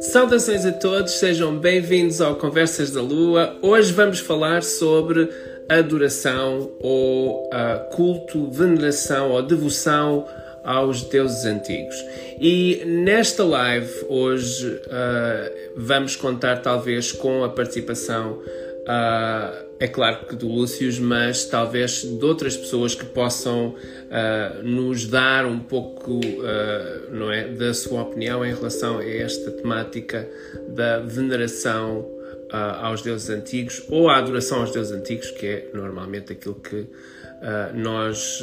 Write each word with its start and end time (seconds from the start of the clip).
Saudações 0.00 0.64
a 0.66 0.72
todos, 0.72 1.12
sejam 1.12 1.58
bem-vindos 1.58 2.20
ao 2.20 2.36
Conversas 2.36 2.90
da 2.90 3.00
Lua. 3.00 3.56
Hoje 3.62 3.92
vamos 3.92 4.20
falar 4.20 4.62
sobre 4.62 5.28
adoração 5.68 6.70
ou 6.80 7.44
uh, 7.46 7.90
culto, 7.94 8.50
veneração 8.50 9.30
ou 9.30 9.42
devoção 9.42 10.26
aos 10.64 11.02
deuses 11.02 11.44
antigos. 11.44 11.96
E 12.40 12.82
nesta 12.84 13.44
live 13.44 14.04
hoje 14.08 14.68
uh, 14.68 15.72
vamos 15.76 16.14
contar 16.14 16.58
talvez 16.58 17.10
com 17.10 17.42
a 17.42 17.48
participação 17.48 18.32
uh, 18.82 19.71
é 19.82 19.88
claro 19.88 20.26
que 20.26 20.36
do 20.36 20.46
Lúcio, 20.46 20.88
mas 21.02 21.44
talvez 21.44 22.02
de 22.02 22.24
outras 22.24 22.56
pessoas 22.56 22.94
que 22.94 23.04
possam 23.04 23.70
uh, 23.70 24.62
nos 24.62 25.06
dar 25.06 25.44
um 25.44 25.58
pouco 25.58 26.20
uh, 26.20 27.10
não 27.10 27.32
é, 27.32 27.48
da 27.48 27.74
sua 27.74 28.02
opinião 28.02 28.46
em 28.46 28.54
relação 28.54 28.98
a 28.98 29.04
esta 29.04 29.50
temática 29.50 30.28
da 30.68 31.00
veneração 31.00 31.98
uh, 31.98 32.80
aos 32.80 33.02
deuses 33.02 33.28
antigos 33.28 33.84
ou 33.88 34.08
a 34.08 34.18
adoração 34.18 34.60
aos 34.60 34.70
deuses 34.70 34.92
antigos, 34.92 35.32
que 35.32 35.46
é 35.46 35.70
normalmente 35.74 36.32
aquilo 36.32 36.54
que 36.54 36.86
nós 37.74 38.40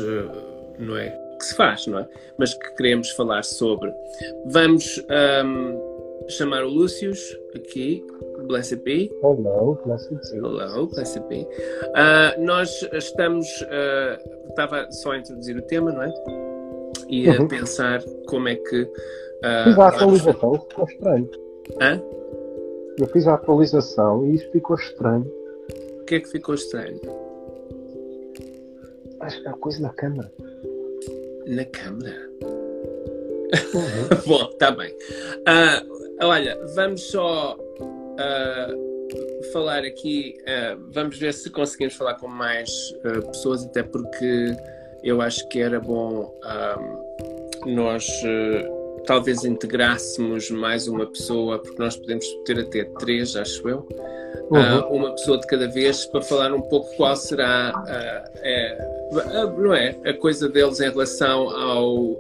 não 0.78 0.98
é 0.98 1.18
que 1.40 1.46
se 1.46 1.56
faz, 1.56 1.88
não 1.88 2.00
é? 2.00 2.08
Mas 2.38 2.54
que 2.54 2.76
queremos 2.76 3.12
falar 3.12 3.46
sobre. 3.46 3.94
Vamos 4.48 5.02
um, 5.46 5.89
chamar 6.30 6.64
o 6.64 6.70
Lúcio 6.70 7.12
aqui 7.56 8.06
Blessed 8.48 8.84
be. 8.84 9.12
Hello. 9.22 9.78
Hello, 10.34 10.88
Blessed 10.88 11.28
be. 11.28 11.42
Uh, 11.42 12.42
nós 12.42 12.82
estamos. 12.94 13.48
Uh, 13.62 14.50
estava 14.50 14.92
só 14.92 15.12
a 15.12 15.18
introduzir 15.18 15.58
o 15.58 15.62
tema, 15.62 15.92
não 15.92 16.04
é? 16.04 16.14
E 17.08 17.30
a 17.30 17.40
uhum. 17.40 17.48
pensar 17.48 18.02
como 18.28 18.48
é 18.48 18.56
que. 18.56 18.82
Uh, 18.82 19.64
fiz 19.66 19.78
a 19.78 19.88
atualização, 19.88 20.52
vamos... 20.52 20.66
ficou 20.68 20.86
estranho. 20.86 21.30
Hã? 21.82 22.02
Eu 22.98 23.08
fiz 23.08 23.28
a 23.28 23.36
atualização 23.36 24.26
e 24.26 24.36
isto 24.36 24.52
ficou 24.52 24.76
estranho. 24.76 25.32
O 26.02 26.06
que 26.06 26.16
é 26.16 26.20
que 26.20 26.30
ficou 26.30 26.56
estranho? 26.56 27.00
Acho 29.22 29.42
que 29.42 29.48
é 29.48 29.52
a 29.52 29.54
coisa 29.54 29.82
na 29.82 29.90
câmara. 29.90 30.32
Na 31.46 31.66
câmara? 31.66 32.30
Uhum. 33.74 34.18
Bom, 34.28 34.50
está 34.52 34.72
bem. 34.72 34.92
Uh, 34.92 36.09
olha, 36.22 36.58
vamos 36.76 37.02
só 37.04 37.56
uh, 37.56 39.52
falar 39.52 39.84
aqui, 39.84 40.36
uh, 40.42 40.80
vamos 40.92 41.18
ver 41.18 41.34
se 41.34 41.50
conseguimos 41.50 41.96
falar 41.96 42.16
com 42.16 42.28
mais 42.28 42.70
uh, 43.06 43.26
pessoas, 43.28 43.66
até 43.66 43.84
porque 43.84 44.56
eu 45.04 45.22
acho 45.22 45.48
que 45.48 45.60
era 45.60 45.80
bom 45.80 46.34
nós 47.66 48.06
talvez 49.06 49.44
integrássemos 49.44 50.50
mais 50.50 50.88
uma 50.88 51.06
pessoa, 51.06 51.60
porque 51.60 51.82
nós 51.82 51.96
podemos 51.96 52.26
ter 52.46 52.60
até 52.60 52.84
três, 53.00 53.36
acho 53.36 53.68
eu. 53.68 53.88
Uhum. 54.52 54.98
uma 54.98 55.12
pessoa 55.12 55.40
de 55.40 55.46
cada 55.46 55.68
vez 55.68 56.06
para 56.08 56.24
falar 56.24 56.52
um 56.52 56.62
pouco 56.62 56.90
qual 56.96 57.16
será 57.16 57.72
não 59.58 59.74
é, 59.74 59.96
a 60.06 60.14
coisa 60.14 60.50
deles 60.50 60.80
em 60.80 60.90
relação 60.90 61.50
ao 61.50 62.18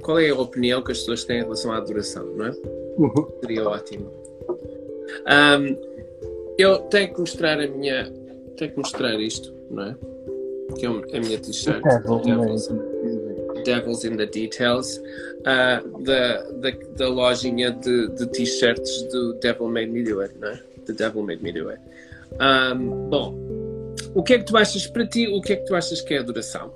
qual 0.00 0.18
é 0.18 0.30
a 0.30 0.34
opinião 0.34 0.82
que 0.82 0.92
as 0.92 0.98
pessoas 0.98 1.24
têm 1.24 1.38
em 1.38 1.42
relação 1.42 1.72
à 1.72 1.78
adoração, 1.78 2.24
não 2.34 2.46
é? 2.46 2.50
Uhum. 2.98 3.28
Seria 3.40 3.68
ótimo. 3.68 4.10
Um, 5.26 5.76
eu 6.58 6.78
tenho 6.78 7.12
que 7.12 7.20
mostrar 7.20 7.60
a 7.60 7.66
minha. 7.66 8.12
Tenho 8.56 8.70
que 8.70 8.78
mostrar 8.78 9.14
isto, 9.20 9.52
não 9.70 9.84
é? 9.84 9.96
Que 10.76 10.86
é 10.86 10.88
a 10.88 11.20
minha 11.20 11.38
t-shirt. 11.38 11.82
Devils, 11.82 12.68
Devils 13.64 14.04
in 14.04 14.16
the 14.16 14.26
Details. 14.26 15.00
Uh, 15.40 16.02
da, 16.02 16.42
da, 16.52 16.70
da 16.96 17.08
lojinha 17.08 17.70
de, 17.70 18.08
de 18.08 18.26
t-shirts 18.28 19.02
do 19.12 19.34
Devil 19.34 19.68
Made 19.68 19.90
Me 19.90 20.02
Do 20.02 20.20
It, 20.20 20.34
não 20.40 20.48
é? 20.48 20.60
The 20.86 20.92
Devil 20.92 21.22
Made 21.22 21.42
Me 21.42 21.52
Do 21.52 21.68
It. 21.68 21.80
Um, 22.40 23.08
bom, 23.10 23.34
o 24.14 24.22
que 24.22 24.34
é 24.34 24.38
que 24.38 24.44
tu 24.44 24.56
achas 24.56 24.86
para 24.86 25.06
ti? 25.06 25.28
O 25.28 25.40
que 25.40 25.52
é 25.52 25.56
que 25.56 25.64
tu 25.64 25.74
achas 25.74 26.00
que 26.00 26.14
é 26.14 26.18
adoração? 26.18 26.72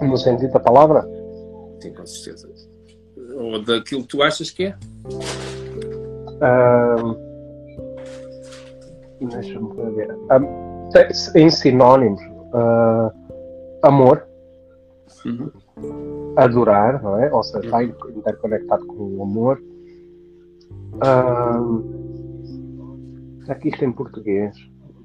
No 0.00 0.16
sentido 0.16 0.52
da 0.52 0.60
palavra? 0.60 1.06
Sim, 1.80 1.92
com 1.94 2.06
certeza. 2.06 2.48
Ou 3.34 3.62
daquilo 3.62 4.02
que 4.02 4.08
tu 4.08 4.22
achas 4.22 4.50
que 4.50 4.64
é? 4.66 4.76
Um, 6.42 7.26
Deixa-me 9.20 9.74
ver. 9.94 10.14
Um, 10.14 10.90
em 11.34 11.50
sinónimos, 11.50 12.20
uh, 12.52 13.10
amor, 13.82 14.26
uhum. 15.24 15.50
adorar, 16.36 17.02
não 17.02 17.18
é? 17.18 17.32
Ou 17.32 17.42
seja, 17.42 17.64
está 17.64 17.82
interconectado 17.82 18.86
com 18.86 19.16
o 19.16 19.22
amor. 19.22 19.60
Um, 20.94 21.96
aqui 23.48 23.68
isto 23.68 23.84
em 23.84 23.92
português. 23.92 24.54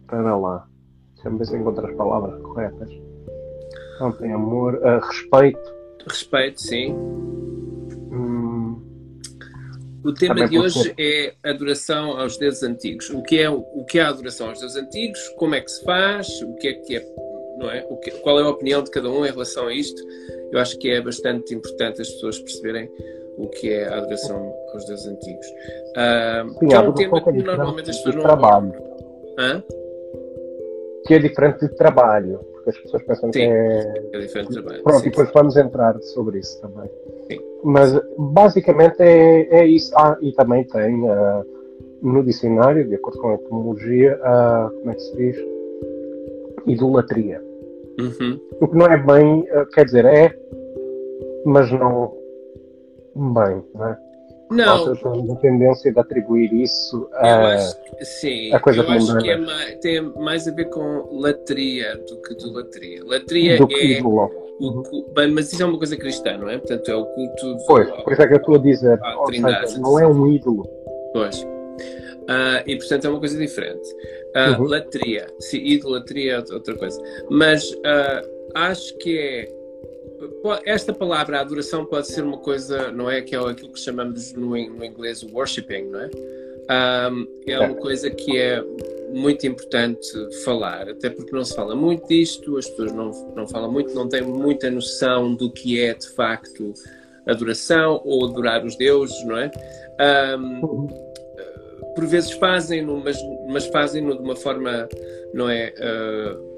Espera 0.02 0.36
lá. 0.36 0.68
Deixa-me 1.16 1.38
ver 1.38 1.46
se 1.46 1.56
encontro 1.56 1.88
as 1.88 1.96
palavras 1.96 2.42
corretas. 2.42 2.90
Então, 3.96 4.12
tem 4.14 4.34
amor, 4.34 4.76
uh, 4.76 5.00
respeito. 5.06 5.81
Respeito, 6.08 6.62
sim. 6.62 6.96
O 10.04 10.14
tema 10.14 10.48
de 10.48 10.58
hoje 10.58 10.94
é 11.00 11.34
adoração 11.44 12.20
aos 12.20 12.36
deuses 12.38 12.64
antigos. 12.64 13.10
O 13.12 13.22
que 13.22 13.40
é 13.40 13.50
o 13.50 13.86
que 13.86 14.00
é 14.00 14.02
a 14.02 14.10
adoração 14.10 14.50
aos 14.50 14.60
deuses 14.60 14.76
antigos? 14.76 15.20
Como 15.38 15.54
é 15.54 15.62
que 15.62 15.70
se 15.70 15.84
faz? 15.84 16.42
O 16.42 16.56
que 16.56 16.70
é 16.70 16.74
que 16.74 16.96
é, 16.98 17.06
não 17.58 17.70
é? 17.70 17.86
O 17.88 17.98
que, 17.98 18.10
qual 18.22 18.40
é 18.40 18.44
a 18.44 18.50
opinião 18.50 18.84
de 18.84 18.90
cada 18.90 19.10
um 19.10 19.24
em 19.26 19.30
relação 19.30 19.68
a 19.68 19.74
isto? 19.74 20.02
Eu 20.52 20.60
acho 20.60 20.78
que 20.80 20.90
é 20.90 21.00
bastante 21.00 21.54
importante 21.54 22.02
as 22.02 22.10
pessoas 22.10 22.40
perceberem 22.40 22.90
o 23.38 23.48
que 23.48 23.72
é 23.72 23.88
a 23.88 23.98
adoração 23.98 24.54
aos 24.74 24.86
deuses 24.86 25.06
antigos. 25.06 25.48
Uh, 25.48 26.50
Sim, 26.60 26.68
que 26.68 26.74
é 26.74 26.80
um 26.80 26.94
tema 26.94 27.22
que 27.22 27.32
normalmente 27.32 27.90
as 27.92 27.98
pessoas 27.98 28.16
não 28.16 28.24
trabalho. 28.24 28.74
Hã? 29.38 29.64
Que 31.06 31.14
é 31.14 31.20
diferente 31.20 31.60
de 31.60 31.76
trabalho, 31.76 32.40
porque 32.62 32.70
as 32.70 32.78
pessoas 32.78 33.04
pensam 33.04 33.34
Sim, 33.34 33.40
que 33.40 33.46
é. 33.46 34.04
é 34.14 34.20
diferente 34.20 34.54
trabalho. 34.54 34.84
Pronto, 34.84 35.00
Sim. 35.00 35.08
e 35.08 35.10
depois 35.10 35.32
vamos 35.34 35.58
entrar 35.58 36.00
sobre 36.02 36.40
isso 36.40 36.62
também. 36.62 36.90
Mas 37.64 38.00
basicamente 38.18 39.02
é, 39.02 39.48
é 39.52 39.66
isso. 39.66 39.92
Ah, 39.96 40.18
e 40.22 40.32
também 40.34 40.64
tem 40.64 41.04
uh, 41.04 41.46
no 42.02 42.24
dicionário, 42.24 42.88
de 42.88 42.96
acordo 42.96 43.20
com 43.20 43.30
a 43.30 43.36
etimologia, 43.36 44.20
uh, 44.20 44.72
como 44.80 44.92
é 44.92 44.94
que 44.96 45.02
se 45.02 45.18
diz? 45.18 45.38
Idolatria. 46.68 47.42
Uhum. 48.00 48.40
O 48.60 48.68
que 48.68 48.78
não 48.78 48.86
é 48.86 48.98
bem, 48.98 49.42
uh, 49.42 49.66
quer 49.74 49.86
dizer, 49.86 50.06
é, 50.06 50.36
mas 51.46 51.72
não 51.72 52.14
bem, 53.16 53.64
não 53.76 53.88
é? 53.88 53.98
Não. 54.52 54.86
Nós 54.86 55.00
temos 55.00 55.30
a 55.30 55.36
tendência 55.38 55.94
de 55.94 56.00
atribuir 56.00 56.54
isso 56.54 57.10
a, 57.14 57.58
que, 57.98 58.04
sim, 58.04 58.54
a 58.54 58.60
coisa 58.60 58.82
eu 58.82 58.90
acho 58.90 59.18
que 59.20 59.30
é 59.30 59.38
mais, 59.38 59.76
tem 59.80 60.02
mais 60.02 60.48
a 60.48 60.52
ver 60.52 60.66
com 60.66 61.08
latria 61.10 61.96
do 61.98 62.22
que 62.22 62.34
idolatria. 62.34 63.02
Latria 63.06 63.58
do 63.58 63.68
é. 63.72 64.02
O, 64.04 65.06
bem, 65.16 65.32
mas 65.32 65.52
isso 65.52 65.64
é 65.64 65.66
uma 65.66 65.78
coisa 65.78 65.96
cristã, 65.96 66.38
não 66.38 66.50
é? 66.50 66.58
Portanto, 66.58 66.92
é 66.92 66.96
o 66.96 67.06
culto. 67.06 67.58
Pois, 67.66 67.90
por 67.90 68.14
isso 68.14 68.22
é 68.22 68.28
que 68.28 68.34
eu 68.34 68.38
estou 68.38 68.56
a 68.56 68.60
dizer. 68.60 69.00
Ah, 69.02 69.24
trindade, 69.26 69.70
seja, 69.70 69.82
não 69.82 69.98
é 69.98 70.06
um 70.06 70.28
ídolo. 70.28 70.70
Pois. 71.14 71.42
Uh, 71.42 72.62
e 72.68 72.76
portanto 72.76 73.06
é 73.06 73.10
uma 73.10 73.20
coisa 73.20 73.38
diferente. 73.38 73.90
Uh, 74.36 74.62
uhum. 74.62 74.68
Latria, 74.68 75.28
sim, 75.40 75.58
idolatria 75.60 76.34
é 76.34 76.54
outra 76.54 76.76
coisa. 76.76 77.02
Mas 77.30 77.72
uh, 77.72 78.30
acho 78.54 78.98
que 78.98 79.18
é. 79.18 79.61
Esta 80.66 80.94
palavra, 80.94 81.40
adoração, 81.40 81.86
pode 81.86 82.08
ser 82.08 82.24
uma 82.24 82.38
coisa, 82.38 82.92
não 82.92 83.10
é? 83.10 83.22
Que 83.22 83.36
é 83.36 83.40
aquilo 83.40 83.72
que 83.72 83.80
chamamos 83.80 84.34
no, 84.34 84.50
no 84.50 84.86
inglês 84.86 85.24
worshipping, 85.24 85.86
não 85.86 86.02
é? 86.02 86.10
Um, 87.10 87.28
é 87.48 87.60
uma 87.60 87.76
coisa 87.76 88.10
que 88.10 88.38
é 88.38 88.64
muito 89.12 89.46
importante 89.46 90.08
falar, 90.46 90.90
até 90.90 91.10
porque 91.10 91.32
não 91.32 91.44
se 91.44 91.54
fala 91.54 91.76
muito 91.76 92.08
disto, 92.08 92.58
as 92.58 92.70
pessoas 92.70 92.94
não, 92.94 93.12
não 93.36 93.48
falam 93.48 93.72
muito, 93.72 93.94
não 93.94 94.08
têm 94.08 94.22
muita 94.22 94.70
noção 94.70 95.36
do 95.36 95.52
que 95.52 95.82
é 95.82 95.94
de 95.94 96.08
facto 96.10 96.74
adoração 97.28 98.02
ou 98.06 98.26
adorar 98.26 98.66
os 98.66 98.76
deuses, 98.76 99.22
não 99.26 99.38
é? 99.38 99.52
Um, 100.38 100.88
por 101.94 102.06
vezes 102.06 102.32
fazem-no, 102.32 102.98
mas, 103.04 103.18
mas 103.48 103.66
fazem-no 103.68 104.16
de 104.16 104.24
uma 104.24 104.36
forma, 104.36 104.88
não 105.34 105.50
é? 105.50 105.74
Uh, 105.78 106.51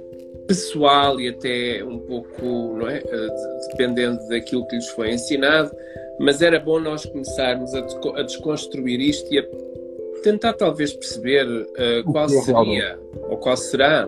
pessoal 0.48 1.20
e 1.20 1.30
até 1.30 1.84
um 1.84 2.00
pouco, 2.00 2.78
não 2.78 2.90
é? 2.90 3.00
Uh, 3.00 3.68
dependendo 3.70 4.28
daquilo 4.28 4.66
que 4.68 4.76
lhes 4.76 4.88
foi 4.90 5.12
ensinado, 5.12 5.72
mas 6.20 6.42
era 6.42 6.60
bom 6.60 6.80
nós 6.80 7.06
começarmos 7.06 7.74
a, 7.74 7.80
a 8.16 8.24
desconstruir 8.24 9.00
isto 9.00 9.34
e 9.34 9.40
a 9.40 9.46
tentar 10.24 10.54
talvez 10.54 10.94
perceber 10.94 11.46
uh, 11.48 12.12
qual 12.12 12.30
seria 12.30 13.00
ou 13.30 13.38
qual 13.38 13.58
será 13.58 14.08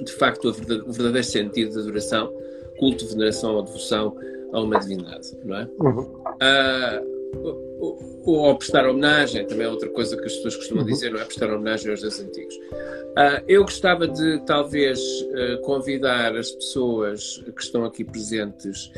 de 0.00 0.12
facto 0.12 0.48
o 0.48 0.52
verdadeiro 0.52 1.24
sentido 1.24 1.74
da 1.74 1.80
adoração, 1.80 2.32
culto, 2.78 3.06
veneração 3.08 3.54
ou 3.54 3.62
devoção 3.62 4.16
a 4.52 4.60
uma 4.60 4.78
divindade, 4.78 5.36
não 5.44 5.56
é? 5.56 5.68
Uhum. 5.80 6.00
Uh, 6.00 7.63
ou 7.80 8.56
prestar 8.56 8.88
homenagem, 8.88 9.46
também 9.46 9.66
é 9.66 9.70
outra 9.70 9.88
coisa 9.90 10.16
que 10.16 10.24
as 10.24 10.34
pessoas 10.34 10.56
costumam 10.56 10.84
uhum. 10.84 10.90
dizer, 10.90 11.12
não 11.12 11.20
é 11.20 11.24
prestar 11.24 11.52
homenagem 11.52 11.90
aos 11.90 12.00
deuses 12.00 12.20
antigos. 12.20 12.54
Uh, 12.54 13.44
eu 13.46 13.62
gostava 13.62 14.08
de 14.08 14.40
talvez 14.44 14.98
uh, 15.00 15.60
convidar 15.62 16.36
as 16.36 16.50
pessoas 16.50 17.44
que 17.54 17.62
estão 17.62 17.84
aqui 17.84 18.02
presentes 18.02 18.90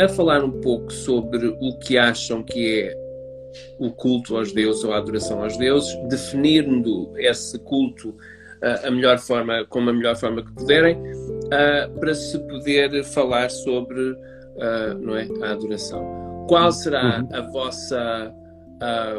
a 0.00 0.08
falar 0.08 0.42
um 0.42 0.60
pouco 0.60 0.92
sobre 0.92 1.46
o 1.46 1.78
que 1.78 1.96
acham 1.96 2.42
que 2.42 2.82
é 2.82 3.04
o 3.78 3.92
culto 3.92 4.36
aos 4.36 4.52
deuses 4.52 4.82
ou 4.82 4.92
a 4.92 4.96
adoração 4.96 5.42
aos 5.42 5.56
deuses, 5.56 5.94
definindo 6.08 7.12
esse 7.16 7.56
culto 7.60 8.08
uh, 8.08 8.86
a 8.86 8.90
melhor 8.90 9.18
forma, 9.18 9.64
como 9.68 9.90
a 9.90 9.92
melhor 9.92 10.16
forma 10.16 10.44
que 10.44 10.52
puderem, 10.52 10.98
para 12.00 12.14
se 12.14 12.36
poder 12.48 13.04
falar 13.04 13.50
sobre 13.50 14.16
não 15.00 15.14
é, 15.14 15.28
a 15.42 15.52
adoração. 15.52 16.23
Qual 16.48 16.72
será 16.72 17.20
uhum. 17.20 17.28
a 17.32 17.40
vossa 17.40 18.34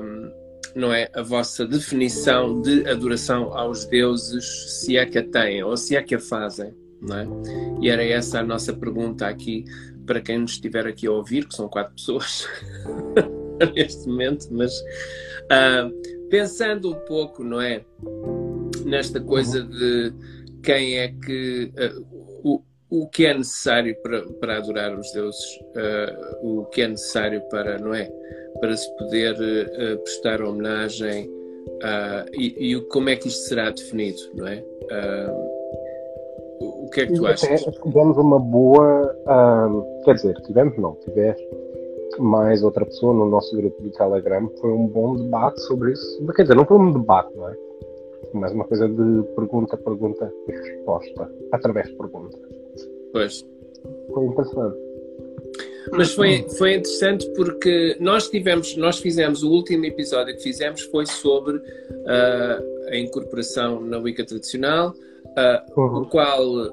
um, 0.02 0.32
não 0.76 0.94
é 0.94 1.10
a 1.14 1.22
vossa 1.22 1.66
definição 1.66 2.62
de 2.62 2.88
adoração 2.88 3.58
aos 3.58 3.86
deuses, 3.86 4.46
se 4.82 4.98
é 4.98 5.06
que 5.06 5.18
a 5.18 5.24
têm 5.24 5.64
ou 5.64 5.78
se 5.78 5.96
é 5.96 6.04
que 6.04 6.16
a 6.16 6.20
fazem, 6.20 6.74
não 7.02 7.18
é? 7.18 7.28
E 7.82 7.90
era 7.90 8.04
essa 8.04 8.40
a 8.40 8.44
nossa 8.44 8.74
pergunta 8.74 9.26
aqui 9.26 9.64
para 10.06 10.20
quem 10.20 10.40
nos 10.40 10.52
estiver 10.52 10.86
aqui 10.86 11.08
a 11.08 11.12
ouvir, 11.12 11.48
que 11.48 11.56
são 11.56 11.70
quatro 11.70 11.96
pessoas 11.96 12.48
neste 13.74 14.08
momento, 14.08 14.48
mas 14.52 14.78
uh, 14.80 16.30
pensando 16.30 16.92
um 16.92 17.00
pouco, 17.06 17.44
não 17.44 17.62
é, 17.62 17.84
nesta 18.86 19.22
coisa 19.22 19.64
de 19.64 20.14
quem 20.62 20.98
é 21.00 21.08
que 21.08 21.72
uh, 21.74 22.25
o, 22.90 23.08
que 23.08 23.26
é 23.26 23.34
necessário 23.34 23.96
para, 24.02 24.22
para 24.40 24.58
adorar 24.58 24.98
os 24.98 25.12
deuses, 25.12 25.58
uh, 25.58 26.48
o 26.48 26.66
que 26.66 26.82
é 26.82 26.88
necessário 26.88 27.42
para, 27.50 27.78
não 27.78 27.94
é? 27.94 28.12
Para 28.60 28.76
se 28.76 28.96
poder 28.98 29.34
uh, 29.36 29.98
prestar 30.00 30.42
homenagem 30.42 31.28
uh, 31.28 32.30
e, 32.34 32.74
e, 32.74 32.82
como 32.88 33.10
é 33.10 33.16
que 33.16 33.28
isto 33.28 33.48
será 33.48 33.70
definido, 33.70 34.20
não 34.36 34.48
é? 34.48 34.64
o 36.60 36.90
que 36.90 37.02
é 37.02 37.08
que 37.08 37.14
tu 37.14 37.26
achas? 37.26 37.64
Tivemos 37.64 38.18
uma 38.18 38.40
boa, 38.40 39.14
quer 40.06 40.14
dizer, 40.14 40.36
tivemos 40.44 40.78
não, 40.78 40.96
tiveste 41.04 41.46
mais 42.20 42.64
outra 42.64 42.86
pessoa 42.86 43.14
no 43.14 43.30
nosso 43.30 43.56
grupo 43.58 43.82
do 43.82 43.90
Telegram, 43.92 44.50
foi 44.62 44.72
um 44.72 44.88
bom 44.88 45.16
debate 45.16 45.60
sobre 45.62 45.92
isso. 45.92 46.26
Quer 46.36 46.44
dizer, 46.44 46.56
não 46.56 46.66
foi 46.66 46.78
um 46.78 46.94
debate, 46.94 47.36
não 47.36 47.50
é? 47.50 47.58
Mas 48.34 48.52
uma 48.54 48.66
coisa 48.66 48.88
de 48.88 49.24
pergunta, 49.36 49.76
pergunta 49.78 50.32
e 50.48 50.52
resposta, 50.52 51.30
através 51.52 51.88
de 51.88 51.96
pergunta. 51.96 52.38
Pois. 53.16 53.48
Foi 54.14 54.26
interessante. 54.26 54.78
Mas 55.94 56.14
foi, 56.14 56.46
foi 56.58 56.76
interessante 56.76 57.26
porque 57.34 57.96
nós 57.98 58.28
tivemos, 58.28 58.76
nós 58.76 59.00
fizemos 59.00 59.42
o 59.42 59.52
último 59.52 59.86
episódio 59.86 60.36
que 60.36 60.44
fizemos 60.44 60.82
foi 60.82 61.06
sobre 61.06 61.56
uh, 61.56 62.90
a 62.90 62.98
incorporação 62.98 63.80
na 63.80 64.00
Wicca 64.00 64.26
tradicional, 64.26 64.90
uh, 64.90 65.80
uhum. 65.80 66.02
o 66.02 66.10
qual 66.10 66.44
uh, 66.44 66.72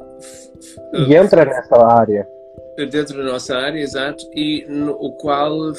e 1.06 1.14
entra 1.14 1.44
nessa 1.44 1.76
área 1.76 2.26
dentro 2.76 3.16
da 3.16 3.24
nossa 3.24 3.56
área, 3.56 3.78
exato, 3.78 4.24
e 4.34 4.64
no, 4.68 4.92
o 4.92 5.12
qual 5.12 5.72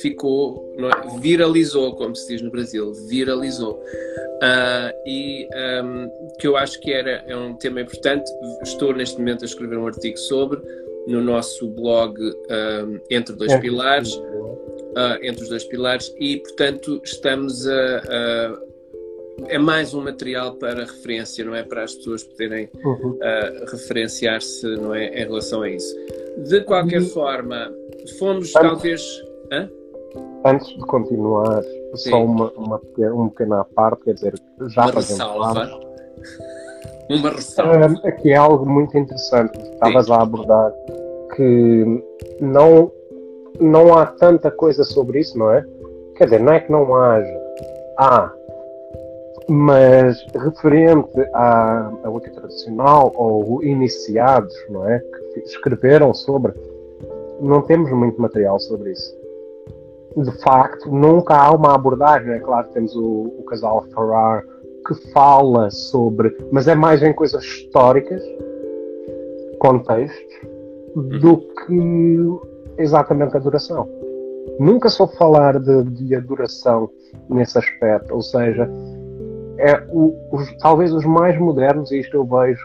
ficou, 0.00 0.74
é? 0.78 1.20
viralizou, 1.20 1.94
como 1.94 2.14
se 2.14 2.28
diz 2.28 2.42
no 2.42 2.50
Brasil, 2.50 2.92
viralizou. 3.08 3.82
Uh, 4.36 4.92
e 5.06 5.48
um, 5.82 6.10
que 6.38 6.46
eu 6.46 6.56
acho 6.56 6.78
que 6.80 6.92
era, 6.92 7.24
é 7.26 7.36
um 7.36 7.54
tema 7.54 7.80
importante. 7.80 8.30
Estou 8.62 8.94
neste 8.94 9.18
momento 9.18 9.42
a 9.42 9.46
escrever 9.46 9.78
um 9.78 9.86
artigo 9.86 10.18
sobre 10.18 10.60
no 11.06 11.22
nosso 11.22 11.68
blog 11.68 12.20
um, 12.20 13.00
Entre 13.10 13.34
Dois 13.34 13.52
é. 13.52 13.58
Pilares. 13.58 14.14
Uh, 14.96 15.22
entre 15.22 15.42
os 15.42 15.50
dois 15.50 15.62
pilares 15.64 16.10
e 16.18 16.38
portanto 16.38 17.02
estamos 17.04 17.68
a, 17.68 17.98
a 17.98 18.58
é 19.48 19.58
mais 19.58 19.94
um 19.94 20.02
material 20.02 20.54
para 20.54 20.80
referência, 20.80 21.44
não 21.44 21.54
é? 21.54 21.62
Para 21.62 21.84
as 21.84 21.94
pessoas 21.94 22.24
poderem 22.24 22.68
uhum. 22.84 23.10
uh, 23.12 23.70
referenciar-se, 23.70 24.66
não 24.76 24.94
é? 24.94 25.06
Em 25.06 25.24
relação 25.24 25.62
a 25.62 25.70
isso. 25.70 25.94
De 26.48 26.62
qualquer 26.62 27.00
uhum. 27.00 27.08
forma, 27.08 27.72
fomos 28.18 28.54
antes, 28.56 28.70
talvez. 28.70 29.24
Hã? 29.52 29.70
Antes 30.44 30.68
de 30.68 30.80
continuar, 30.80 31.62
Sim. 31.94 32.10
só 32.10 32.24
uma, 32.24 32.50
uma, 32.52 32.80
uma 32.98 33.28
pequena 33.30 33.64
parte, 33.74 34.04
quer 34.04 34.14
dizer, 34.14 34.34
já 34.68 34.82
uma 34.82 34.92
ressalva. 34.92 35.80
Uma 37.10 37.30
ressalva. 37.30 37.86
Um, 37.86 38.08
aqui 38.08 38.30
é 38.30 38.36
algo 38.36 38.68
muito 38.68 38.96
interessante 38.96 39.58
que 39.58 39.68
estavas 39.68 40.10
a 40.10 40.22
abordar, 40.22 40.72
que 41.34 42.02
não, 42.40 42.90
não 43.60 43.96
há 43.96 44.06
tanta 44.06 44.50
coisa 44.50 44.82
sobre 44.84 45.20
isso, 45.20 45.38
não 45.38 45.52
é? 45.52 45.64
Quer 46.16 46.24
dizer, 46.24 46.40
não 46.40 46.52
é 46.52 46.60
que 46.60 46.72
não 46.72 46.94
haja. 46.94 47.46
Há, 47.98 48.32
mas 49.48 50.24
referente 50.34 51.20
à, 51.32 51.92
à 52.04 52.10
Wicca 52.10 52.30
tradicional 52.30 53.12
ou 53.14 53.62
iniciados, 53.62 54.54
não 54.68 54.88
é? 54.88 54.98
Que 55.34 55.40
escreveram 55.40 56.12
sobre, 56.12 56.52
não 57.40 57.62
temos 57.62 57.90
muito 57.92 58.20
material 58.20 58.58
sobre 58.58 58.92
isso. 58.92 59.14
De 60.16 60.32
facto, 60.42 60.90
nunca 60.90 61.36
há 61.36 61.54
uma 61.54 61.74
abordagem. 61.74 62.32
É 62.32 62.40
claro, 62.40 62.68
temos 62.68 62.96
o, 62.96 63.34
o 63.38 63.44
casal 63.44 63.84
Farrar 63.94 64.42
que 64.86 64.94
fala 65.12 65.70
sobre, 65.70 66.34
mas 66.50 66.68
é 66.68 66.74
mais 66.74 67.02
em 67.02 67.12
coisas 67.12 67.44
históricas, 67.44 68.22
contextos, 69.58 70.34
do 70.94 71.38
que 71.38 72.82
exatamente 72.82 73.36
adoração. 73.36 73.88
Nunca 74.58 74.88
sou 74.88 75.08
falar 75.08 75.58
de, 75.58 75.82
de 75.84 76.14
adoração 76.14 76.88
nesse 77.28 77.58
aspecto, 77.58 78.14
ou 78.14 78.22
seja, 78.22 78.70
é 79.58 79.82
o, 79.88 80.14
os, 80.32 80.56
talvez 80.58 80.92
os 80.92 81.04
mais 81.04 81.38
modernos, 81.38 81.90
e 81.90 82.00
isto 82.00 82.16
eu 82.16 82.24
vejo, 82.24 82.64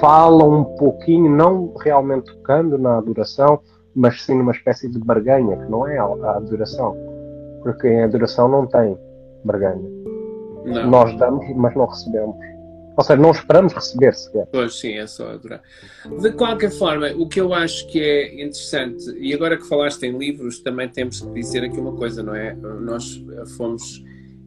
falam 0.00 0.60
um 0.60 0.64
pouquinho, 0.76 1.30
não 1.30 1.74
realmente 1.74 2.32
tocando 2.34 2.78
na 2.78 2.98
adoração, 2.98 3.60
mas 3.94 4.22
sim 4.22 4.36
numa 4.36 4.52
espécie 4.52 4.88
de 4.88 4.98
barganha, 4.98 5.56
que 5.56 5.70
não 5.70 5.86
é 5.86 5.98
a 5.98 6.36
adoração. 6.36 6.96
Porque 7.62 7.88
em 7.88 8.02
adoração 8.02 8.48
não 8.48 8.66
tem 8.66 8.96
barganha. 9.44 9.82
Não. 10.64 10.90
Nós 10.90 11.16
damos, 11.18 11.44
mas 11.56 11.74
não 11.74 11.86
recebemos. 11.86 12.36
Ou 12.96 13.04
seja, 13.04 13.20
não 13.20 13.30
esperamos 13.30 13.74
receber 13.74 14.14
sequer. 14.14 14.46
Pois 14.50 14.78
sim, 14.78 14.94
é 14.94 15.06
só 15.06 15.30
adorar. 15.30 15.60
De 16.18 16.32
qualquer 16.32 16.70
forma, 16.70 17.08
o 17.18 17.28
que 17.28 17.40
eu 17.40 17.52
acho 17.52 17.86
que 17.88 18.00
é 18.00 18.34
interessante, 18.42 19.10
e 19.18 19.34
agora 19.34 19.56
que 19.56 19.68
falaste 19.68 20.02
em 20.04 20.16
livros, 20.16 20.60
também 20.60 20.88
temos 20.88 21.20
que 21.20 21.30
dizer 21.32 21.64
aqui 21.64 21.78
uma 21.78 21.92
coisa, 21.92 22.22
não 22.22 22.34
é? 22.34 22.54
Nós 22.54 23.22
fomos 23.56 24.02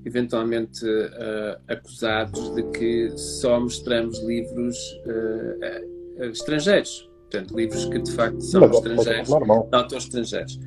eventualmente 0.09 0.83
uh, 0.85 1.59
acusados 1.67 2.55
de 2.55 2.63
que 2.71 3.11
só 3.17 3.59
mostramos 3.59 4.19
livros 4.23 4.75
uh, 5.05 6.23
estrangeiros. 6.25 7.09
Portanto, 7.29 7.55
livros 7.55 7.85
que 7.85 7.99
de 7.99 8.11
facto 8.11 8.41
são 8.41 8.61
Mas, 8.61 8.77
estrangeiros, 8.77 9.29
autores 9.71 10.03
estrangeiros. 10.05 10.59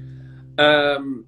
Um, 1.00 1.24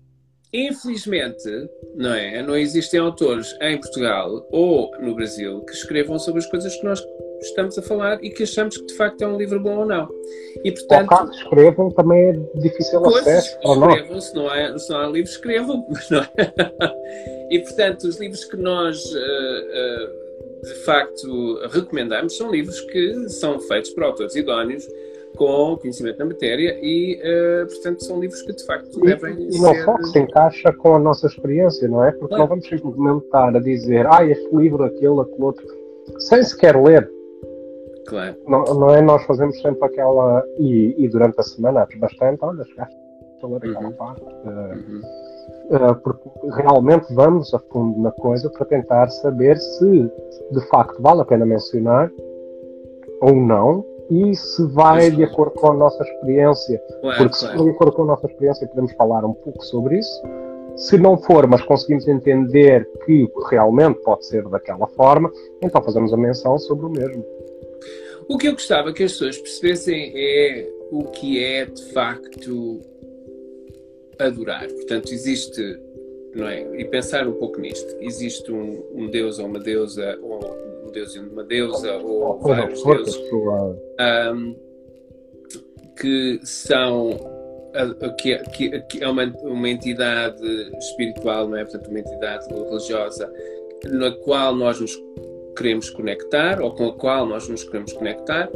infelizmente, 0.52 1.68
não 1.96 2.14
é? 2.14 2.40
Não 2.40 2.56
existem 2.56 3.00
autores 3.00 3.52
em 3.60 3.78
Portugal 3.80 4.46
ou 4.52 4.92
no 5.00 5.14
Brasil 5.16 5.60
que 5.62 5.72
escrevam 5.72 6.18
sobre 6.18 6.40
as 6.40 6.46
coisas 6.46 6.74
que 6.76 6.84
nós 6.84 7.02
estamos 7.40 7.78
a 7.78 7.82
falar 7.82 8.22
e 8.22 8.30
que 8.30 8.42
achamos 8.42 8.76
que 8.76 8.86
de 8.86 8.94
facto 8.94 9.22
é 9.22 9.26
um 9.26 9.36
livro 9.36 9.60
bom 9.60 9.78
ou 9.78 9.86
não. 9.86 10.08
E 10.64 10.72
portanto. 10.72 11.10
Ou 11.10 11.18
caso 11.18 11.32
escrevam, 11.32 11.90
também 11.90 12.28
é 12.28 12.32
difícil 12.60 13.04
acesso 13.06 13.58
nós. 13.64 14.24
Se 14.24 14.34
não, 14.34 14.48
há, 14.48 14.78
se 14.78 14.90
não 14.90 14.98
há 14.98 15.06
livros, 15.06 15.34
escrevam. 15.34 15.86
É? 16.14 17.54
E 17.54 17.58
portanto, 17.60 18.04
os 18.04 18.18
livros 18.18 18.44
que 18.44 18.56
nós. 18.56 19.04
Uh, 19.04 20.20
uh, 20.20 20.24
de 20.64 20.74
facto, 20.84 21.60
recomendamos 21.70 22.36
são 22.36 22.50
livros 22.50 22.80
que 22.80 23.28
são 23.28 23.60
feitos 23.60 23.90
por 23.90 24.04
autores 24.04 24.34
idóneos 24.34 24.88
com 25.36 25.76
conhecimento 25.76 26.18
na 26.18 26.26
matéria 26.26 26.78
e, 26.80 27.20
uh, 27.20 27.66
portanto, 27.66 28.04
são 28.04 28.20
livros 28.20 28.40
que 28.42 28.52
de 28.52 28.64
facto 28.64 28.98
e, 29.00 29.06
devem 29.06 29.48
e 29.50 29.58
não 29.58 29.74
só 29.84 29.96
que 29.96 30.04
se 30.04 30.18
encaixa 30.20 30.72
com 30.72 30.94
a 30.94 30.98
nossa 30.98 31.26
experiência, 31.26 31.88
não 31.88 32.04
é? 32.04 32.12
Porque 32.12 32.28
claro. 32.28 32.42
não 32.42 32.48
vamos 32.48 32.68
simplesmente 32.68 33.24
estar 33.24 33.56
a 33.56 33.60
dizer 33.60 34.06
ah, 34.06 34.24
este 34.24 34.54
livro, 34.54 34.84
aquele, 34.84 35.20
aquele 35.20 35.42
outro, 35.42 35.66
sem 36.18 36.42
sequer 36.42 36.80
ler. 36.80 37.10
Claro. 38.06 38.36
Não, 38.46 38.64
não 38.64 38.90
é? 38.90 39.00
Nós 39.00 39.24
fazemos 39.24 39.60
sempre 39.60 39.84
aquela. 39.84 40.44
E, 40.58 40.94
e 40.98 41.08
durante 41.08 41.40
a 41.40 41.42
semana, 41.42 41.86
bastante, 41.98 42.38
olha, 42.42 42.64
chegaste 42.64 42.96
a 43.42 43.46
ler 43.46 43.56
aquela 43.56 43.90
parte. 43.92 44.22
Uh, 44.22 44.48
uhum. 44.48 45.90
uh, 45.90 45.94
porque 46.02 46.30
realmente 46.62 47.14
vamos 47.14 47.52
a 47.54 47.58
fundo 47.58 48.00
na 48.00 48.10
coisa 48.12 48.50
para 48.50 48.64
tentar 48.66 49.08
saber 49.08 49.56
se 49.58 50.10
de 50.50 50.68
facto 50.68 51.00
vale 51.00 51.20
a 51.20 51.24
pena 51.24 51.44
mencionar 51.44 52.10
ou 53.20 53.34
não 53.34 53.84
e 54.10 54.34
se 54.34 54.66
vai 54.66 55.10
de 55.10 55.24
acordo 55.24 55.52
com 55.52 55.72
a 55.72 55.74
nossa 55.74 56.02
experiência. 56.02 56.80
Claro, 57.00 57.18
porque 57.18 57.36
se 57.36 57.46
for 57.56 57.64
de 57.64 57.70
acordo 57.70 57.92
com 57.92 58.02
a 58.02 58.06
nossa 58.06 58.26
experiência, 58.26 58.68
podemos 58.68 58.92
falar 58.92 59.24
um 59.24 59.32
pouco 59.32 59.64
sobre 59.64 59.98
isso. 59.98 60.22
Se 60.76 60.98
não 60.98 61.16
for, 61.16 61.46
mas 61.46 61.62
conseguimos 61.62 62.06
entender 62.08 62.84
que 63.04 63.28
realmente 63.48 64.00
pode 64.02 64.26
ser 64.26 64.42
daquela 64.48 64.88
forma, 64.88 65.30
então 65.62 65.80
fazemos 65.82 66.12
a 66.12 66.16
menção 66.16 66.58
sobre 66.58 66.86
o 66.86 66.90
mesmo. 66.90 67.24
O 68.28 68.38
que 68.38 68.48
eu 68.48 68.52
gostava 68.52 68.92
que 68.92 69.02
as 69.02 69.12
pessoas 69.12 69.38
percebessem 69.38 70.12
é 70.14 70.68
o 70.90 71.04
que 71.04 71.42
é 71.42 71.66
de 71.66 71.82
facto 71.92 72.80
adorar. 74.18 74.66
Portanto, 74.68 75.12
existe, 75.12 75.60
não 76.34 76.48
é? 76.48 76.80
E 76.80 76.84
pensar 76.86 77.26
um 77.26 77.32
pouco 77.32 77.60
nisto. 77.60 77.94
Existe 78.00 78.50
um, 78.50 78.82
um 78.94 79.10
deus 79.10 79.38
ou 79.38 79.46
uma 79.46 79.60
deusa, 79.60 80.18
ou 80.22 80.40
um 80.86 80.90
deus 80.90 81.14
e 81.14 81.18
uma 81.18 81.44
deusa, 81.44 81.96
ou 81.98 82.38
vários 82.40 82.82
deuses, 82.82 83.16
um, 83.16 84.56
que 86.00 86.40
são 86.44 87.10
que, 88.18 88.38
que, 88.50 88.80
que, 88.82 89.02
é 89.02 89.08
uma, 89.08 89.24
uma 89.42 89.68
entidade 89.68 90.42
espiritual, 90.78 91.48
não 91.48 91.56
é? 91.56 91.64
Portanto, 91.64 91.88
uma 91.88 91.98
entidade 91.98 92.46
religiosa 92.48 93.32
na 93.90 94.12
qual 94.12 94.54
nós 94.54 94.80
nos 94.80 94.96
queremos 95.54 95.90
conectar 95.90 96.60
ou 96.60 96.72
com 96.74 96.88
a 96.88 96.92
qual 96.92 97.26
nós 97.26 97.48
nos 97.48 97.64
queremos 97.64 97.92
conectar 97.92 98.50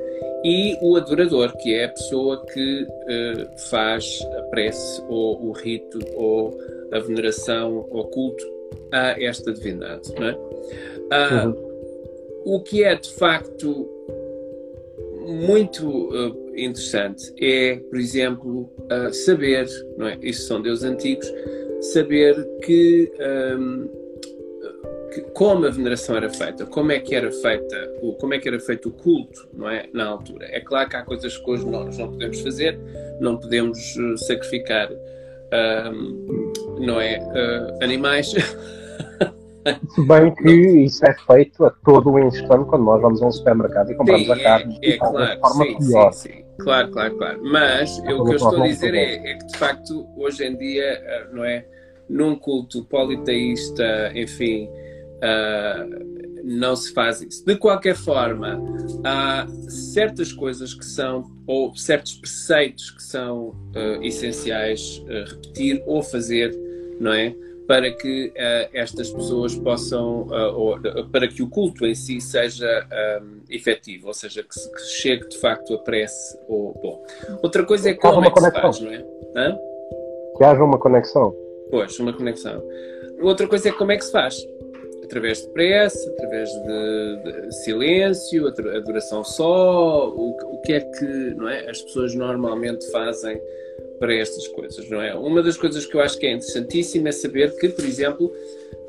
e 0.45 0.77
o 0.81 0.97
adorador, 0.97 1.57
que 1.57 1.75
é 1.75 1.85
a 1.85 1.89
pessoa 1.89 2.45
que 2.47 2.83
uh, 2.85 3.59
faz 3.71 4.19
a 4.39 4.43
prece 4.45 5.03
ou 5.09 5.49
o 5.49 5.53
rito 5.53 5.99
ou 6.15 6.57
a 6.93 6.99
veneração 7.01 7.87
ou 7.91 8.07
culto 8.07 8.45
a 8.93 9.21
esta 9.21 9.53
divindade. 9.53 10.13
Não 10.15 10.29
é? 10.29 10.33
Uh, 10.33 11.47
uhum. 11.47 11.69
O 12.45 12.61
que 12.63 12.85
é 12.85 12.95
de 12.95 13.11
facto 13.15 13.89
muito 15.27 15.87
uh, 15.89 16.57
interessante 16.57 17.35
é, 17.41 17.77
por 17.77 17.99
exemplo, 17.99 18.71
saber, 19.13 19.69
não 19.97 20.09
é? 20.09 20.19
Isso 20.23 20.47
são 20.47 20.63
deuses 20.63 20.85
antigos, 20.85 21.31
saber 21.81 22.35
que 22.65 23.13
um, 23.59 23.98
que, 25.13 25.21
como 25.33 25.67
a 25.67 25.71
veneração 25.71 26.17
era 26.17 26.31
feita, 26.31 26.67
como 26.67 26.93
é 26.93 27.01
que 27.01 27.15
era 27.15 27.31
feita, 27.31 27.93
o, 28.03 28.15
como 28.15 28.35
é 28.35 28.39
que 28.39 28.49
era 28.49 28.61
feito 28.61 28.89
o 28.89 28.93
culto, 28.93 29.49
não 29.53 29.69
é, 29.69 29.89
na 29.93 30.07
altura. 30.07 30.47
É 30.51 30.61
claro 30.61 30.89
que 30.89 30.97
há 30.97 31.03
coisas 31.03 31.37
que 31.37 31.51
hoje 31.51 31.67
nós 31.67 31.97
não 31.99 32.11
podemos 32.11 32.41
fazer, 32.41 32.79
não 33.21 33.37
podemos 33.37 33.97
uh, 33.97 34.17
sacrificar, 34.19 34.91
um, 35.93 36.53
não 36.81 37.01
é, 37.01 37.19
uh, 37.19 37.85
animais. 37.85 38.35
Se 39.91 40.07
bem 40.07 40.35
que 40.35 40.51
isso 40.85 41.05
é 41.05 41.15
feito 41.27 41.65
a 41.65 41.71
todo 41.85 42.11
o 42.11 42.19
instante 42.19 42.65
quando 42.69 42.85
nós 42.85 43.03
vamos 43.03 43.23
a 43.23 43.27
um 43.27 43.33
supermercado 43.33 43.91
e 43.91 43.95
compramos 43.95 44.27
sim, 44.27 44.33
a 44.33 44.43
carne 44.43 44.79
é, 44.83 44.91
é 44.91 44.97
claro, 44.97 45.35
de 45.35 45.41
forma 45.41 45.65
sim, 45.65 45.79
melhor. 45.81 46.13
Sim, 46.13 46.29
sim. 46.29 46.45
Claro, 46.59 46.91
claro, 46.91 47.17
claro. 47.17 47.41
Mas 47.43 47.99
eu, 48.05 48.21
o 48.21 48.25
que 48.25 48.31
eu 48.33 48.37
estou 48.37 48.63
a 48.63 48.67
dizer 48.67 48.95
é, 48.95 49.31
é, 49.31 49.35
que 49.35 49.47
de 49.47 49.59
facto 49.59 50.07
hoje 50.17 50.45
em 50.45 50.57
dia, 50.57 51.29
uh, 51.31 51.37
não 51.37 51.45
é? 51.45 51.65
Num 52.09 52.37
culto 52.37 52.85
politeísta, 52.87 54.11
enfim, 54.15 54.69
Uh, 55.19 56.19
não 56.49 56.75
se 56.75 56.93
faz 56.93 57.21
isso. 57.21 57.45
De 57.45 57.57
qualquer 57.57 57.95
forma, 57.95 58.59
há 59.05 59.47
certas 59.69 60.33
coisas 60.33 60.73
que 60.73 60.85
são, 60.85 61.31
ou 61.47 61.75
certos 61.77 62.15
preceitos 62.15 62.91
que 62.91 63.03
são 63.03 63.49
uh, 63.49 64.03
essenciais 64.03 65.03
uh, 65.05 65.31
repetir 65.31 65.83
ou 65.87 66.03
fazer, 66.03 66.57
não 66.99 67.13
é? 67.13 67.35
Para 67.67 67.91
que 67.91 68.29
uh, 68.29 68.71
estas 68.73 69.11
pessoas 69.11 69.55
possam, 69.57 70.27
ou, 70.55 70.81
para 71.13 71.29
que 71.29 71.43
o 71.43 71.51
culto 71.51 71.85
em 71.85 71.95
si 71.95 72.19
seja 72.19 72.89
um, 73.23 73.41
efetivo, 73.51 74.09
ou 74.09 74.15
seja, 74.15 74.43
que, 74.43 74.49
que, 74.49 74.81
chegue 75.03 75.29
de 75.29 75.39
facto 75.39 75.75
a 75.75 75.79
prece. 75.79 76.39
Ou, 76.49 76.73
bom. 76.81 77.05
Outra 77.43 77.65
coisa 77.65 77.91
é 77.91 77.95
como 77.95 78.25
é 78.25 78.31
que 78.31 78.41
se 78.41 78.51
faz, 78.53 78.81
não 78.81 78.91
é? 78.91 79.05
Hã? 79.37 79.59
Que 80.39 80.45
haja 80.45 80.65
uma 80.65 80.79
conexão. 80.79 81.35
Pois, 81.71 81.99
uma 81.99 82.15
conexão. 82.15 82.63
Outra 83.21 83.47
coisa 83.47 83.69
é 83.69 83.73
como 83.73 83.93
é 83.93 83.99
que 83.99 84.05
se 84.05 84.13
faz 84.13 84.35
através 85.09 85.41
de 85.41 85.49
prece, 85.49 86.09
através 86.11 86.51
de, 86.51 87.47
de 87.47 87.55
silêncio, 87.65 88.47
adoração 88.47 89.25
só, 89.25 90.11
o, 90.11 90.31
o, 90.31 90.61
que 90.61 90.75
é 90.75 90.81
que 90.81 91.05
não 91.35 91.49
é, 91.49 91.69
as 91.69 91.81
pessoas 91.81 92.15
normalmente 92.15 92.89
fazem 92.91 93.41
para 93.99 94.15
estas 94.15 94.47
coisas, 94.49 94.89
não 94.91 95.01
é? 95.01 95.15
Uma 95.15 95.43
das 95.43 95.57
coisas 95.57 95.87
que 95.87 95.97
eu 95.97 96.01
acho 96.01 96.19
que 96.19 96.27
é 96.27 96.33
interessantíssima 96.33 97.09
é 97.09 97.13
saber 97.13 97.57
que, 97.57 97.71
por 97.71 97.85
exemplo, 97.85 98.31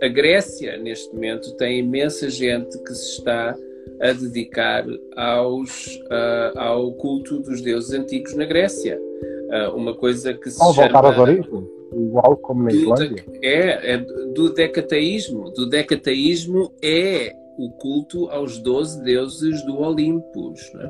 a 0.01 0.07
Grécia, 0.07 0.77
neste 0.77 1.13
momento, 1.13 1.55
tem 1.55 1.79
imensa 1.79 2.29
gente 2.29 2.77
que 2.79 2.93
se 2.93 3.19
está 3.19 3.57
a 4.01 4.11
dedicar 4.11 4.85
aos, 5.15 5.87
uh, 5.87 6.59
ao 6.59 6.91
culto 6.93 7.39
dos 7.39 7.61
deuses 7.61 7.91
antigos 7.93 8.35
na 8.35 8.45
Grécia. 8.45 8.99
Uh, 8.99 9.75
uma 9.75 9.95
coisa 9.95 10.33
que 10.33 10.49
se 10.51 10.61
Ao 10.61 10.73
chama... 10.73 10.91
voltar 10.91 11.09
às 11.09 11.17
origens? 11.17 11.78
Igual 11.93 12.37
como 12.37 12.63
na 12.63 12.71
Islândia? 12.71 13.23
É, 13.41 13.93
é 13.93 13.97
do 13.97 14.53
decateísmo. 14.53 15.51
Do 15.51 15.67
decateísmo 15.67 16.71
é 16.81 17.35
o 17.57 17.69
culto 17.71 18.29
aos 18.29 18.57
12 18.57 19.03
deuses 19.03 19.65
do 19.65 19.79
Olympus. 19.81 20.71
Né? 20.73 20.89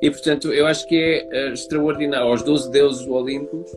E, 0.00 0.10
portanto, 0.10 0.52
eu 0.52 0.66
acho 0.66 0.86
que 0.86 0.96
é 0.96 1.48
uh, 1.48 1.52
extraordinário, 1.52 2.28
aos 2.28 2.42
12 2.42 2.70
deuses 2.70 3.04
do 3.04 3.14
Olympus, 3.14 3.68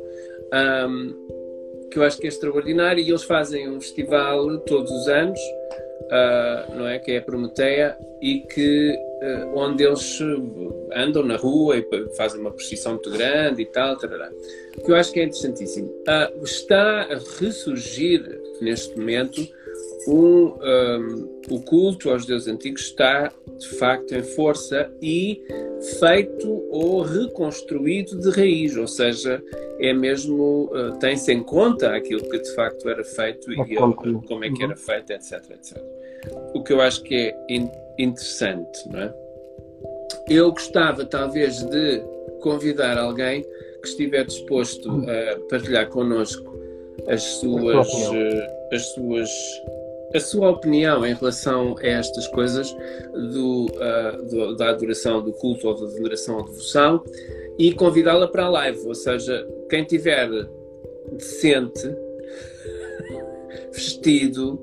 um, 0.88 1.88
que 1.89 1.98
eu 1.98 2.03
acho 2.03 2.20
que 2.20 2.27
é 2.27 2.29
extraordinário, 2.29 3.03
e 3.03 3.10
eles 3.10 3.24
fazem 3.24 3.67
um 3.70 3.81
festival 3.81 4.60
todos 4.60 4.91
os 4.91 5.08
anos, 5.08 5.39
uh, 6.12 6.75
não 6.75 6.88
é? 6.88 7.00
Que 7.00 7.13
é 7.13 7.18
a 7.18 7.22
Prometeia, 7.22 7.98
e 8.22 8.41
que 8.41 8.98
uh, 9.24 9.58
onde 9.58 9.84
eles 9.84 10.20
andam 10.94 11.24
na 11.24 11.38
rua 11.38 11.77
e 11.77 11.88
fazem 12.15 12.39
uma 12.41 12.51
precisão 12.51 12.94
muito 12.94 13.10
grande 13.10 13.62
e 13.62 13.65
tal, 13.65 13.98
tarará 13.98 14.30
que 14.84 14.91
eu 14.91 14.96
acho 14.96 15.12
que 15.12 15.20
é 15.20 15.24
interessantíssimo. 15.24 15.88
Uh, 15.88 16.44
está 16.44 17.03
a 17.03 17.20
ressurgir 17.39 18.41
neste 18.62 18.98
momento 18.98 19.41
um, 20.08 20.53
um, 20.62 21.41
o 21.50 21.62
culto 21.62 22.10
aos 22.10 22.25
deuses 22.25 22.48
antigos 22.48 22.81
está 22.81 23.31
de 23.58 23.67
facto 23.77 24.13
em 24.13 24.24
força 24.24 24.91
e 25.01 25.41
feito 26.00 26.50
ou 26.70 27.01
reconstruído 27.01 28.20
de 28.20 28.29
raiz, 28.31 28.75
ou 28.77 28.88
seja, 28.88 29.41
é 29.79 29.93
mesmo 29.93 30.70
uh, 30.74 30.98
tem-se 31.00 31.31
em 31.31 31.43
conta 31.43 31.96
aquilo 31.96 32.27
que 32.29 32.39
de 32.39 32.55
facto 32.55 32.88
era 32.89 33.03
feito 33.03 33.51
e 33.51 33.77
uh, 33.77 34.22
como 34.27 34.46
é 34.46 34.50
que 34.50 34.63
era 34.63 34.75
feito, 34.75 35.12
etc, 35.12 35.43
etc. 35.51 35.77
O 36.53 36.63
que 36.63 36.74
eu 36.74 36.81
acho 36.81 37.03
que 37.03 37.15
é 37.15 37.46
in 37.50 37.70
interessante, 37.98 38.89
não 38.89 39.00
é? 39.00 39.13
Eu 40.29 40.51
gostava 40.51 41.05
talvez 41.05 41.62
de 41.63 42.01
convidar 42.41 42.98
alguém 42.98 43.43
que 43.81 43.88
estiver 43.88 44.25
disposto 44.25 44.89
a 44.89 45.39
partilhar 45.50 45.89
connosco 45.89 46.51
as 47.08 47.22
suas, 47.22 47.88
eh, 48.13 48.67
as 48.72 48.86
suas, 48.93 49.29
a 50.13 50.20
sua 50.20 50.50
opinião 50.50 51.06
em 51.06 51.13
relação 51.13 51.75
a 51.80 51.88
estas 51.88 52.27
coisas 52.27 52.75
do, 53.13 53.65
uh, 53.65 54.30
do, 54.30 54.56
da 54.56 54.70
adoração 54.70 55.22
do 55.22 55.34
culto 55.34 55.68
ou 55.68 55.75
da 55.75 55.94
veneração 55.94 56.38
ou 56.38 56.46
devoção 56.46 57.03
e 57.58 57.74
convidá-la 57.74 58.27
para 58.27 58.46
a 58.46 58.50
live, 58.50 58.80
ou 58.86 58.96
seja, 58.96 59.48
quem 59.70 59.84
tiver 59.84 60.30
decente, 61.12 61.96
vestido, 63.72 64.53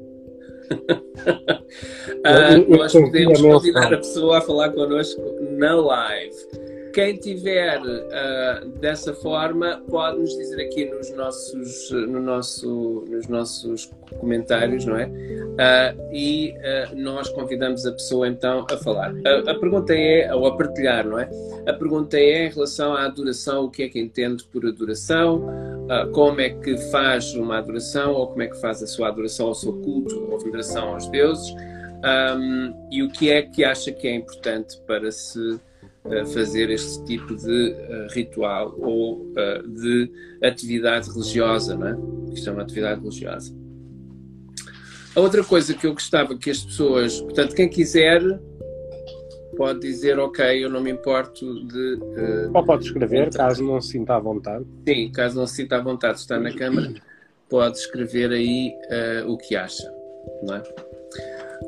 uh, 0.69 2.77
nós 2.77 2.93
podemos 2.93 3.41
convidar 3.41 3.95
a 3.95 3.99
pessoa 3.99 4.39
a 4.39 4.41
falar 4.41 4.71
connosco 4.71 5.23
na 5.57 5.75
live 5.75 6.68
quem 6.99 7.15
tiver 7.15 7.81
uh, 7.81 8.69
dessa 8.81 9.15
forma 9.15 9.81
pode 9.89 10.19
nos 10.19 10.37
dizer 10.37 10.61
aqui 10.61 10.85
nos 10.87 11.09
nossos, 11.13 11.93
no 11.93 12.21
nosso, 12.21 13.05
nos 13.09 13.29
nossos 13.29 13.89
comentários, 14.19 14.85
não 14.85 14.97
é? 14.97 15.07
Uh, 15.07 16.13
e 16.13 16.55
uh, 16.57 16.97
nós 16.97 17.29
convidamos 17.29 17.87
a 17.87 17.93
pessoa 17.93 18.27
então 18.27 18.67
a 18.69 18.77
falar. 18.79 19.15
A, 19.25 19.53
a, 19.53 19.55
pergunta 19.61 19.95
é, 19.95 20.35
ou 20.35 20.45
a 20.45 20.57
partilhar, 20.57 21.07
não 21.07 21.21
é? 21.21 21.31
A 21.69 21.73
pergunta 21.73 22.19
é 22.19 22.47
em 22.47 22.51
relação 22.51 22.93
à 22.93 23.05
adoração, 23.05 23.67
o 23.67 23.71
que 23.71 23.85
é 23.85 23.89
que 23.89 24.01
entende 24.01 24.43
por 24.43 24.67
adoração, 24.67 25.47
como 26.13 26.41
é 26.41 26.51
que 26.51 26.77
faz 26.91 27.33
uma 27.35 27.59
adoração, 27.59 28.13
ou 28.13 28.27
como 28.27 28.43
é 28.43 28.49
que 28.49 28.61
faz 28.61 28.83
a 28.83 28.89
sua 28.89 29.07
adoração 29.07 29.47
ao 29.47 29.55
seu 29.55 29.73
culto, 29.73 30.33
ou 30.33 30.39
veneração 30.41 30.95
aos 30.95 31.07
deuses, 31.07 31.55
um, 32.35 32.89
e 32.91 33.05
o 33.05 33.09
que 33.09 33.31
é 33.31 33.43
que 33.43 33.65
acha 33.65 33.93
que 33.93 34.09
é 34.09 34.15
importante 34.17 34.81
para 34.85 35.13
se 35.13 35.61
fazer 36.33 36.71
este 36.71 37.05
tipo 37.05 37.35
de 37.37 37.71
uh, 37.73 38.13
ritual 38.13 38.75
ou 38.79 39.23
uh, 39.33 39.69
de 39.69 40.11
atividade 40.43 41.11
religiosa, 41.11 41.77
não 41.77 41.89
é? 41.89 42.33
Isto 42.33 42.51
é 42.51 42.53
uma 42.53 42.63
atividade 42.63 43.01
religiosa. 43.01 43.55
A 45.15 45.21
outra 45.21 45.43
coisa 45.43 45.75
que 45.75 45.87
eu 45.87 45.93
gostava 45.93 46.37
que 46.37 46.51
as 46.51 46.63
pessoas, 46.63 47.21
portanto, 47.21 47.55
quem 47.55 47.69
quiser 47.69 48.23
pode 49.57 49.81
dizer, 49.81 50.19
ok, 50.19 50.65
eu 50.65 50.71
não 50.71 50.81
me 50.81 50.91
importo 50.91 51.67
de. 51.67 51.95
Uh, 51.95 52.51
Ou 52.55 52.65
pode 52.65 52.85
escrever, 52.85 53.27
entrar. 53.27 53.49
caso 53.49 53.65
não 53.65 53.81
se 53.81 53.91
sinta 53.91 54.15
à 54.15 54.19
vontade. 54.21 54.65
Sim, 54.87 55.11
caso 55.11 55.37
não 55.37 55.47
se 55.47 55.57
sinta 55.57 55.77
à 55.77 55.81
vontade 55.81 56.15
de 56.15 56.21
estar 56.21 56.39
na 56.39 56.55
Câmara, 56.55 56.95
pode 57.49 57.77
escrever 57.79 58.31
aí 58.31 58.73
uh, 59.25 59.31
o 59.31 59.37
que 59.37 59.57
acha, 59.57 59.93
não 60.45 60.55
é? 60.55 60.63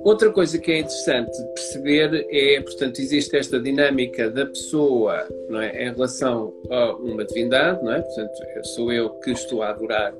Outra 0.02 0.30
coisa 0.30 0.58
que 0.58 0.72
é 0.72 0.78
interessante 0.78 1.36
perceber 1.54 2.26
é, 2.30 2.60
portanto, 2.60 3.00
existe 3.00 3.36
esta 3.36 3.60
dinâmica 3.60 4.30
da 4.30 4.46
pessoa 4.46 5.26
não 5.48 5.60
é, 5.60 5.88
em 5.88 5.92
relação 5.92 6.54
a 6.70 6.92
uma 6.94 7.24
divindade, 7.24 7.84
não 7.84 7.92
é? 7.92 8.00
Portanto, 8.00 8.32
sou 8.74 8.92
eu 8.92 9.10
que 9.10 9.32
estou 9.32 9.62
a 9.62 9.70
adorar 9.70 10.14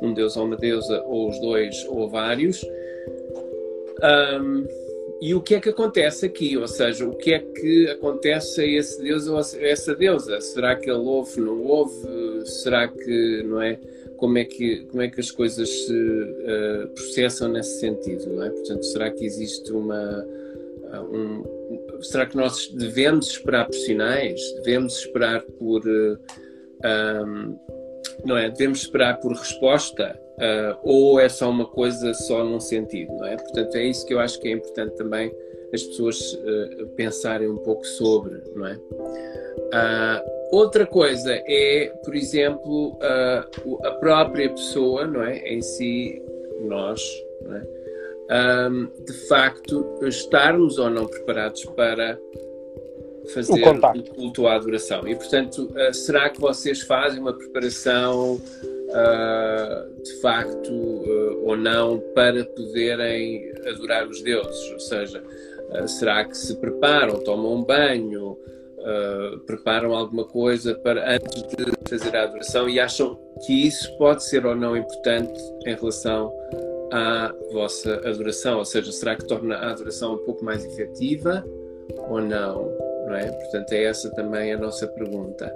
um 0.00 0.14
deus 0.14 0.36
ou 0.36 0.44
uma 0.44 0.56
deusa, 0.56 1.02
ou 1.06 1.28
os 1.28 1.38
dois, 1.40 1.84
ou 1.88 2.08
vários. 2.08 2.64
Um, 4.02 4.64
e 5.20 5.34
o 5.34 5.40
que 5.40 5.56
é 5.56 5.60
que 5.60 5.70
acontece 5.70 6.26
aqui? 6.26 6.56
Ou 6.56 6.68
seja, 6.68 7.04
o 7.04 7.16
que 7.16 7.34
é 7.34 7.40
que 7.40 7.90
acontece 7.90 8.60
a 8.60 8.64
esse 8.64 9.02
deus 9.02 9.26
ou 9.26 9.38
a 9.38 9.42
essa 9.60 9.94
deusa? 9.94 10.40
Será 10.40 10.76
que 10.76 10.88
ele 10.88 11.00
ouve, 11.00 11.40
não 11.40 11.60
ouve? 11.64 12.46
Será 12.46 12.86
que, 12.86 13.42
não 13.44 13.60
é? 13.60 13.78
Como 14.18 14.36
é 14.36 14.44
que, 14.44 14.84
como 14.86 15.00
é 15.00 15.08
que 15.08 15.20
as 15.20 15.30
coisas 15.30 15.68
se 15.68 15.94
uh, 15.94 16.88
processam 16.88 17.48
nesse 17.48 17.80
sentido, 17.80 18.28
não 18.30 18.44
é? 18.44 18.50
Portanto, 18.50 18.82
será 18.84 19.10
que 19.10 19.24
existe 19.24 19.72
uma. 19.72 20.26
Uh, 20.92 21.16
um, 21.16 22.02
será 22.02 22.26
que 22.26 22.36
nós 22.36 22.68
devemos 22.68 23.28
esperar 23.28 23.66
por 23.66 23.74
sinais? 23.74 24.40
Devemos 24.56 24.98
esperar 24.98 25.42
por. 25.58 25.82
Uh, 25.86 26.18
um, 26.84 27.58
não 28.24 28.36
é? 28.36 28.50
Devemos 28.50 28.80
esperar 28.82 29.18
por 29.20 29.32
resposta? 29.32 30.20
ou 30.84 31.18
é 31.18 31.28
só 31.28 31.50
uma 31.50 31.66
coisa 31.66 32.14
só 32.14 32.44
num 32.44 32.60
sentido, 32.60 33.12
não 33.16 33.26
é? 33.26 33.36
Portanto, 33.36 33.74
é 33.74 33.88
isso 33.88 34.06
que 34.06 34.14
eu 34.14 34.20
acho 34.20 34.38
que 34.38 34.46
é 34.46 34.52
importante 34.52 34.94
também 34.94 35.34
as 35.74 35.82
pessoas 35.82 36.16
pensarem 36.94 37.48
um 37.48 37.56
pouco 37.56 37.84
sobre, 37.84 38.40
não 38.54 38.68
é? 38.68 38.78
Outra 40.50 40.86
coisa 40.86 41.32
é, 41.46 41.92
por 42.04 42.14
exemplo, 42.14 42.98
a, 43.02 43.46
a 43.86 43.90
própria 43.92 44.48
pessoa, 44.48 45.06
não 45.06 45.22
é? 45.22 45.38
Em 45.40 45.60
si, 45.60 46.22
nós, 46.62 47.02
não 47.42 47.56
é? 47.56 47.78
Um, 48.30 48.90
de 49.04 49.12
facto, 49.26 49.98
estarmos 50.02 50.78
ou 50.78 50.90
não 50.90 51.06
preparados 51.06 51.64
para 51.64 52.18
fazer 53.32 53.62
o, 53.62 53.98
o 53.98 54.04
culto 54.14 54.46
à 54.46 54.56
adoração. 54.56 55.06
E, 55.06 55.14
portanto, 55.14 55.70
uh, 55.74 55.94
será 55.94 56.28
que 56.28 56.40
vocês 56.40 56.82
fazem 56.82 57.20
uma 57.20 57.32
preparação 57.32 58.34
uh, 58.34 60.02
de 60.02 60.12
facto 60.20 60.70
uh, 60.70 61.44
ou 61.46 61.56
não 61.56 62.00
para 62.14 62.44
poderem 62.44 63.50
adorar 63.66 64.06
os 64.06 64.22
deuses? 64.22 64.72
Ou 64.72 64.80
seja, 64.80 65.22
será 65.86 66.24
que 66.24 66.36
se 66.36 66.56
preparam, 66.56 67.22
tomam 67.22 67.56
um 67.56 67.64
banho? 67.64 68.38
Uh, 68.80 69.38
preparam 69.40 69.94
alguma 69.94 70.24
coisa 70.24 70.74
para 70.74 71.16
antes 71.16 71.42
de 71.42 71.72
fazer 71.88 72.16
a 72.16 72.24
adoração 72.24 72.68
e 72.68 72.78
acham 72.80 73.18
que 73.46 73.66
isso 73.66 73.96
pode 73.96 74.24
ser 74.24 74.44
ou 74.46 74.54
não 74.54 74.76
importante 74.76 75.40
em 75.66 75.74
relação 75.74 76.32
à 76.92 77.32
vossa 77.52 77.94
adoração, 78.04 78.58
ou 78.58 78.64
seja, 78.64 78.90
será 78.92 79.14
que 79.14 79.26
torna 79.26 79.56
a 79.56 79.70
adoração 79.70 80.14
um 80.14 80.24
pouco 80.24 80.44
mais 80.44 80.64
efetiva 80.64 81.44
ou 82.08 82.20
não? 82.20 82.76
Não 83.06 83.14
é? 83.14 83.30
Portanto, 83.30 83.72
é 83.72 83.84
essa 83.84 84.10
também 84.10 84.52
a 84.52 84.58
nossa 84.58 84.86
pergunta. 84.86 85.50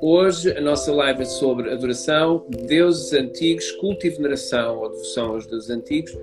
Hoje 0.00 0.56
a 0.56 0.60
nossa 0.60 0.92
live 0.92 1.22
é 1.22 1.24
sobre 1.24 1.72
adoração, 1.72 2.46
deuses 2.48 3.12
antigos, 3.12 3.70
culto 3.72 4.06
e 4.06 4.10
veneração 4.10 4.78
ou 4.78 4.88
devoção 4.88 5.30
aos 5.30 5.46
deuses 5.46 5.70
antigos 5.70 6.16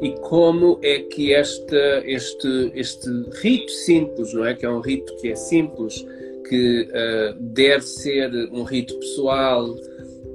e 0.00 0.10
como 0.20 0.78
é 0.82 1.00
que 1.00 1.32
esta, 1.32 2.02
este, 2.04 2.70
este 2.74 3.08
rito 3.40 3.70
simples, 3.70 4.32
não 4.32 4.44
é? 4.44 4.54
Que 4.54 4.66
é 4.66 4.70
um 4.70 4.80
rito 4.80 5.14
que 5.16 5.28
é 5.28 5.36
simples, 5.36 6.06
que 6.48 6.82
uh, 6.82 7.34
deve 7.40 7.82
ser 7.82 8.30
um 8.52 8.62
rito 8.62 8.94
pessoal, 8.98 9.74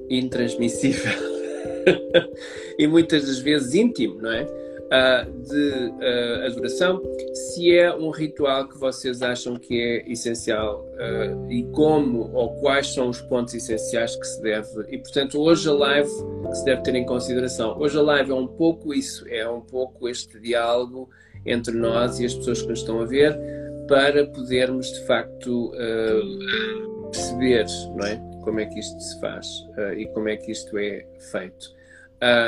intransmissível 0.09 1.11
e 2.77 2.85
muitas 2.87 3.25
das 3.25 3.39
vezes 3.39 3.73
íntimo, 3.73 4.21
não 4.21 4.31
é? 4.31 4.60
Uh, 4.91 5.31
de 5.43 5.89
uh, 5.89 6.45
adoração, 6.45 7.01
se 7.33 7.71
é 7.71 7.93
um 7.95 8.09
ritual 8.09 8.67
que 8.67 8.77
vocês 8.77 9.21
acham 9.21 9.55
que 9.55 9.81
é 9.81 10.11
essencial 10.11 10.85
uh, 10.95 11.51
e 11.51 11.63
como 11.71 12.29
ou 12.33 12.55
quais 12.59 12.93
são 12.93 13.09
os 13.09 13.21
pontos 13.21 13.53
essenciais 13.53 14.15
que 14.15 14.27
se 14.27 14.41
deve. 14.41 14.85
E 14.89 14.97
portanto, 14.97 15.39
hoje 15.39 15.69
a 15.69 15.73
live 15.73 16.09
se 16.53 16.65
deve 16.65 16.81
ter 16.83 16.95
em 16.95 17.05
consideração. 17.05 17.77
Hoje 17.79 17.97
a 17.97 18.01
live 18.01 18.31
é 18.31 18.35
um 18.35 18.47
pouco 18.47 18.93
isso, 18.93 19.25
é 19.29 19.47
um 19.49 19.61
pouco 19.61 20.09
este 20.09 20.39
diálogo 20.39 21.09
entre 21.45 21.73
nós 21.73 22.19
e 22.19 22.25
as 22.25 22.33
pessoas 22.33 22.61
que 22.61 22.67
nos 22.67 22.79
estão 22.79 22.99
a 23.01 23.05
ver 23.05 23.37
para 23.87 24.25
podermos 24.27 24.91
de 24.91 25.05
facto 25.05 25.71
perceber 27.11 27.65
não 27.95 28.05
é? 28.05 28.21
como 28.43 28.59
é 28.59 28.65
que 28.65 28.79
isto 28.79 28.99
se 28.99 29.19
faz 29.19 29.47
e 29.97 30.05
como 30.07 30.29
é 30.29 30.37
que 30.37 30.51
isto 30.51 30.77
é 30.77 31.05
feito 31.31 31.80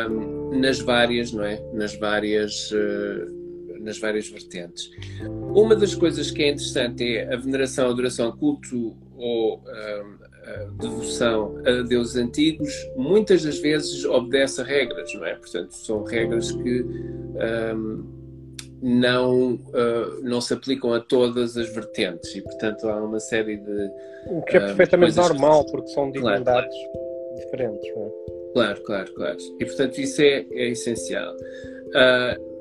um, 0.09 0.59
nas 0.59 0.79
várias, 0.79 1.31
não 1.31 1.43
é? 1.43 1.61
Nas 1.73 1.95
várias, 1.95 2.71
uh, 2.71 3.79
nas 3.79 3.99
várias 3.99 4.29
vertentes. 4.29 4.91
Uma 5.53 5.75
das 5.75 5.95
coisas 5.95 6.31
que 6.31 6.43
é 6.43 6.49
interessante 6.49 7.03
é 7.03 7.33
a 7.33 7.37
veneração, 7.37 7.89
adoração, 7.89 8.31
culto 8.31 8.95
ou 9.15 9.61
devoção 10.77 11.57
a 11.65 11.83
deuses 11.83 12.15
antigos, 12.15 12.73
muitas 12.95 13.43
das 13.43 13.59
vezes 13.59 14.03
obedece 14.05 14.61
a 14.61 14.63
regras, 14.63 15.13
não 15.13 15.25
é? 15.25 15.35
Portanto, 15.35 15.71
são 15.71 16.03
regras 16.03 16.51
que 16.51 16.81
um, 16.81 18.03
não, 18.81 19.53
uh, 19.53 20.21
não 20.21 20.41
se 20.41 20.53
aplicam 20.53 20.93
a 20.93 20.99
todas 20.99 21.55
as 21.55 21.73
vertentes 21.73 22.35
e, 22.35 22.41
portanto, 22.41 22.89
há 22.89 23.01
uma 23.01 23.19
série 23.19 23.57
de. 23.57 23.89
O 24.27 24.41
que 24.41 24.57
é 24.57 24.59
perfeitamente 24.59 25.15
normal, 25.15 25.65
que... 25.65 25.71
porque 25.71 25.87
são 25.87 26.11
divindades 26.11 26.43
claro, 26.43 26.69
claro. 26.69 27.35
diferentes, 27.35 27.95
não 27.95 28.03
é? 28.03 28.32
Claro, 28.53 28.81
claro, 28.81 29.13
claro. 29.13 29.37
E 29.59 29.65
portanto 29.65 29.97
isso 29.99 30.21
é, 30.21 30.45
é 30.51 30.69
essencial. 30.69 31.35
Uh, 31.35 32.53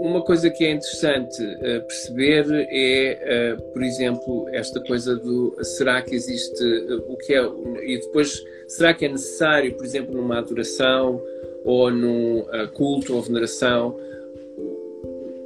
uma 0.00 0.22
coisa 0.22 0.50
que 0.50 0.64
é 0.64 0.72
interessante 0.72 1.42
uh, 1.42 1.86
perceber 1.86 2.44
é, 2.70 3.54
uh, 3.56 3.72
por 3.72 3.82
exemplo, 3.82 4.48
esta 4.52 4.80
coisa 4.80 5.16
do 5.16 5.56
será 5.62 6.02
que 6.02 6.14
existe 6.14 6.62
o 7.08 7.16
que 7.16 7.34
é 7.34 7.42
e 7.84 7.98
depois 7.98 8.44
será 8.68 8.92
que 8.92 9.06
é 9.06 9.08
necessário, 9.08 9.74
por 9.74 9.84
exemplo, 9.84 10.14
numa 10.14 10.38
adoração 10.38 11.22
ou 11.64 11.90
num 11.90 12.44
culto 12.74 13.14
ou 13.14 13.22
veneração 13.22 13.96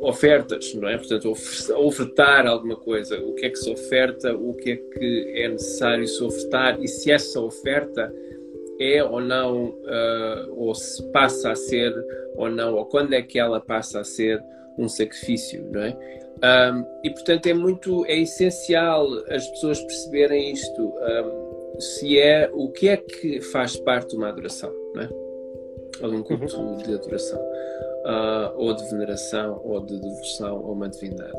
ofertas, 0.00 0.74
não 0.74 0.88
é? 0.88 0.96
Portanto, 0.96 1.31
ofertar 1.76 2.46
alguma 2.46 2.76
coisa, 2.76 3.18
o 3.18 3.35
que 3.35 3.46
é 3.46 3.50
que 3.50 3.59
se 3.59 3.70
oferta, 3.70 4.35
o 4.35 4.54
que 4.54 4.70
é 4.70 4.76
que 4.76 5.33
é 5.37 5.48
necessário 5.48 6.07
se 6.07 6.22
ofertar 6.22 6.83
e 6.83 6.88
se 6.88 7.11
essa 7.11 7.40
oferta 7.40 8.12
é 8.81 9.03
ou 9.03 9.21
não, 9.21 9.71
uh, 9.71 10.55
ou 10.57 10.75
se 10.75 11.03
passa 11.11 11.51
a 11.53 11.57
ser 11.57 11.95
ou 12.37 12.51
não, 12.51 12.75
ou 12.75 12.87
quando 12.87 13.12
é 13.12 13.23
que 13.23 13.38
ela 13.38 13.61
passa 13.61 14.01
a 14.01 14.05
ser 14.05 14.43
um 14.79 14.88
sacrifício, 14.88 15.67
não 15.73 15.83
é? 15.83 15.97
Um, 16.38 16.85
e 17.03 17.11
portanto 17.11 17.47
é 17.47 17.55
muito, 17.55 18.07
é 18.07 18.17
essencial 18.19 19.09
as 19.29 19.45
pessoas 19.49 19.81
perceberem 19.81 20.53
isto, 20.53 20.95
um, 20.95 21.81
se 21.81 22.19
é, 22.19 22.49
o 22.53 22.71
que 22.71 22.88
é 22.88 22.97
que 22.97 23.41
faz 23.41 23.77
parte 23.77 24.11
de 24.11 24.17
uma 24.17 24.29
adoração, 24.29 24.73
não 24.95 25.03
é? 25.03 25.09
Ou 26.01 26.11
de 26.11 26.17
um 26.17 26.23
culto 26.23 26.57
uhum. 26.57 26.77
de 26.77 26.95
adoração, 26.95 27.41
uh, 27.41 28.53
ou 28.57 28.73
de 28.73 28.88
veneração, 28.88 29.61
ou 29.64 29.81
de 29.81 30.01
devoção 30.01 30.57
a 30.59 30.71
uma 30.71 30.88
divindade. 30.88 31.37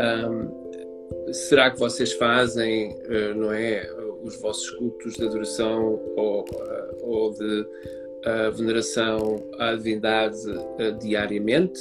Um, 0.00 1.32
será 1.32 1.70
que 1.70 1.78
vocês 1.78 2.12
fazem, 2.14 2.92
uh, 2.92 3.34
não 3.36 3.52
é? 3.52 3.88
Os 4.24 4.40
vossos 4.40 4.70
cultos 4.70 5.14
de 5.14 5.24
adoração 5.24 6.00
ou, 6.16 6.44
eh, 6.48 6.94
ou 7.02 7.30
de 7.32 7.60
uh, 7.60 8.52
veneração 8.52 9.36
à 9.58 9.74
divindade 9.74 10.38
uh, 10.48 10.98
diariamente? 10.98 11.80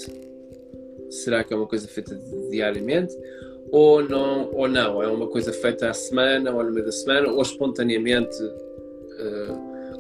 Será 1.10 1.44
que 1.44 1.54
é 1.54 1.58
uma 1.58 1.68
coisa 1.68 1.88
feita 1.88 2.16
diariamente? 2.50 3.16
Ou 3.72 4.04
não, 4.04 4.52
ou 4.54 4.68
não? 4.68 5.02
É 5.02 5.08
uma 5.08 5.28
coisa 5.28 5.54
feita 5.54 5.90
à 5.90 5.94
semana, 5.94 6.54
ou 6.54 6.64
no 6.64 6.72
meio 6.72 6.86
da 6.86 6.92
semana, 6.92 7.32
ou 7.32 7.42
espontaneamente, 7.42 8.38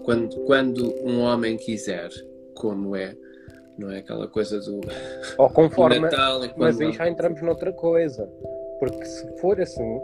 quando, 0.03 0.35
quando 0.41 0.93
um 1.03 1.21
homem 1.21 1.57
quiser, 1.57 2.09
como 2.55 2.95
é? 2.95 3.15
Não 3.77 3.89
é 3.89 3.99
aquela 3.99 4.27
coisa 4.27 4.59
do, 4.59 4.81
ou 5.37 5.49
conforme, 5.49 5.95
do 5.97 6.01
Natal. 6.01 6.41
Mas 6.57 6.79
aí 6.79 6.91
já 6.91 7.07
entramos 7.07 7.41
noutra 7.41 7.71
coisa 7.73 8.29
porque 8.83 9.05
se 9.05 9.37
for 9.37 9.61
assim, 9.61 10.01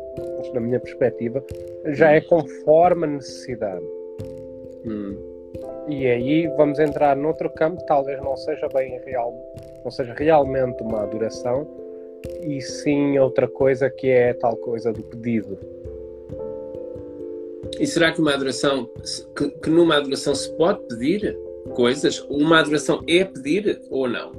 na 0.54 0.60
minha 0.60 0.80
perspectiva, 0.80 1.44
já 1.88 2.12
é 2.12 2.22
conforme 2.22 3.06
a 3.06 3.10
necessidade. 3.10 3.86
Hum. 4.86 5.18
E 5.88 6.08
aí 6.08 6.48
vamos 6.56 6.80
entrar 6.80 7.16
noutro 7.16 7.50
campo, 7.50 7.84
talvez 7.86 8.22
não 8.22 8.38
seja 8.38 8.68
bem 8.70 9.00
real, 9.06 9.34
não 9.84 9.92
seja 9.92 10.14
realmente 10.14 10.82
uma 10.84 11.04
adoração, 11.04 11.68
e 12.42 12.62
sim 12.62 13.18
outra 13.18 13.48
coisa 13.48 13.90
que 13.90 14.08
é 14.08 14.34
tal 14.34 14.56
coisa 14.58 14.94
do 14.94 15.04
pedido. 15.04 15.58
E 17.80 17.88
será 17.88 18.12
que 18.12 18.20
uma 18.20 18.34
adoração, 18.34 18.90
que, 19.36 19.50
que 19.50 19.70
numa 19.70 19.98
adoração 19.98 20.36
se 20.36 20.52
pode 20.56 20.80
pedir 20.88 21.38
coisas? 21.76 22.20
Uma 22.30 22.60
adoração 22.60 23.02
é 23.08 23.24
pedir 23.24 23.82
ou 23.90 24.08
não? 24.08 24.32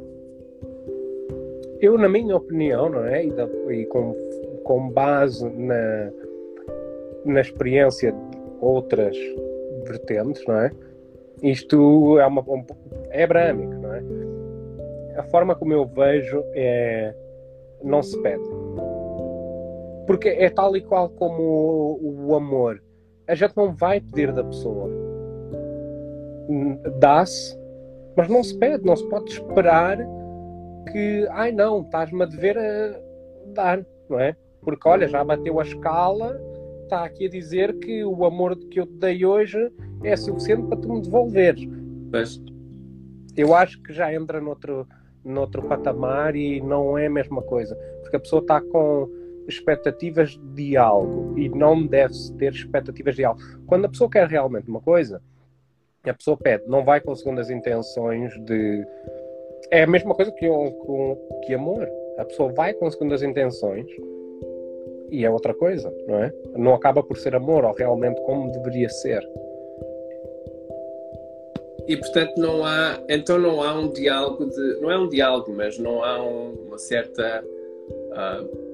Eu, 1.80 1.96
na 1.96 2.08
minha 2.08 2.36
opinião, 2.36 2.90
não 2.90 3.06
é? 3.06 3.24
E, 3.24 3.30
da, 3.30 3.48
e 3.70 3.86
com, 3.86 4.14
com 4.70 4.88
base 4.88 5.44
na, 5.50 6.12
na 7.24 7.40
experiência 7.40 8.12
de 8.12 8.38
outras 8.60 9.16
vertentes, 9.84 10.46
não 10.46 10.60
é? 10.60 10.70
Isto 11.42 12.20
é, 12.20 12.26
uma, 12.28 12.40
um, 12.42 12.64
é 13.10 13.24
abrâmico, 13.24 13.74
não 13.74 13.92
é? 13.92 14.00
A 15.16 15.24
forma 15.24 15.56
como 15.56 15.72
eu 15.72 15.84
vejo 15.86 16.44
é. 16.54 17.12
não 17.82 18.00
se 18.00 18.16
pede. 18.22 18.44
Porque 20.06 20.28
é 20.28 20.48
tal 20.48 20.76
e 20.76 20.82
qual 20.82 21.08
como 21.08 21.98
o, 22.00 22.28
o 22.28 22.36
amor. 22.36 22.80
A 23.26 23.34
gente 23.34 23.56
não 23.56 23.74
vai 23.74 24.00
pedir 24.00 24.32
da 24.32 24.44
pessoa. 24.44 24.88
Dá-se, 27.00 27.58
mas 28.16 28.28
não 28.28 28.44
se 28.44 28.56
pede, 28.56 28.86
não 28.86 28.94
se 28.94 29.08
pode 29.08 29.32
esperar 29.32 29.98
que, 30.92 31.26
ai 31.30 31.50
não, 31.50 31.80
estás-me 31.80 32.22
a 32.22 32.26
dever 32.26 32.56
a 32.56 33.00
dar, 33.52 33.84
não 34.08 34.20
é? 34.20 34.36
Porque 34.62 34.88
olha, 34.88 35.08
já 35.08 35.22
bateu 35.24 35.58
a 35.58 35.62
escala, 35.62 36.40
está 36.84 37.04
aqui 37.04 37.26
a 37.26 37.30
dizer 37.30 37.78
que 37.78 38.04
o 38.04 38.24
amor 38.24 38.56
que 38.56 38.80
eu 38.80 38.86
te 38.86 38.94
dei 38.94 39.24
hoje 39.24 39.72
é 40.02 40.16
suficiente 40.16 40.66
para 40.66 40.76
tu 40.76 40.92
me 40.92 41.00
devolveres. 41.00 41.66
Mas... 42.10 42.42
Eu 43.36 43.54
acho 43.54 43.80
que 43.82 43.92
já 43.92 44.12
entra 44.12 44.40
noutro, 44.40 44.86
noutro 45.24 45.62
patamar 45.62 46.34
e 46.34 46.60
não 46.60 46.98
é 46.98 47.06
a 47.06 47.10
mesma 47.10 47.40
coisa. 47.40 47.76
Porque 48.02 48.16
a 48.16 48.20
pessoa 48.20 48.42
está 48.42 48.60
com 48.60 49.08
expectativas 49.46 50.38
de 50.54 50.76
algo 50.76 51.38
e 51.38 51.48
não 51.48 51.86
deve 51.86 52.14
ter 52.38 52.52
expectativas 52.52 53.14
de 53.14 53.24
algo. 53.24 53.40
Quando 53.66 53.84
a 53.84 53.88
pessoa 53.88 54.10
quer 54.10 54.26
realmente 54.26 54.68
uma 54.68 54.80
coisa, 54.80 55.22
a 56.04 56.14
pessoa 56.14 56.36
pede, 56.36 56.64
não 56.66 56.84
vai 56.84 57.00
com 57.00 57.14
segundas 57.14 57.50
intenções 57.50 58.32
de. 58.44 58.84
É 59.70 59.82
a 59.82 59.86
mesma 59.86 60.14
coisa 60.14 60.32
que, 60.32 60.48
com, 60.48 61.16
que 61.46 61.54
amor. 61.54 61.88
A 62.18 62.24
pessoa 62.24 62.52
vai 62.52 62.74
com 62.74 62.90
segundas 62.90 63.22
intenções 63.22 63.86
e 65.10 65.24
é 65.24 65.30
outra 65.30 65.54
coisa, 65.54 65.92
não 66.06 66.22
é? 66.22 66.32
Não 66.56 66.74
acaba 66.74 67.02
por 67.02 67.16
ser 67.16 67.34
amor 67.34 67.64
ou 67.64 67.72
realmente 67.72 68.20
como 68.22 68.52
deveria 68.52 68.88
ser. 68.88 69.26
E 71.88 71.96
portanto 71.96 72.36
não 72.36 72.64
há, 72.64 73.00
então 73.08 73.38
não 73.38 73.62
há 73.62 73.74
um 73.74 73.90
diálogo 73.90 74.46
de, 74.46 74.80
não 74.80 74.90
é 74.90 74.98
um 74.98 75.08
diálogo, 75.08 75.52
mas 75.52 75.78
não 75.78 76.04
há 76.04 76.22
um, 76.22 76.52
uma 76.66 76.78
certa 76.78 77.44
uh, 77.44 78.70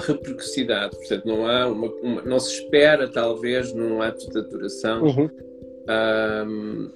repercussidade, 0.00 0.96
portanto 0.96 1.24
não 1.24 1.46
há 1.46 1.68
uma, 1.68 1.86
uma, 2.02 2.22
não 2.22 2.40
se 2.40 2.62
espera 2.62 3.08
talvez 3.08 3.72
num 3.72 4.02
ato 4.02 4.28
de 4.30 4.38
adoração 4.38 5.04
uhum. 5.04 5.30
um, 6.48 6.90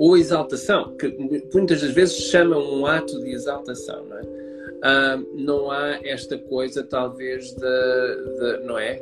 ou 0.00 0.16
exaltação, 0.16 0.96
que 0.96 1.06
muitas 1.54 1.80
das 1.80 1.92
vezes 1.92 2.16
chamam 2.16 2.60
um 2.74 2.84
ato 2.84 3.20
de 3.20 3.30
exaltação, 3.30 4.04
não 4.06 4.18
é? 4.18 4.41
Uh, 4.82 5.36
não 5.36 5.70
há 5.70 6.00
esta 6.04 6.36
coisa 6.36 6.82
talvez 6.82 7.52
de, 7.52 7.60
de 7.60 8.64
não 8.64 8.76
é? 8.76 9.00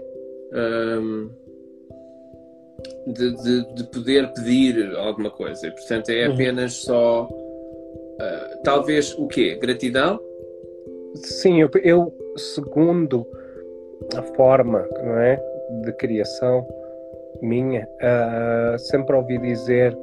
Um, 0.53 1.31
de, 3.07 3.35
de, 3.43 3.75
de, 3.75 3.85
poder 3.85 4.31
pedir 4.35 4.95
alguma 4.97 5.31
coisa. 5.31 5.67
E, 5.67 5.71
portanto, 5.71 6.11
é 6.11 6.29
uhum. 6.29 6.35
apenas 6.35 6.75
só. 6.75 7.25
Uh, 7.25 8.63
talvez 8.63 9.15
o 9.19 9.27
quê? 9.27 9.59
Gratidão? 9.61 10.21
Sim, 11.15 11.63
eu, 11.63 11.71
eu, 11.83 12.15
segundo 12.37 13.27
a 14.15 14.23
forma 14.23 14.87
não 15.03 15.19
é, 15.19 15.43
de 15.83 15.93
criação 15.95 16.67
minha, 17.41 17.89
uh, 18.03 18.79
sempre 18.79 19.17
ouvi 19.17 19.39
dizer 19.39 19.97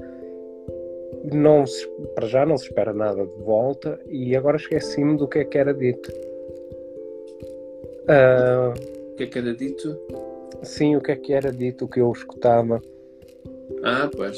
não 1.32 1.66
se, 1.66 1.88
para 2.16 2.28
já 2.28 2.46
não 2.46 2.58
se 2.58 2.66
espera 2.66 2.94
nada 2.94 3.26
de 3.26 3.44
volta 3.44 4.00
e 4.08 4.36
agora 4.36 4.58
esqueci-me 4.58 5.18
do 5.18 5.28
que 5.28 5.40
é 5.40 5.46
que 5.46 5.58
era 5.58 5.74
dito. 5.74 6.12
Uh, 8.10 8.72
o 9.12 9.16
que 9.16 9.24
é 9.24 9.28
que 9.28 9.40
era 9.40 9.54
dito? 9.54 10.00
Sim, 10.64 10.96
o 10.96 11.02
que 11.02 11.12
é 11.12 11.16
que 11.16 11.34
era 11.34 11.52
dito, 11.52 11.86
o 11.86 11.88
que 11.88 12.00
eu 12.00 12.12
escutava. 12.12 12.82
Ah, 13.84 14.10
pois. 14.16 14.38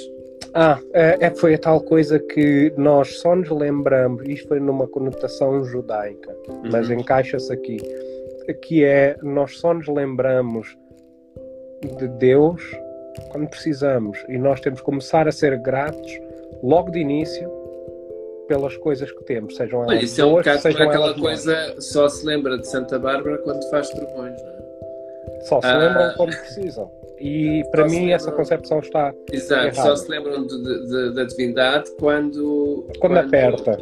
Ah, 0.54 0.80
é, 0.94 1.18
é, 1.20 1.30
foi 1.36 1.54
a 1.54 1.60
tal 1.60 1.80
coisa 1.82 2.18
que 2.18 2.74
nós 2.76 3.20
só 3.20 3.36
nos 3.36 3.50
lembramos, 3.50 4.28
isto 4.28 4.48
foi 4.48 4.60
numa 4.60 4.88
conotação 4.88 5.64
judaica, 5.64 6.36
uhum. 6.48 6.72
mas 6.72 6.90
encaixa-se 6.90 7.54
aqui, 7.54 7.78
que 8.64 8.84
é 8.84 9.16
nós 9.22 9.58
só 9.60 9.74
nos 9.76 9.88
lembramos 9.88 10.76
de 11.98 12.08
Deus 12.08 12.62
quando 13.32 13.48
precisamos 13.48 14.26
e 14.28 14.38
nós 14.38 14.60
temos 14.60 14.80
que 14.80 14.86
começar 14.86 15.28
a 15.28 15.32
ser 15.32 15.58
gratos 15.60 16.20
logo 16.64 16.92
de 16.92 17.00
início 17.00 17.50
pelas 18.48 18.76
coisas 18.78 19.12
que 19.12 19.24
temos, 19.26 19.56
sejam 19.56 19.84
elas 19.84 19.96
Olha, 19.96 20.04
isso 20.04 20.22
é 20.22 20.26
um 20.26 20.32
bocado 20.32 20.68
aquela 20.68 21.14
coisa, 21.14 21.76
só 21.80 22.10
se 22.10 22.26
lembra 22.26 22.58
de 22.58 22.68
Santa 22.68 22.98
Bárbara 22.98 23.38
quando 23.40 23.64
faz 23.70 23.90
trovões, 23.90 24.42
não 24.42 24.50
é? 24.50 24.60
Só 25.42 25.62
se 25.62 25.68
ah, 25.68 25.78
lembram 25.78 26.14
quando 26.16 26.36
precisam. 26.36 26.92
E 27.20 27.64
para 27.72 27.88
mim 27.88 28.12
essa 28.12 28.32
concepção 28.32 28.80
está. 28.80 29.14
Exato, 29.32 29.68
errada. 29.68 29.90
só 29.90 29.96
se 29.96 30.10
lembram 30.10 30.46
de, 30.46 30.88
de, 30.88 31.14
da 31.14 31.24
divindade 31.24 31.92
quando, 32.00 32.86
quando. 32.88 33.00
Quando 33.00 33.18
aperta. 33.18 33.78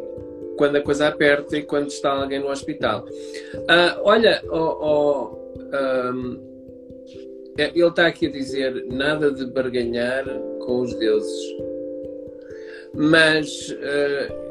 Quando 0.58 0.76
a 0.76 0.82
coisa 0.82 1.08
aperta 1.08 1.56
e 1.56 1.64
quando 1.64 1.88
está 1.88 2.12
alguém 2.12 2.40
no 2.40 2.50
hospital. 2.50 3.06
Uh, 3.06 4.02
olha, 4.04 4.42
oh, 4.50 4.78
oh, 4.82 6.12
um, 6.12 6.48
ele 7.58 7.88
está 7.88 8.08
aqui 8.08 8.26
a 8.28 8.32
dizer 8.32 8.86
nada 8.88 9.32
de 9.32 9.46
barganhar 9.46 10.26
com 10.66 10.82
os 10.82 10.94
deuses. 10.96 11.56
Mas 12.98 13.70
uh, 13.70 14.48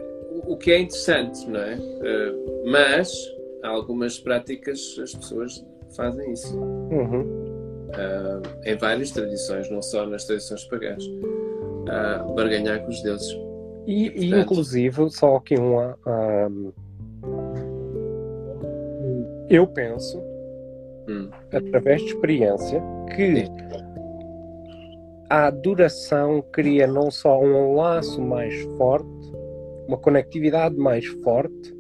o 0.47 0.57
que 0.57 0.71
é 0.71 0.79
interessante, 0.81 1.49
não 1.49 1.61
é? 1.61 1.75
Uh, 1.75 2.71
mas 2.71 3.13
algumas 3.65 4.19
práticas 4.21 4.97
as 5.03 5.13
pessoas 5.15 5.67
fazem 5.97 6.33
isso. 6.33 6.57
Uhum. 6.57 7.23
Uh, 7.89 8.43
em 8.65 8.77
várias 8.77 9.11
tradições, 9.11 9.69
não 9.69 9.83
só 9.83 10.07
nas 10.07 10.25
tradições 10.25 10.65
pagãs. 10.65 11.05
Uh, 11.05 12.35
barganhar 12.35 12.81
com 12.83 12.89
os 12.89 13.03
deuses. 13.03 13.33
E, 13.87 14.11
Portanto, 14.11 14.23
e 14.23 14.41
inclusive, 14.41 15.11
só 15.11 15.37
aqui 15.37 15.57
uma. 15.57 15.99
Um, 16.07 16.73
eu 19.49 19.67
penso, 19.67 20.19
hum. 21.09 21.31
através 21.53 22.01
de 22.03 22.09
experiência, 22.09 22.83
que 23.15 23.45
Sim. 23.45 23.86
A 25.29 25.47
adoração 25.47 26.43
cria 26.53 26.87
não 26.87 27.11
só 27.11 27.41
um 27.41 27.75
laço 27.75 28.21
mais 28.21 28.55
forte, 28.77 29.33
uma 29.87 29.99
conectividade 29.99 30.77
mais 30.77 31.07
forte, 31.07 31.75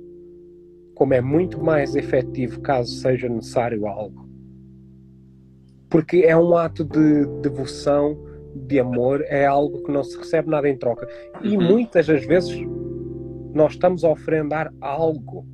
como 0.95 1.15
é 1.15 1.21
muito 1.21 1.63
mais 1.63 1.95
efetivo 1.95 2.61
caso 2.61 2.91
seja 2.91 3.29
necessário 3.29 3.87
algo. 3.87 4.27
Porque 5.89 6.19
é 6.19 6.37
um 6.37 6.57
ato 6.57 6.85
de 6.85 7.27
devoção, 7.43 8.19
de 8.55 8.81
amor, 8.81 9.23
é 9.27 9.47
algo 9.47 9.83
que 9.83 9.93
não 9.93 10.03
se 10.03 10.17
recebe 10.17 10.49
nada 10.49 10.69
em 10.69 10.77
troca. 10.77 11.07
E 11.43 11.57
uhum. 11.57 11.63
muitas 11.63 12.07
das 12.07 12.25
vezes 12.25 12.59
nós 13.55 13.73
estamos 13.73 14.05
a 14.05 14.11
oferendar 14.11 14.73
algo 14.81 15.47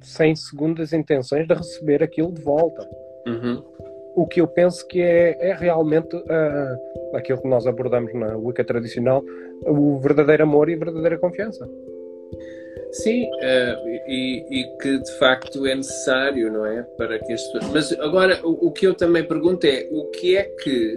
sem 0.00 0.34
segundas 0.34 0.92
intenções 0.92 1.46
de 1.46 1.54
receber 1.54 2.02
aquilo 2.02 2.32
de 2.32 2.40
volta. 2.40 2.88
Uhum. 3.26 3.75
O 4.16 4.26
que 4.26 4.40
eu 4.40 4.48
penso 4.48 4.86
que 4.88 5.00
é, 5.02 5.36
é 5.38 5.54
realmente 5.54 6.16
uh, 6.16 7.14
aquilo 7.14 7.40
que 7.40 7.48
nós 7.48 7.66
abordamos 7.66 8.14
na 8.14 8.34
Wicca 8.34 8.64
tradicional, 8.64 9.22
o 9.66 9.98
verdadeiro 9.98 10.42
amor 10.42 10.70
e 10.70 10.74
a 10.74 10.78
verdadeira 10.78 11.18
confiança. 11.18 11.68
Sim, 12.92 13.24
uh, 13.24 13.88
e, 14.08 14.44
e, 14.50 14.78
que 14.78 14.98
de 14.98 15.18
facto 15.18 15.66
é 15.66 15.74
necessário, 15.74 16.50
não 16.50 16.64
é? 16.64 16.82
Para 16.96 17.18
que 17.18 17.30
as 17.30 17.42
pessoas. 17.42 17.72
Mas 17.72 17.92
agora 18.00 18.40
o, 18.42 18.68
o, 18.68 18.72
que 18.72 18.86
eu 18.86 18.94
também 18.94 19.22
pergunto 19.22 19.66
é 19.66 19.86
o 19.90 20.06
que 20.06 20.34
é 20.34 20.44
que 20.44 20.96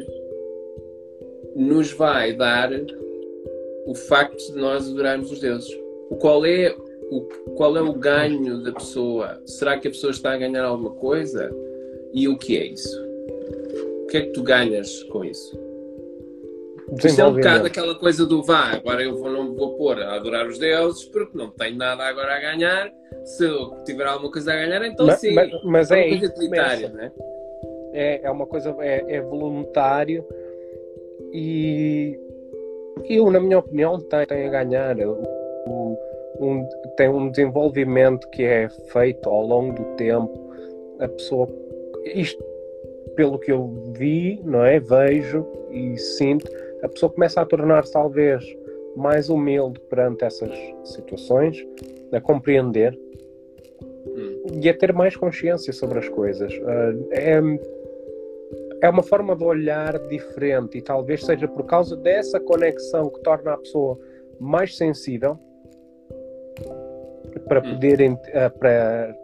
nos 1.57 1.91
vai 1.91 2.31
dar 2.31 2.69
o 3.85 3.95
facto 3.95 4.53
de 4.53 4.57
nós 4.59 4.89
adorarmos 4.89 5.29
os 5.29 5.41
deuses? 5.41 5.69
Qual 6.21 6.45
é 6.45 6.73
o, 7.11 7.21
qual 7.55 7.75
é 7.75 7.81
o 7.81 7.93
ganho 7.93 8.63
da 8.63 8.71
pessoa? 8.71 9.41
Será 9.45 9.77
que 9.77 9.89
a 9.89 9.91
pessoa 9.91 10.11
está 10.11 10.31
a 10.31 10.37
ganhar 10.37 10.63
alguma 10.63 10.91
coisa? 10.91 11.51
E 12.13 12.29
o 12.29 12.37
que 12.37 12.57
é 12.57 12.65
isso? 12.65 13.08
O 14.09 14.11
que 14.11 14.17
é 14.17 14.21
que 14.21 14.31
tu 14.31 14.41
ganhas 14.41 15.03
com 15.03 15.23
isso? 15.23 15.55
Isto 17.05 17.21
é 17.21 17.25
um 17.25 17.35
bocado 17.35 17.67
aquela 17.67 17.93
coisa 17.93 18.25
do 18.25 18.41
vá, 18.41 18.71
agora 18.71 19.03
eu 19.03 19.15
vou, 19.15 19.29
não 19.29 19.53
vou 19.53 19.77
pôr 19.77 20.01
a 20.01 20.15
adorar 20.15 20.47
os 20.47 20.57
deuses 20.57 21.05
porque 21.05 21.37
não 21.37 21.51
tenho 21.51 21.77
nada 21.77 22.03
agora 22.05 22.35
a 22.35 22.39
ganhar. 22.39 22.91
Se 23.23 23.45
eu 23.45 23.83
tiver 23.85 24.07
alguma 24.07 24.31
coisa 24.31 24.51
a 24.51 24.55
ganhar, 24.55 24.83
então 24.83 25.05
mas, 25.05 25.19
sim. 25.19 25.35
Mas, 25.35 25.51
mas 25.63 25.91
é, 25.91 25.99
é 25.99 26.07
uma 26.07 26.17
coisa 26.17 26.33
utilitária, 26.33 26.89
não 26.89 27.03
é? 27.03 27.11
É, 27.93 28.31
uma 28.31 28.47
coisa, 28.47 28.75
é, 28.79 29.15
é 29.17 29.21
voluntário 29.21 30.25
e 31.31 32.19
eu, 33.07 33.29
na 33.29 33.39
minha 33.39 33.59
opinião, 33.59 33.99
tem, 33.99 34.25
tem 34.25 34.47
a 34.47 34.49
ganhar. 34.49 34.97
O, 34.97 35.95
um, 36.39 36.67
tem 36.97 37.09
um 37.09 37.29
desenvolvimento 37.29 38.27
que 38.31 38.41
é 38.41 38.69
feito 38.91 39.29
ao 39.29 39.45
longo 39.45 39.73
do 39.73 39.83
tempo. 39.97 40.33
A 40.99 41.07
pessoa, 41.07 41.47
isto 42.05 42.48
pelo 43.15 43.39
que 43.39 43.51
eu 43.51 43.93
vi, 43.97 44.41
não 44.43 44.63
é? 44.63 44.79
Vejo 44.79 45.45
e 45.71 45.97
sinto, 45.97 46.49
a 46.83 46.87
pessoa 46.87 47.11
começa 47.11 47.41
a 47.41 47.45
tornar-se 47.45 47.91
talvez 47.91 48.43
mais 48.95 49.29
humilde 49.29 49.79
perante 49.89 50.23
essas 50.23 50.51
situações, 50.83 51.65
a 52.11 52.19
compreender 52.19 52.97
hum. 54.07 54.59
e 54.61 54.69
a 54.69 54.73
ter 54.73 54.93
mais 54.93 55.15
consciência 55.15 55.71
sobre 55.71 55.99
as 55.99 56.09
coisas. 56.09 56.51
Uh, 56.53 57.07
é, 57.11 57.41
é 58.81 58.89
uma 58.89 59.03
forma 59.03 59.35
de 59.35 59.43
olhar 59.43 59.99
diferente 60.07 60.77
e 60.77 60.81
talvez 60.81 61.25
seja 61.25 61.47
por 61.47 61.65
causa 61.65 61.95
dessa 61.95 62.39
conexão 62.39 63.09
que 63.09 63.21
torna 63.21 63.53
a 63.53 63.57
pessoa 63.57 63.99
mais 64.39 64.75
sensível 64.75 65.37
para 67.47 67.59
hum. 67.59 67.73
poder 67.73 68.11
uh, 68.11 68.57
para 68.57 69.15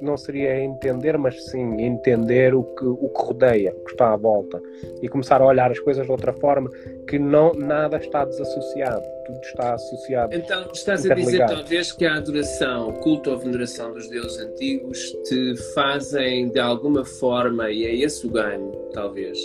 não 0.00 0.16
seria 0.16 0.58
entender, 0.62 1.16
mas 1.18 1.44
sim 1.46 1.80
entender 1.82 2.54
o 2.54 2.62
que, 2.62 2.84
o 2.84 3.08
que 3.08 3.22
rodeia, 3.22 3.74
o 3.76 3.84
que 3.84 3.92
está 3.92 4.12
à 4.12 4.16
volta 4.16 4.60
e 5.02 5.08
começar 5.08 5.40
a 5.40 5.46
olhar 5.46 5.70
as 5.70 5.78
coisas 5.78 6.04
de 6.04 6.12
outra 6.12 6.32
forma, 6.32 6.70
que 7.06 7.18
não, 7.18 7.52
nada 7.54 7.96
está 7.96 8.24
desassociado, 8.24 9.04
tudo 9.26 9.40
está 9.40 9.74
associado. 9.74 10.34
Então, 10.34 10.68
estás 10.72 11.08
a 11.08 11.14
dizer 11.14 11.46
talvez 11.46 11.92
que 11.92 12.04
a 12.04 12.16
adoração, 12.16 12.92
culto 12.94 13.30
ou 13.30 13.38
veneração 13.38 13.92
dos 13.92 14.08
deuses 14.08 14.38
antigos 14.38 15.12
te 15.24 15.56
fazem 15.74 16.48
de 16.50 16.60
alguma 16.60 17.04
forma, 17.04 17.70
e 17.70 17.84
é 17.84 17.94
esse 17.94 18.26
o 18.26 18.30
ganho, 18.30 18.72
talvez, 18.92 19.38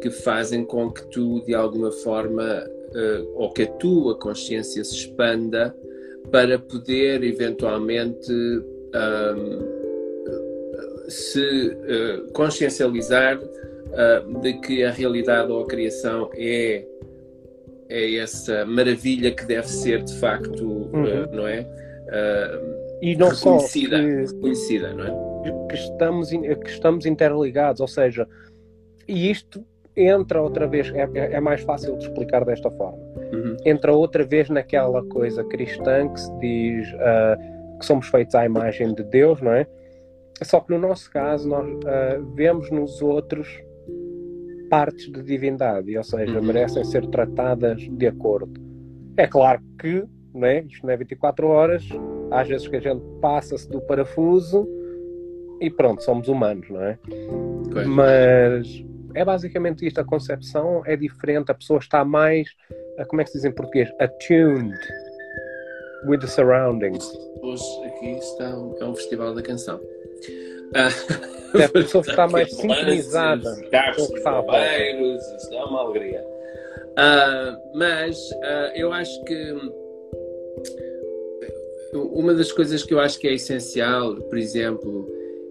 que 0.00 0.10
fazem 0.10 0.64
com 0.64 0.90
que 0.90 1.06
tu, 1.06 1.42
de 1.44 1.54
alguma 1.54 1.90
forma, 1.90 2.64
uh, 2.94 3.32
ou 3.34 3.50
que 3.52 3.62
a 3.62 3.66
tua 3.66 4.18
consciência 4.18 4.82
se 4.84 4.94
expanda 4.94 5.74
para 6.30 6.58
poder 6.58 7.22
eventualmente 7.22 8.32
um, 8.32 9.81
se 11.08 11.68
uh, 11.68 12.32
consciencializar 12.32 13.38
uh, 13.38 14.40
de 14.40 14.54
que 14.54 14.84
a 14.84 14.90
realidade 14.90 15.50
ou 15.50 15.62
a 15.62 15.66
criação 15.66 16.30
é, 16.34 16.84
é 17.88 18.16
essa 18.16 18.64
maravilha 18.64 19.30
que 19.30 19.44
deve 19.44 19.68
ser 19.68 20.02
de 20.02 20.14
facto, 20.18 20.64
uhum. 20.64 21.26
não 21.32 21.46
é? 21.46 21.66
e 23.00 23.16
não 23.16 23.28
reconhecida, 23.30 23.96
só 23.96 24.02
que, 24.02 24.34
reconhecida, 24.34 24.92
não 24.92 25.04
é? 25.06 25.68
Que 25.68 25.74
estamos, 25.74 26.30
que 26.30 26.68
estamos 26.68 27.06
interligados, 27.06 27.80
ou 27.80 27.88
seja, 27.88 28.28
e 29.08 29.30
isto 29.30 29.64
entra 29.96 30.42
outra 30.42 30.66
vez, 30.66 30.92
é, 30.94 31.08
é, 31.14 31.32
é 31.34 31.40
mais 31.40 31.62
fácil 31.62 31.96
de 31.96 32.04
explicar 32.04 32.44
desta 32.44 32.70
forma. 32.70 32.98
Uhum. 33.32 33.56
Entra 33.64 33.92
outra 33.92 34.24
vez 34.24 34.48
naquela 34.48 35.02
coisa 35.04 35.44
cristã 35.44 36.08
que 36.08 36.20
se 36.20 36.38
diz 36.38 36.88
uh, 36.94 37.78
que 37.78 37.84
somos 37.84 38.06
feitos 38.08 38.34
à 38.34 38.44
imagem 38.44 38.94
de 38.94 39.02
Deus, 39.04 39.40
não 39.40 39.52
é? 39.52 39.66
Só 40.44 40.60
que 40.60 40.72
no 40.72 40.78
nosso 40.78 41.10
caso, 41.10 41.48
nós 41.48 41.66
uh, 41.66 42.24
vemos 42.34 42.70
nos 42.70 43.00
outros 43.02 43.48
partes 44.70 45.10
de 45.10 45.22
divindade, 45.22 45.96
ou 45.96 46.04
seja, 46.04 46.38
uhum. 46.38 46.46
merecem 46.46 46.82
ser 46.84 47.06
tratadas 47.08 47.80
de 47.90 48.06
acordo. 48.06 48.60
É 49.16 49.26
claro 49.26 49.60
que 49.78 50.06
não 50.34 50.46
é? 50.46 50.60
isto 50.62 50.86
não 50.86 50.92
é 50.92 50.96
24 50.96 51.46
horas, 51.46 51.86
às 52.30 52.48
vezes 52.48 52.66
que 52.66 52.76
a 52.76 52.80
gente 52.80 53.02
passa-se 53.20 53.68
do 53.70 53.80
parafuso 53.82 54.66
e 55.60 55.70
pronto, 55.70 56.02
somos 56.02 56.28
humanos, 56.28 56.68
não 56.70 56.82
é? 56.82 56.98
Mas 57.86 58.84
é 59.14 59.24
basicamente 59.24 59.86
isto, 59.86 60.00
a 60.00 60.04
concepção 60.04 60.82
é 60.86 60.96
diferente, 60.96 61.50
a 61.50 61.54
pessoa 61.54 61.78
está 61.78 62.04
mais, 62.04 62.48
como 63.08 63.20
é 63.20 63.24
que 63.24 63.30
se 63.30 63.38
diz 63.38 63.44
em 63.44 63.52
português? 63.52 63.90
Attuned 64.00 64.76
with 66.06 66.18
the 66.18 66.26
surroundings. 66.26 67.12
Hoje 67.42 67.64
aqui 67.86 68.12
está 68.12 68.44
é 68.44 68.84
um 68.84 68.94
festival 68.94 69.34
da 69.34 69.42
canção. 69.42 69.80
A 70.74 71.68
pessoa 71.68 72.02
está 72.06 72.26
mais 72.28 72.50
sincronizada 72.50 73.54
com 73.96 74.02
o 74.02 74.08
que 74.08 74.18
está 74.18 74.38
a 74.38 74.90
Isto 74.90 75.54
é 75.54 75.64
uma 75.64 75.80
alegria. 75.80 76.24
Uh, 76.92 77.76
mas 77.78 78.18
uh, 78.32 78.72
eu 78.74 78.92
acho 78.92 79.24
que 79.24 79.54
uma 81.94 82.34
das 82.34 82.52
coisas 82.52 82.82
que 82.82 82.94
eu 82.94 83.00
acho 83.00 83.18
que 83.18 83.28
é 83.28 83.34
essencial, 83.34 84.14
por 84.14 84.38
exemplo, 84.38 85.08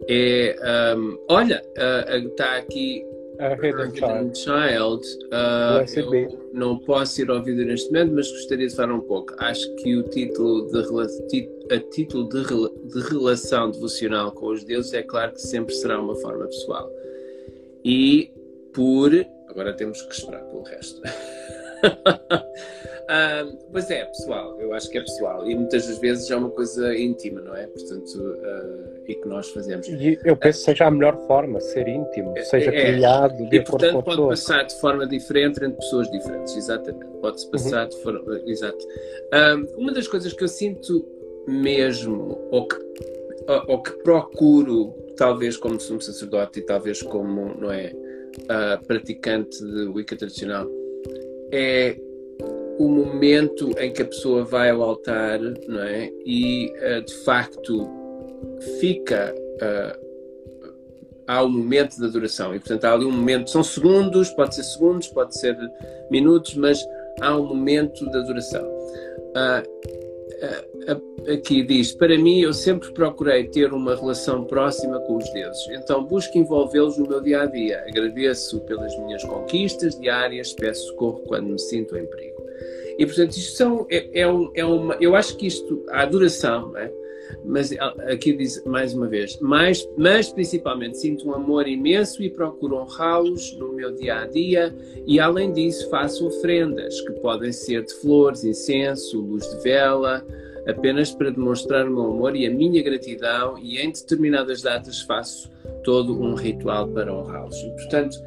é 0.08 0.56
um, 0.98 1.18
olha, 1.30 1.62
uh, 1.78 2.28
está 2.28 2.58
aqui 2.58 3.04
a 3.42 3.56
Hidden 3.56 3.92
Child. 3.96 4.38
Child 4.38 5.04
uh, 5.34 6.54
não 6.54 6.78
posso 6.78 7.22
ir 7.22 7.30
ao 7.30 7.42
vídeo 7.42 7.66
neste 7.66 7.92
momento, 7.92 8.14
mas 8.14 8.32
gostaria 8.32 8.68
de 8.68 8.76
falar 8.76 8.94
um 8.94 9.02
pouco. 9.02 9.34
Acho 9.40 9.74
que 9.76 9.96
o 9.96 10.04
título 10.04 10.70
de, 10.72 11.50
a 11.74 11.80
título 11.80 12.30
de, 12.30 12.44
de 12.44 13.10
relação 13.10 13.72
devocional 13.72 14.32
com 14.32 14.48
os 14.48 14.64
deuses 14.64 14.94
é 14.94 15.02
claro 15.02 15.32
que 15.34 15.42
sempre 15.42 15.74
será 15.74 16.00
uma 16.00 16.16
forma 16.16 16.46
pessoal. 16.46 16.90
E 17.84 18.32
por. 18.74 19.12
Agora 19.50 19.74
temos 19.74 20.02
que 20.04 20.14
esperar 20.14 20.44
pelo 20.44 20.64
resto. 20.64 21.02
Uh, 23.02 23.58
pois 23.72 23.90
é, 23.90 24.06
pessoal, 24.06 24.60
eu 24.60 24.74
acho 24.74 24.90
que 24.90 24.98
é 24.98 25.02
pessoal 25.02 25.50
e 25.50 25.56
muitas 25.56 25.88
das 25.88 25.98
vezes 25.98 26.30
é 26.30 26.36
uma 26.36 26.50
coisa 26.50 26.96
íntima, 26.96 27.42
não 27.42 27.56
é? 27.56 27.68
Portanto, 27.68 28.16
uh, 28.16 29.02
e 29.08 29.16
que 29.16 29.28
nós 29.28 29.50
fazemos. 29.50 29.88
E 29.88 30.18
eu 30.24 30.38
penso 30.38 30.60
que 30.60 30.66
seja 30.66 30.86
a 30.86 30.92
melhor 30.92 31.18
forma, 31.28 31.60
ser 31.60 31.88
íntimo, 31.88 32.38
é, 32.38 32.44
seja 32.44 32.72
é, 32.72 32.94
criado 32.94 33.50
de 33.50 33.58
e, 33.58 33.64
portanto, 33.64 34.04
pode 34.04 34.28
passar 34.28 34.64
de 34.64 34.80
forma 34.80 35.08
diferente 35.08 35.64
entre 35.64 35.78
pessoas 35.78 36.10
diferentes, 36.10 36.56
exatamente. 36.56 37.06
Pode-se 37.20 37.46
uhum. 37.46 37.52
passar 37.52 37.84
uhum. 37.84 37.90
de 37.90 38.04
forma. 38.04 38.42
Exato. 38.46 38.88
uma 39.78 39.92
das 39.92 40.08
coisas 40.08 40.32
que 40.34 40.44
eu 40.44 40.48
sinto 40.48 41.06
mesmo, 41.48 42.38
ou 42.52 42.68
que, 42.68 42.76
ou, 43.48 43.64
ou 43.68 43.84
que 43.84 43.92
procuro, 44.04 44.94
talvez 45.18 45.58
como 45.58 45.80
sumo 45.80 46.02
sacerdote 46.02 46.60
e 46.60 46.62
talvez 46.62 47.02
como, 47.02 47.56
não 47.60 47.72
é? 47.72 47.92
Uh, 48.44 48.86
praticante 48.88 49.62
de 49.62 49.88
Wicca 49.88 50.16
tradicional, 50.16 50.66
é 51.52 51.98
o 52.78 52.88
momento 52.88 53.72
em 53.78 53.92
que 53.92 54.02
a 54.02 54.06
pessoa 54.06 54.44
vai 54.44 54.70
ao 54.70 54.82
altar, 54.82 55.40
não 55.40 55.82
é? 55.82 56.12
E 56.26 56.72
uh, 56.78 57.02
de 57.04 57.14
facto 57.24 57.90
fica. 58.80 59.34
Uh, 59.36 60.12
há 61.28 61.44
um 61.44 61.50
momento 61.50 61.98
de 61.98 62.06
adoração 62.06 62.54
e 62.54 62.60
portanto 62.60 62.84
há 62.84 62.94
ali 62.94 63.06
um 63.06 63.12
momento, 63.12 63.50
são 63.50 63.64
segundos, 63.64 64.30
pode 64.32 64.54
ser 64.56 64.64
segundos, 64.64 65.08
pode 65.08 65.38
ser 65.40 65.56
minutos, 66.10 66.56
mas 66.56 66.84
há 67.22 67.38
um 67.38 67.46
momento 67.46 68.10
de 68.10 68.18
adoração. 68.18 68.66
Uh, 68.66 69.92
aqui 71.32 71.64
diz: 71.64 71.94
Para 71.94 72.18
mim, 72.18 72.42
eu 72.42 72.54
sempre 72.54 72.92
procurei 72.94 73.46
ter 73.46 73.72
uma 73.74 73.96
relação 73.96 74.44
próxima 74.46 75.00
com 75.02 75.18
os 75.18 75.30
deuses, 75.32 75.68
então 75.70 76.04
busco 76.04 76.38
envolvê-los 76.38 76.98
no 76.98 77.08
meu 77.08 77.22
dia 77.22 77.42
a 77.42 77.46
dia. 77.46 77.84
Agradeço 77.88 78.60
pelas 78.62 78.98
minhas 79.00 79.24
conquistas 79.24 79.98
diárias, 80.00 80.54
peço 80.54 80.88
socorro 80.88 81.22
quando 81.28 81.48
me 81.48 81.60
sinto 81.60 81.96
em 81.96 82.06
perigo. 82.06 82.31
E 82.98 83.06
portanto, 83.06 83.32
isto 83.32 83.56
são, 83.56 83.88
é, 83.90 84.22
é, 84.22 84.28
um, 84.28 84.52
é 84.54 84.66
uma. 84.66 84.96
Eu 84.96 85.16
acho 85.16 85.38
que 85.38 85.48
isto, 85.48 85.84
a 85.90 86.02
adoração, 86.02 86.76
é? 86.78 86.92
mas 87.44 87.72
aqui 88.12 88.34
diz 88.34 88.64
mais 88.66 88.94
uma 88.94 89.08
vez, 89.08 89.38
mas, 89.42 89.88
mas 89.98 90.32
principalmente 90.32 90.98
sinto 90.98 91.28
um 91.28 91.34
amor 91.34 91.68
imenso 91.68 92.22
e 92.22 92.30
procuro 92.30 92.78
honrá-los 92.78 93.56
no 93.58 93.74
meu 93.74 93.92
dia 93.94 94.20
a 94.20 94.26
dia 94.26 94.76
e 95.06 95.20
além 95.20 95.52
disso 95.52 95.90
faço 95.90 96.28
ofrendas 96.28 97.00
que 97.02 97.14
podem 97.14 97.52
ser 97.52 97.84
de 97.84 97.94
flores, 97.96 98.44
incenso, 98.44 99.20
luz 99.20 99.50
de 99.50 99.64
vela, 99.64 100.26
apenas 100.68 101.12
para 101.12 101.32
demonstrar 101.32 101.88
o 101.88 101.92
meu 101.92 102.12
amor 102.12 102.36
e 102.36 102.46
a 102.46 102.52
minha 102.52 102.82
gratidão 102.84 103.58
e 103.58 103.80
em 103.80 103.92
determinadas 103.92 104.62
datas 104.62 105.02
faço 105.02 105.50
todo 105.84 106.20
um 106.22 106.36
ritual 106.36 106.88
para 106.90 107.14
honrá-los. 107.14 107.60
Portanto, 107.76 108.18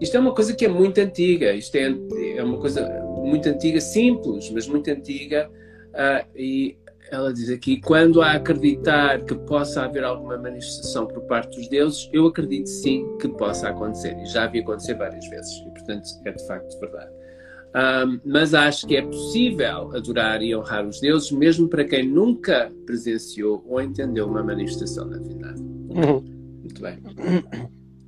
isto 0.00 0.16
é 0.16 0.20
uma 0.20 0.34
coisa 0.34 0.54
que 0.54 0.64
é 0.64 0.68
muito 0.68 0.98
antiga, 0.98 1.54
isto 1.54 1.74
é, 1.76 1.94
é 2.36 2.42
uma 2.42 2.58
coisa 2.58 3.05
muito 3.26 3.48
antiga, 3.48 3.80
simples, 3.80 4.50
mas 4.50 4.66
muito 4.66 4.90
antiga, 4.90 5.50
uh, 5.50 6.26
e 6.34 6.76
ela 7.10 7.32
diz 7.32 7.50
aqui: 7.50 7.80
quando 7.80 8.22
há 8.22 8.32
acreditar 8.32 9.22
que 9.24 9.34
possa 9.34 9.82
haver 9.82 10.04
alguma 10.04 10.36
manifestação 10.36 11.06
por 11.06 11.22
parte 11.22 11.56
dos 11.56 11.68
deuses, 11.68 12.08
eu 12.12 12.26
acredito 12.26 12.68
sim 12.68 13.06
que 13.18 13.28
possa 13.28 13.68
acontecer. 13.68 14.16
E 14.18 14.26
já 14.26 14.44
havia 14.44 14.62
acontecido 14.62 14.98
várias 14.98 15.26
vezes, 15.28 15.52
e 15.58 15.70
portanto 15.70 16.08
é 16.24 16.32
de 16.32 16.46
facto 16.46 16.80
verdade. 16.80 17.10
Um, 17.76 18.20
mas 18.24 18.54
acho 18.54 18.86
que 18.86 18.96
é 18.96 19.02
possível 19.02 19.94
adorar 19.94 20.40
e 20.40 20.56
honrar 20.56 20.86
os 20.86 20.98
deuses, 20.98 21.30
mesmo 21.30 21.68
para 21.68 21.84
quem 21.84 22.08
nunca 22.08 22.72
presenciou 22.86 23.62
ou 23.68 23.82
entendeu 23.82 24.26
uma 24.26 24.42
manifestação 24.42 25.08
da 25.10 25.18
divindade. 25.18 25.60
Uhum. 25.60 26.24
Muito 26.62 26.80
bem. 26.80 26.98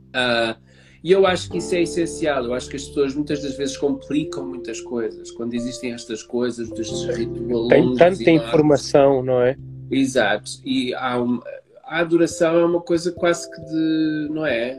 Uh, 0.09 0.57
e 1.03 1.13
eu 1.13 1.27
acho 1.27 1.51
que 1.51 1.59
isso 1.59 1.75
é 1.75 1.83
essencial. 1.83 2.45
Eu 2.45 2.55
acho 2.55 2.69
que 2.69 2.77
as 2.77 2.85
pessoas 2.85 3.15
muitas 3.15 3.43
das 3.43 3.57
vezes 3.57 3.77
complicam 3.77 4.45
muitas 4.45 4.81
coisas. 4.81 5.31
Quando 5.31 5.55
existem 5.55 5.93
estas 5.93 6.23
coisas, 6.23 6.69
destes 6.71 7.05
rituais. 7.05 7.69
Tem 7.69 7.95
tanta 7.95 8.31
informação, 8.31 9.23
não 9.23 9.41
é? 9.41 9.57
Exato. 9.91 10.51
E 10.65 10.93
há 10.95 11.19
uma, 11.19 11.43
a 11.85 12.01
adoração 12.01 12.59
é 12.59 12.65
uma 12.65 12.81
coisa 12.81 13.13
quase 13.13 13.51
que 13.51 13.61
de. 13.61 14.29
Não 14.31 14.45
é? 14.45 14.75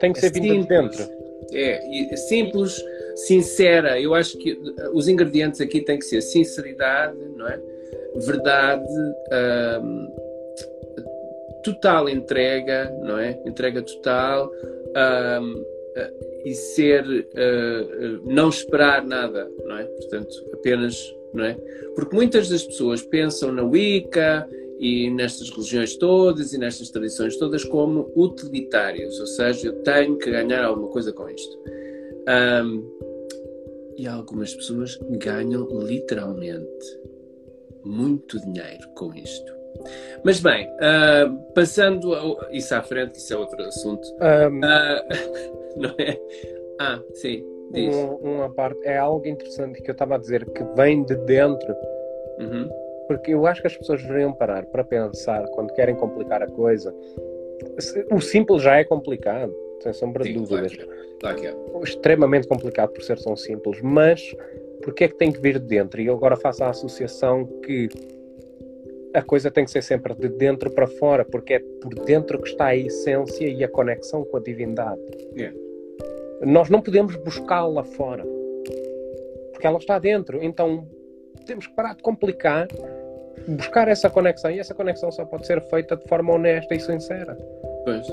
Tem 0.00 0.12
que 0.12 0.18
é 0.18 0.22
ser 0.22 0.32
vinda 0.32 0.62
de 0.62 0.68
dentro. 0.68 1.02
É, 1.52 2.12
é 2.12 2.16
simples, 2.16 2.82
sincera. 3.14 4.00
Eu 4.00 4.14
acho 4.14 4.36
que 4.38 4.58
os 4.92 5.08
ingredientes 5.08 5.60
aqui 5.60 5.80
têm 5.80 5.98
que 5.98 6.04
ser 6.04 6.20
sinceridade, 6.22 7.16
não 7.36 7.46
é? 7.46 7.60
Verdade. 8.16 8.84
Hum, 9.82 10.08
total 11.64 12.08
entrega, 12.08 12.92
não 13.02 13.18
é? 13.18 13.40
Entrega 13.46 13.82
total, 13.82 14.46
uh, 14.48 15.74
e 16.44 16.54
ser 16.54 17.04
uh, 17.06 18.22
não 18.24 18.48
esperar 18.48 19.04
nada, 19.04 19.50
não 19.64 19.78
é? 19.78 19.84
Portanto, 19.84 20.34
apenas, 20.52 20.96
não 21.32 21.44
é? 21.44 21.54
Porque 21.94 22.14
muitas 22.14 22.48
das 22.48 22.64
pessoas 22.64 23.02
pensam 23.02 23.52
na 23.52 23.62
Wicca 23.62 24.48
e 24.78 25.08
nestas 25.10 25.50
religiões 25.50 25.96
todas 25.96 26.52
e 26.52 26.58
nestas 26.58 26.90
tradições 26.90 27.36
todas 27.38 27.64
como 27.64 28.12
utilitários, 28.16 29.18
ou 29.20 29.26
seja, 29.26 29.68
eu 29.68 29.82
tenho 29.82 30.18
que 30.18 30.30
ganhar 30.30 30.64
alguma 30.64 30.88
coisa 30.88 31.12
com 31.12 31.28
isto. 31.28 31.58
Um, 32.28 32.94
e 33.96 34.08
algumas 34.08 34.52
pessoas 34.54 34.98
ganham 35.20 35.66
literalmente 35.80 36.98
muito 37.84 38.40
dinheiro 38.40 38.88
com 38.94 39.14
isto. 39.14 39.53
Mas 40.24 40.40
bem, 40.40 40.68
uh, 40.68 41.52
passando 41.54 42.14
a, 42.14 42.48
isso 42.50 42.74
à 42.74 42.82
frente, 42.82 43.16
isso 43.16 43.34
é 43.34 43.36
outro 43.36 43.62
assunto. 43.62 44.06
Um, 44.20 44.58
uh, 44.58 45.76
não 45.76 45.94
é? 45.98 46.18
Ah, 46.80 47.00
sim. 47.14 47.44
Diz. 47.72 47.94
Um, 47.94 48.14
uma 48.16 48.50
parte 48.50 48.80
é 48.84 48.98
algo 48.98 49.26
interessante 49.26 49.82
que 49.82 49.90
eu 49.90 49.92
estava 49.92 50.14
a 50.14 50.18
dizer 50.18 50.44
que 50.50 50.64
vem 50.76 51.04
de 51.04 51.16
dentro. 51.16 51.74
Uhum. 52.38 52.68
Porque 53.06 53.34
eu 53.34 53.46
acho 53.46 53.60
que 53.60 53.66
as 53.66 53.76
pessoas 53.76 54.02
deveriam 54.02 54.32
parar 54.32 54.64
para 54.66 54.82
pensar 54.82 55.46
quando 55.50 55.72
querem 55.74 55.94
complicar 55.94 56.42
a 56.42 56.46
coisa 56.46 56.94
O 58.10 58.20
simples 58.20 58.62
já 58.62 58.76
é 58.76 58.84
complicado, 58.84 59.54
sem 59.82 59.92
sombra 59.92 60.24
de 60.24 60.32
dúvidas. 60.32 60.74
Claro, 60.74 60.90
claro 61.20 61.40
que 61.40 61.46
é. 61.46 61.54
Extremamente 61.82 62.48
complicado 62.48 62.90
por 62.90 63.02
ser 63.02 63.18
tão 63.18 63.36
simples, 63.36 63.80
mas 63.82 64.34
porque 64.82 65.04
é 65.04 65.08
que 65.08 65.16
tem 65.16 65.32
que 65.32 65.40
vir 65.40 65.58
de 65.58 65.66
dentro? 65.66 66.00
E 66.00 66.06
eu 66.06 66.14
agora 66.14 66.36
faço 66.36 66.62
a 66.62 66.70
associação 66.70 67.46
que 67.62 67.88
a 69.14 69.22
coisa 69.22 69.50
tem 69.50 69.64
que 69.64 69.70
ser 69.70 69.82
sempre 69.82 70.12
de 70.14 70.28
dentro 70.28 70.70
para 70.70 70.88
fora, 70.88 71.24
porque 71.24 71.54
é 71.54 71.58
por 71.60 71.94
dentro 72.04 72.40
que 72.42 72.48
está 72.48 72.66
a 72.66 72.76
essência 72.76 73.46
e 73.46 73.62
a 73.62 73.68
conexão 73.68 74.24
com 74.24 74.36
a 74.36 74.40
divindade. 74.40 75.00
Yeah. 75.36 75.56
Nós 76.42 76.68
não 76.68 76.82
podemos 76.82 77.14
buscá-la 77.16 77.84
fora, 77.84 78.24
porque 79.52 79.66
ela 79.66 79.78
está 79.78 80.00
dentro. 80.00 80.42
Então 80.42 80.86
temos 81.46 81.68
que 81.68 81.74
parar 81.74 81.94
de 81.94 82.02
complicar, 82.02 82.66
buscar 83.46 83.86
essa 83.86 84.10
conexão, 84.10 84.50
e 84.50 84.58
essa 84.58 84.74
conexão 84.74 85.12
só 85.12 85.24
pode 85.24 85.46
ser 85.46 85.62
feita 85.70 85.96
de 85.96 86.06
forma 86.08 86.34
honesta 86.34 86.74
e 86.74 86.80
sincera. 86.80 87.38
Pois. 87.84 88.06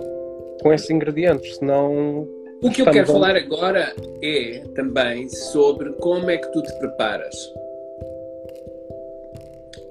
Com 0.61 0.71
esses 0.71 0.89
ingredientes, 0.91 1.57
senão. 1.57 2.27
O 2.61 2.69
que 2.69 2.83
eu 2.83 2.91
quero 2.91 3.07
falar 3.07 3.35
agora 3.35 3.91
é 4.21 4.59
também 4.75 5.27
sobre 5.29 5.93
como 5.93 6.29
é 6.29 6.37
que 6.37 6.51
tu 6.51 6.61
te 6.61 6.77
preparas 6.77 7.35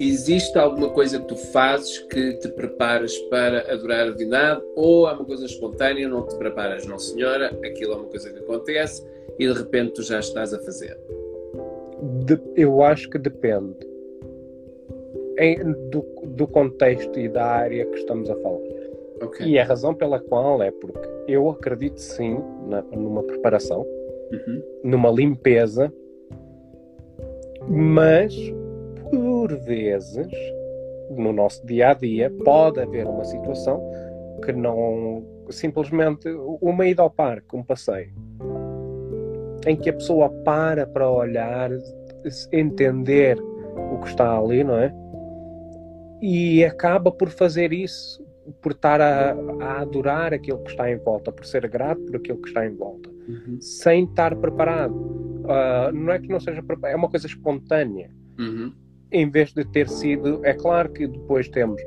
existe 0.09 0.57
alguma 0.57 0.89
coisa 0.89 1.19
que 1.19 1.27
tu 1.27 1.35
fazes 1.35 1.99
que 1.99 2.33
te 2.35 2.49
preparas 2.49 3.17
para 3.29 3.71
adorar 3.71 4.07
a 4.07 4.11
divindade 4.11 4.61
ou 4.75 5.07
é 5.07 5.13
uma 5.13 5.25
coisa 5.25 5.45
espontânea, 5.45 6.07
não 6.07 6.25
te 6.25 6.35
preparas, 6.37 6.85
não 6.85 6.97
senhora, 6.97 7.47
aquilo 7.63 7.93
é 7.93 7.95
uma 7.97 8.05
coisa 8.05 8.31
que 8.31 8.39
acontece 8.39 9.05
e 9.37 9.47
de 9.47 9.53
repente 9.53 9.93
tu 9.93 10.03
já 10.03 10.19
estás 10.19 10.53
a 10.53 10.59
fazer? 10.59 10.97
De, 12.25 12.39
eu 12.55 12.81
acho 12.81 13.09
que 13.09 13.17
depende 13.17 13.77
em, 15.37 15.71
do, 15.89 16.05
do 16.23 16.47
contexto 16.47 17.19
e 17.19 17.27
da 17.27 17.45
área 17.45 17.85
que 17.85 17.97
estamos 17.97 18.29
a 18.29 18.35
falar. 18.37 18.59
Okay. 19.23 19.47
E 19.49 19.59
a 19.59 19.63
razão 19.63 19.93
pela 19.93 20.19
qual 20.19 20.63
é 20.63 20.71
porque 20.71 21.07
eu 21.27 21.49
acredito 21.49 21.99
sim 21.99 22.39
na, 22.67 22.81
numa 22.81 23.21
preparação, 23.21 23.81
uhum. 24.31 24.63
numa 24.83 25.11
limpeza, 25.11 25.93
mas 27.67 28.33
por 29.11 29.53
vezes, 29.59 30.27
no 31.11 31.33
nosso 31.33 31.65
dia 31.67 31.89
a 31.89 31.93
dia, 31.93 32.31
pode 32.43 32.79
haver 32.79 33.05
uma 33.05 33.25
situação 33.25 33.81
que 34.43 34.53
não. 34.53 35.23
simplesmente 35.49 36.29
uma 36.61 36.87
ida 36.87 37.01
ao 37.01 37.09
parque, 37.09 37.55
um 37.55 37.63
passeio, 37.63 38.13
em 39.67 39.75
que 39.75 39.89
a 39.89 39.93
pessoa 39.93 40.29
para 40.43 40.87
para 40.87 41.09
olhar, 41.09 41.69
entender 42.51 43.37
o 43.91 43.99
que 43.99 44.07
está 44.07 44.37
ali, 44.37 44.63
não 44.63 44.75
é? 44.75 44.93
E 46.21 46.63
acaba 46.63 47.11
por 47.11 47.29
fazer 47.29 47.73
isso, 47.73 48.25
por 48.61 48.71
estar 48.71 49.01
a, 49.01 49.35
a 49.59 49.81
adorar 49.81 50.33
aquilo 50.33 50.59
que 50.59 50.71
está 50.71 50.89
em 50.89 50.97
volta, 50.97 51.31
por 51.31 51.45
ser 51.45 51.67
grato 51.67 52.01
por 52.03 52.15
aquilo 52.15 52.41
que 52.41 52.47
está 52.47 52.65
em 52.65 52.75
volta, 52.75 53.09
uhum. 53.09 53.59
sem 53.59 54.05
estar 54.05 54.35
preparado. 54.35 54.93
Uh, 54.93 55.91
não 55.91 56.13
é 56.13 56.19
que 56.19 56.27
não 56.27 56.39
seja 56.39 56.61
preparado, 56.61 56.93
é 56.93 56.95
uma 56.95 57.09
coisa 57.09 57.25
espontânea. 57.25 58.09
Uhum 58.39 58.71
em 59.11 59.29
vez 59.29 59.53
de 59.53 59.65
ter 59.65 59.89
sido. 59.89 60.45
É 60.45 60.53
claro 60.53 60.89
que 60.89 61.07
depois 61.07 61.47
temos 61.49 61.81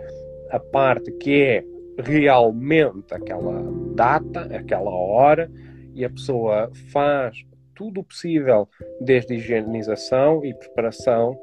a 0.51 0.59
parte 0.59 1.11
que 1.13 1.43
é 1.43 1.65
realmente 1.99 3.15
aquela 3.15 3.63
data, 3.95 4.43
aquela 4.57 4.91
hora, 4.91 5.51
e 5.95 6.05
a 6.05 6.11
pessoa 6.11 6.71
faz 6.93 7.37
tudo 7.75 8.01
o 8.01 8.05
possível, 8.05 8.69
desde 9.01 9.35
higienização 9.35 10.45
e 10.45 10.55
preparação, 10.55 11.37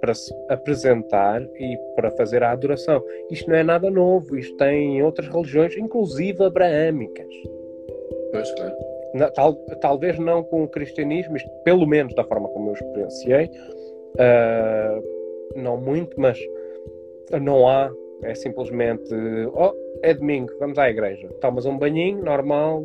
para 0.00 0.14
se 0.14 0.32
apresentar 0.48 1.42
e 1.42 1.76
para 1.96 2.10
fazer 2.12 2.42
a 2.42 2.52
adoração. 2.52 3.02
Isto 3.30 3.50
não 3.50 3.56
é 3.56 3.62
nada 3.62 3.90
novo, 3.90 4.36
isto 4.36 4.56
tem 4.56 4.98
em 4.98 5.02
outras 5.02 5.28
religiões, 5.28 5.76
inclusive 5.76 6.44
abraâmicas. 6.44 7.26
Pois, 8.30 8.50
claro. 8.54 8.76
Tal, 9.34 9.54
talvez 9.80 10.18
não 10.18 10.44
com 10.44 10.64
o 10.64 10.68
cristianismo, 10.68 11.36
isto, 11.36 11.48
pelo 11.64 11.86
menos 11.86 12.14
da 12.14 12.22
forma 12.24 12.48
como 12.48 12.68
eu 12.68 12.74
experienciei, 12.74 13.50
Uh, 14.18 15.60
não 15.60 15.76
muito, 15.76 16.18
mas 16.20 16.38
não 17.40 17.68
há. 17.68 17.92
É 18.22 18.34
simplesmente, 18.34 19.14
oh, 19.52 19.74
é 20.02 20.14
domingo, 20.14 20.50
vamos 20.58 20.78
à 20.78 20.88
igreja. 20.88 21.28
Tomas 21.40 21.66
um 21.66 21.76
banhinho, 21.76 22.24
normal, 22.24 22.84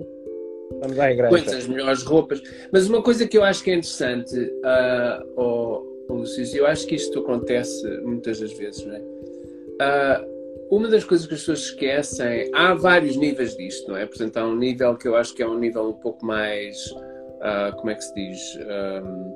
vamos 0.81 0.99
à 0.99 1.09
igreja. 1.09 1.29
Pois, 1.29 1.47
as 1.47 1.67
melhores 1.67 2.03
roupas. 2.03 2.41
Mas 2.71 2.87
uma 2.87 3.01
coisa 3.01 3.25
que 3.25 3.37
eu 3.37 3.43
acho 3.43 3.63
que 3.63 3.71
é 3.71 3.75
interessante, 3.75 4.37
uh, 4.37 5.25
oh, 5.37 5.91
Lúcio, 6.09 6.57
eu 6.57 6.67
acho 6.67 6.85
que 6.85 6.95
isto 6.95 7.19
acontece 7.19 7.87
muitas 8.01 8.39
das 8.41 8.51
vezes, 8.53 8.85
não 8.85 8.95
é? 8.95 8.99
Uh, 8.99 10.31
uma 10.69 10.87
das 10.87 11.03
coisas 11.03 11.27
que 11.27 11.33
as 11.33 11.39
pessoas 11.41 11.59
esquecem, 11.59 12.49
há 12.53 12.73
vários 12.73 13.17
níveis 13.17 13.55
disto, 13.55 13.89
não 13.89 13.97
é? 13.97 14.05
Portanto, 14.05 14.37
há 14.37 14.45
um 14.45 14.55
nível 14.55 14.95
que 14.95 15.07
eu 15.07 15.15
acho 15.15 15.33
que 15.33 15.43
é 15.43 15.47
um 15.47 15.57
nível 15.57 15.89
um 15.89 15.93
pouco 15.93 16.25
mais, 16.25 16.91
uh, 16.91 17.75
como 17.77 17.89
é 17.89 17.95
que 17.95 18.03
se 18.03 18.13
diz? 18.13 18.57
Um, 18.57 19.35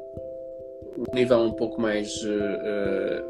um 0.98 1.16
nível 1.16 1.40
um 1.40 1.52
pouco 1.52 1.80
mais 1.82 2.10
uh, 2.24 3.24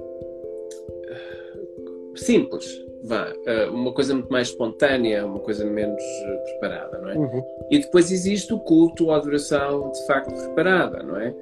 simples, 2.16 2.66
vá, 3.04 3.32
uh, 3.32 3.74
uma 3.74 3.92
coisa 3.94 4.14
muito 4.14 4.32
mais 4.32 4.50
espontânea, 4.50 5.26
uma 5.26 5.40
coisa 5.40 5.66
menos 5.66 6.02
preparada, 6.46 7.00
não 7.00 7.10
é? 7.10 7.18
Uhum. 7.18 7.44
E 7.72 7.80
depois 7.80 8.12
existe 8.12 8.54
o 8.54 8.60
culto, 8.60 9.12
a 9.12 9.18
adoração 9.18 9.92
de 9.92 10.06
facto 10.06 10.34
preparada, 10.34 11.04
não 11.04 11.18
é? 11.18 11.34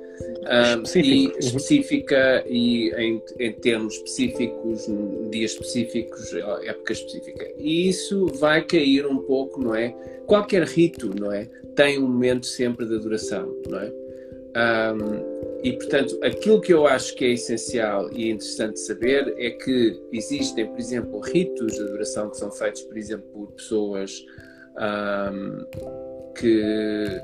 e 0.95 1.27
uhum. 1.27 1.33
específica 1.39 2.43
e 2.47 2.91
em, 2.95 3.21
em 3.39 3.51
termos 3.53 3.95
específicos, 3.95 4.88
dias 5.31 5.51
específicos, 5.51 6.33
época 6.65 6.93
específica. 6.93 7.47
E 7.57 7.89
isso 7.89 8.27
vai 8.36 8.62
cair 8.63 9.05
um 9.07 9.17
pouco, 9.17 9.62
não 9.62 9.73
é? 9.73 9.89
Qualquer 10.27 10.63
rito, 10.63 11.12
não 11.19 11.31
é? 11.31 11.45
Tem 11.75 11.97
um 11.97 12.07
momento 12.07 12.45
sempre 12.45 12.86
de 12.86 12.95
adoração, 12.95 13.55
não 13.67 13.79
é? 13.79 14.02
Um, 14.55 15.33
e, 15.63 15.73
portanto, 15.73 16.19
aquilo 16.23 16.61
que 16.61 16.73
eu 16.73 16.85
acho 16.85 17.15
que 17.15 17.25
é 17.25 17.29
essencial 17.29 18.09
e 18.11 18.29
interessante 18.29 18.79
saber 18.79 19.33
é 19.37 19.49
que 19.51 19.99
existem, 20.11 20.67
por 20.67 20.79
exemplo, 20.79 21.19
ritos 21.19 21.73
de 21.73 21.81
adoração 21.81 22.29
que 22.29 22.37
são 22.37 22.51
feitos, 22.51 22.81
por 22.83 22.97
exemplo, 22.97 23.25
por 23.31 23.51
pessoas 23.53 24.23
um, 24.77 25.65
que 26.35 27.21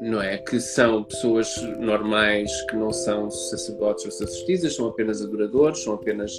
não 0.00 0.20
é 0.22 0.38
que 0.38 0.58
são 0.60 1.04
pessoas 1.04 1.54
normais 1.78 2.50
que 2.62 2.76
não 2.76 2.92
são 2.92 3.30
sacerdotes 3.30 4.04
ou 4.04 4.10
sacerdotisas, 4.10 4.74
são 4.74 4.88
apenas 4.88 5.22
adoradores, 5.22 5.80
são 5.80 5.94
apenas 5.94 6.32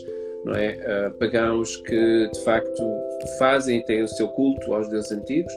não 0.43 0.53
é, 0.53 1.07
uh, 1.07 1.13
pagãos 1.13 1.77
que 1.77 2.29
de 2.29 2.43
facto 2.43 2.83
fazem 3.37 3.79
e 3.79 3.85
têm 3.85 4.03
o 4.03 4.07
seu 4.07 4.27
culto 4.29 4.73
aos 4.73 4.89
deuses 4.89 5.11
antigos 5.11 5.53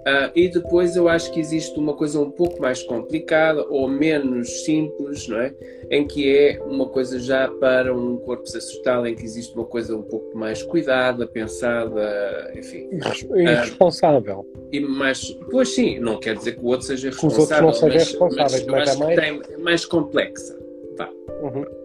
Uh, 0.00 0.32
e 0.34 0.48
depois 0.48 0.96
eu 0.96 1.08
acho 1.08 1.30
que 1.30 1.38
existe 1.38 1.78
uma 1.78 1.92
coisa 1.92 2.18
um 2.20 2.30
pouco 2.30 2.60
mais 2.60 2.82
complicada 2.82 3.66
ou 3.68 3.86
menos 3.86 4.64
simples, 4.64 5.28
não 5.28 5.38
é? 5.38 5.54
Em 5.90 6.06
que 6.06 6.34
é 6.34 6.58
uma 6.64 6.88
coisa 6.88 7.18
já 7.18 7.48
para 7.48 7.94
um 7.94 8.16
corpo 8.16 8.46
sacerdotal, 8.46 9.06
em 9.06 9.14
que 9.14 9.24
existe 9.24 9.54
uma 9.54 9.66
coisa 9.66 9.94
um 9.94 10.02
pouco 10.02 10.36
mais 10.36 10.62
cuidada, 10.62 11.26
pensada, 11.26 12.50
enfim. 12.56 12.88
Irresponsável. 13.34 14.40
Uh, 14.40 14.68
e 14.72 14.80
mais, 14.80 15.36
pois 15.50 15.74
sim, 15.74 15.98
não 15.98 16.18
quer 16.18 16.34
dizer 16.34 16.56
que 16.56 16.64
o 16.64 16.68
outro 16.68 16.86
seja 16.86 17.10
responsável, 17.10 17.68
Os 17.68 17.82
outros 17.82 17.82
não 17.82 17.90
sejam 17.90 17.98
responsáveis, 17.98 18.66
mas, 18.66 18.72
mas, 18.72 18.96
mas 18.96 18.98
mais... 18.98 19.20
Tem, 19.20 19.58
mais 19.58 19.84
complexa. 19.84 20.58
Vá. 20.96 21.10
Uhum. 21.42 21.80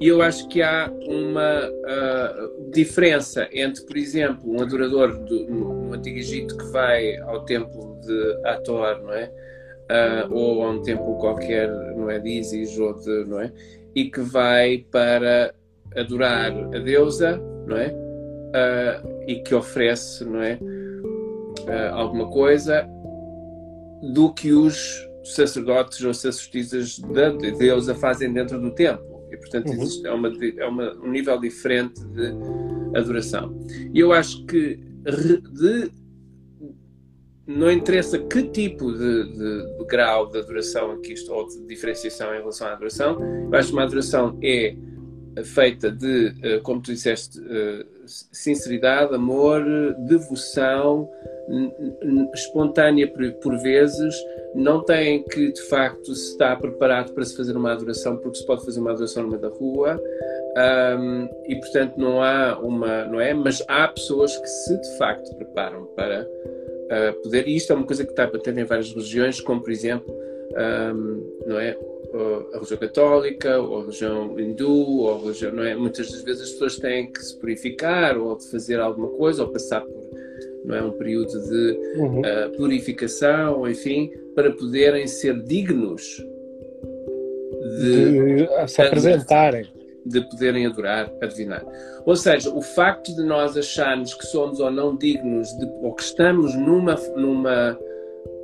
E 0.00 0.06
eu 0.06 0.22
acho 0.22 0.46
que 0.48 0.62
há 0.62 0.92
uma 1.08 1.68
uh, 1.68 2.70
diferença 2.70 3.48
entre, 3.52 3.82
por 3.84 3.96
exemplo, 3.96 4.48
um 4.48 4.62
adorador 4.62 5.12
do, 5.24 5.44
no, 5.88 5.92
no, 5.92 5.94
Antigo 5.94 6.18
Egito 6.18 6.56
que 6.56 6.64
vai 6.66 7.16
ao 7.18 7.44
templo 7.44 7.98
de 8.00 8.40
Ator, 8.46 9.02
não 9.02 9.12
é? 9.12 9.30
Uh, 9.90 10.34
ou 10.34 10.64
a 10.64 10.70
um 10.70 10.82
templo 10.82 11.16
qualquer, 11.16 11.68
não 11.96 12.10
é? 12.10 12.18
De 12.18 12.28
Isis 12.28 12.78
ou 12.78 12.94
de, 12.94 13.24
não 13.24 13.40
é? 13.40 13.52
E 13.94 14.10
que 14.10 14.20
vai 14.20 14.84
para 14.90 15.54
adorar 15.96 16.52
a 16.52 16.78
deusa, 16.78 17.40
não 17.66 17.76
é? 17.76 17.88
Uh, 17.88 19.24
e 19.26 19.36
que 19.40 19.54
oferece, 19.54 20.24
não 20.24 20.42
é? 20.42 20.58
alguma 21.92 22.30
coisa 22.30 22.88
do 24.14 24.32
que 24.32 24.52
os 24.52 25.06
sacerdotes 25.22 26.02
ou 26.02 26.14
sacerdotisas 26.14 26.98
da 26.98 27.30
deusa 27.30 27.94
fazem 27.94 28.32
dentro 28.32 28.58
do 28.60 28.70
templo. 28.70 29.26
E, 29.30 29.36
portanto, 29.36 29.68
uhum. 29.68 29.74
existe, 29.74 30.06
é, 30.06 30.12
uma, 30.12 30.32
é 30.56 30.66
uma, 30.66 30.94
um 30.94 31.10
nível 31.10 31.38
diferente 31.38 32.02
de 32.06 32.32
adoração. 32.96 33.54
E 33.92 34.00
eu 34.00 34.12
acho 34.12 34.44
que 34.46 34.80
de, 35.10 35.90
não 37.46 37.70
interessa 37.70 38.18
que 38.18 38.42
tipo 38.42 38.92
de, 38.92 39.32
de, 39.32 39.78
de, 39.78 39.84
grau 39.86 40.28
de 40.28 40.38
adoração 40.38 40.92
aqui 40.92 41.14
ou 41.30 41.48
de 41.48 41.66
diferenciação 41.66 42.34
em 42.34 42.38
relação 42.38 42.66
à 42.66 42.72
adoração, 42.72 43.18
eu 43.50 43.58
acho 43.58 43.68
que 43.68 43.74
uma 43.74 43.84
adoração 43.84 44.38
é 44.42 44.76
feita 45.44 45.90
de, 45.90 46.34
eh, 46.42 46.60
como 46.60 46.82
tu 46.82 46.92
disseste, 46.92 47.40
eh, 47.40 47.86
sinceridade, 48.06 49.14
amor, 49.14 49.62
devoção, 50.06 51.08
espontânea 52.34 53.06
por, 53.10 53.32
por, 53.34 53.58
vezes, 53.58 54.14
não 54.54 54.82
tem 54.82 55.22
que 55.24 55.52
de 55.52 55.62
facto 55.62 56.14
se 56.14 56.32
estar 56.32 56.56
preparado 56.56 57.12
para 57.12 57.24
se 57.24 57.36
fazer 57.36 57.56
uma 57.56 57.72
adoração, 57.72 58.16
porque 58.16 58.38
se 58.38 58.46
pode 58.46 58.64
fazer 58.64 58.80
uma 58.80 58.90
adoração 58.90 59.26
meio 59.26 59.40
da 59.40 59.48
rua, 59.48 60.00
Um, 60.58 61.28
e 61.46 61.54
portanto 61.56 61.96
não 61.98 62.20
há 62.20 62.58
uma, 62.58 63.04
não 63.04 63.20
é? 63.20 63.32
Mas 63.32 63.62
há 63.68 63.86
pessoas 63.86 64.36
que 64.36 64.46
se 64.46 64.80
de 64.80 64.98
facto 64.98 65.32
preparam 65.36 65.84
para 65.94 66.22
uh, 66.22 67.22
poder, 67.22 67.46
e 67.46 67.54
isto 67.54 67.72
é 67.72 67.76
uma 67.76 67.86
coisa 67.86 68.04
que 68.04 68.10
está 68.10 68.26
patente 68.26 68.58
em 68.60 68.64
várias 68.64 68.90
religiões, 68.90 69.40
como 69.40 69.60
por 69.60 69.70
exemplo, 69.70 70.12
um, 70.94 71.38
não 71.46 71.60
é? 71.60 71.76
a 72.52 72.54
religião 72.54 72.78
católica, 72.78 73.58
ou 73.60 73.76
a 73.76 73.80
religião 73.82 74.40
hindu, 74.40 75.00
ou 75.00 75.14
a 75.14 75.18
religião, 75.20 75.52
não 75.52 75.62
é? 75.62 75.76
Muitas 75.76 76.10
das 76.10 76.22
vezes 76.22 76.42
as 76.42 76.50
pessoas 76.52 76.76
têm 76.76 77.12
que 77.12 77.22
se 77.22 77.38
purificar, 77.38 78.16
ou 78.16 78.36
de 78.36 78.50
fazer 78.50 78.80
alguma 78.80 79.08
coisa, 79.08 79.42
ou 79.42 79.50
passar 79.50 79.82
por 79.82 80.08
não 80.64 80.76
é 80.76 80.82
um 80.82 80.90
período 80.92 81.32
de 81.48 81.78
uhum. 81.96 82.20
uh, 82.20 82.56
purificação, 82.56 83.66
enfim, 83.66 84.10
para 84.34 84.50
poderem 84.50 85.06
ser 85.06 85.40
dignos 85.42 86.22
de, 87.80 88.44
de 88.44 88.68
se 88.68 88.82
apresentarem 88.82 89.66
de 90.08 90.20
poderem 90.22 90.66
adorar, 90.66 91.12
adivinar. 91.22 91.64
Ou 92.04 92.16
seja, 92.16 92.50
o 92.50 92.62
facto 92.62 93.14
de 93.14 93.22
nós 93.22 93.56
acharmos 93.56 94.14
que 94.14 94.26
somos 94.26 94.60
ou 94.60 94.70
não 94.70 94.96
dignos, 94.96 95.52
de, 95.56 95.66
ou 95.82 95.94
que 95.94 96.02
estamos 96.02 96.54
numa, 96.54 96.94
numa, 97.16 97.78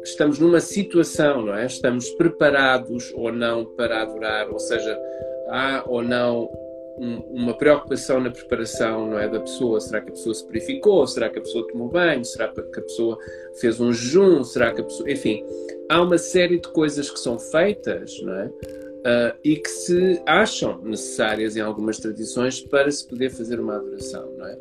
estamos 0.03 0.39
numa 0.39 0.61
situação, 0.61 1.43
não 1.43 1.55
é? 1.55 1.67
Estamos 1.67 2.11
preparados 2.11 3.13
ou 3.15 3.33
não 3.33 3.65
para 3.65 4.03
adorar, 4.03 4.51
ou 4.51 4.59
seja, 4.59 4.99
há 5.49 5.85
ou 5.87 6.03
não 6.03 6.51
um, 6.99 7.17
uma 7.31 7.55
preocupação 7.55 8.21
na 8.21 8.31
preparação, 8.31 9.11
não 9.11 9.19
é, 9.19 9.29
da 9.29 9.41
pessoa. 9.41 9.81
Será 9.81 10.01
que 10.01 10.11
a 10.11 10.13
pessoa 10.13 10.35
se 10.35 10.47
purificou? 10.47 11.07
Será 11.07 11.29
que 11.29 11.39
a 11.39 11.43
pessoa 11.43 11.67
tomou 11.69 11.89
banho? 11.89 12.25
Será 12.25 12.49
que 12.49 12.61
a 12.61 12.83
pessoa 12.83 13.19
fez 13.61 13.81
um 13.81 13.93
jejum? 13.93 14.45
Será 14.45 14.73
que 14.73 14.81
a 14.81 14.85
pessoa, 14.85 15.11
enfim, 15.11 15.45
há 15.89 16.03
uma 16.03 16.19
série 16.19 16.59
de 16.59 16.69
coisas 16.69 17.11
que 17.11 17.19
são 17.19 17.39
feitas, 17.39 18.21
não 18.23 18.35
é? 18.35 18.51
Uh, 19.05 19.37
e 19.45 19.57
que 19.57 19.69
se 19.69 20.23
acham 20.27 20.81
necessárias 20.83 21.57
em 21.57 21.61
algumas 21.61 21.99
tradições 21.99 22.61
para 22.61 22.91
se 22.91 23.07
poder 23.07 23.31
fazer 23.31 23.61
uma 23.61 23.77
adoração, 23.77 24.31
não 24.37 24.47
é? 24.47 24.59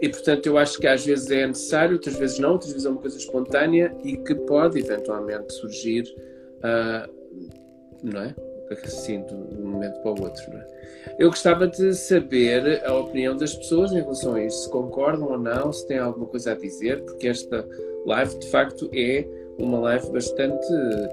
E 0.00 0.08
portanto 0.08 0.46
eu 0.46 0.56
acho 0.56 0.78
que 0.78 0.86
às 0.86 1.04
vezes 1.04 1.30
é 1.30 1.46
necessário, 1.46 1.92
outras 1.94 2.16
vezes 2.16 2.38
não, 2.38 2.52
outras 2.52 2.72
vezes 2.72 2.86
é 2.86 2.90
uma 2.90 3.00
coisa 3.00 3.18
espontânea 3.18 3.94
e 4.02 4.16
que 4.16 4.34
pode 4.34 4.78
eventualmente 4.78 5.52
surgir, 5.52 6.04
uh, 6.58 7.10
não 8.02 8.22
é? 8.22 8.34
Assim, 8.84 9.22
de 9.26 9.34
um 9.34 9.68
momento 9.68 10.00
para 10.00 10.12
o 10.12 10.22
outro, 10.22 10.48
não 10.50 10.58
é? 10.58 10.66
Eu 11.18 11.28
gostava 11.28 11.66
de 11.66 11.92
saber 11.92 12.82
a 12.86 12.94
opinião 12.94 13.36
das 13.36 13.54
pessoas 13.54 13.90
em 13.92 14.00
relação 14.00 14.34
a 14.34 14.44
isso, 14.44 14.64
se 14.64 14.70
concordam 14.70 15.28
ou 15.28 15.38
não, 15.38 15.72
se 15.72 15.86
têm 15.86 15.98
alguma 15.98 16.26
coisa 16.26 16.52
a 16.52 16.54
dizer, 16.54 17.02
porque 17.02 17.28
esta 17.28 17.66
live 18.06 18.38
de 18.38 18.48
facto 18.48 18.88
é 18.94 19.26
uma 19.60 19.78
live 19.80 20.10
bastante 20.10 20.66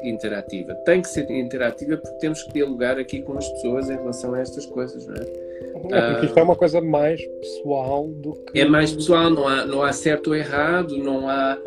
interativa. 0.03 0.73
Tem 0.85 1.01
que 1.01 1.09
ser 1.09 1.29
interativa 1.29 1.97
porque 1.97 2.17
temos 2.17 2.43
que 2.43 2.53
dialogar 2.53 2.97
aqui 2.97 3.21
com 3.21 3.37
as 3.37 3.47
pessoas 3.49 3.89
em 3.89 3.95
relação 3.95 4.33
a 4.33 4.39
estas 4.39 4.65
coisas, 4.65 5.05
não 5.07 5.15
é? 5.15 5.47
É, 5.91 6.11
porque 6.11 6.25
isto 6.27 6.39
é 6.39 6.43
uma 6.43 6.55
coisa 6.55 6.81
mais 6.81 7.23
pessoal 7.25 8.07
do 8.07 8.33
que. 8.33 8.59
É 8.59 8.65
mais 8.65 8.91
pessoal, 8.91 9.29
não 9.29 9.47
há, 9.47 9.65
não 9.65 9.83
há 9.83 9.93
certo 9.93 10.27
ou 10.27 10.35
errado, 10.35 10.97
não 10.97 11.29
há. 11.29 11.57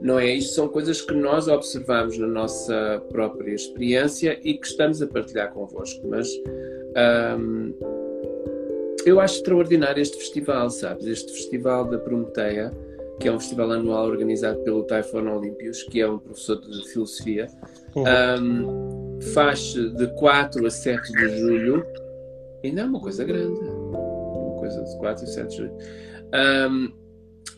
Não 0.00 0.18
é? 0.18 0.34
Isto 0.34 0.54
são 0.54 0.68
coisas 0.68 1.00
que 1.00 1.14
nós 1.14 1.46
observamos 1.46 2.18
na 2.18 2.26
nossa 2.26 3.02
própria 3.10 3.54
experiência 3.54 4.38
e 4.42 4.54
que 4.54 4.66
estamos 4.66 5.00
a 5.00 5.06
partilhar 5.06 5.52
convosco. 5.52 6.06
Mas 6.08 6.28
eu 9.06 9.20
acho 9.20 9.36
extraordinário 9.36 10.00
este 10.00 10.16
festival, 10.16 10.70
sabes? 10.70 11.06
Este 11.06 11.32
festival 11.32 11.84
da 11.84 11.98
Prometeia 11.98 12.72
que 13.20 13.28
é 13.28 13.32
um 13.32 13.38
festival 13.38 13.72
anual 13.72 14.06
organizado 14.06 14.58
pelo 14.60 14.84
Typhon 14.84 15.28
Olympius, 15.28 15.82
que 15.84 16.00
é 16.00 16.08
um 16.08 16.18
professor 16.18 16.60
de 16.60 16.88
filosofia. 16.92 17.46
Uhum. 17.94 18.04
Um, 18.04 19.20
faz 19.34 19.74
de 19.74 20.06
4 20.16 20.66
a 20.66 20.70
7 20.70 21.12
de 21.12 21.38
julho, 21.38 21.86
ainda 22.64 22.82
é 22.82 22.84
uma 22.84 23.00
coisa 23.00 23.24
grande, 23.24 23.60
uma 23.60 24.56
coisa 24.58 24.82
de 24.82 24.98
4 24.98 25.24
a 25.24 25.26
7 25.26 25.48
de 25.48 25.56
julho, 25.56 25.76
um, 26.70 26.92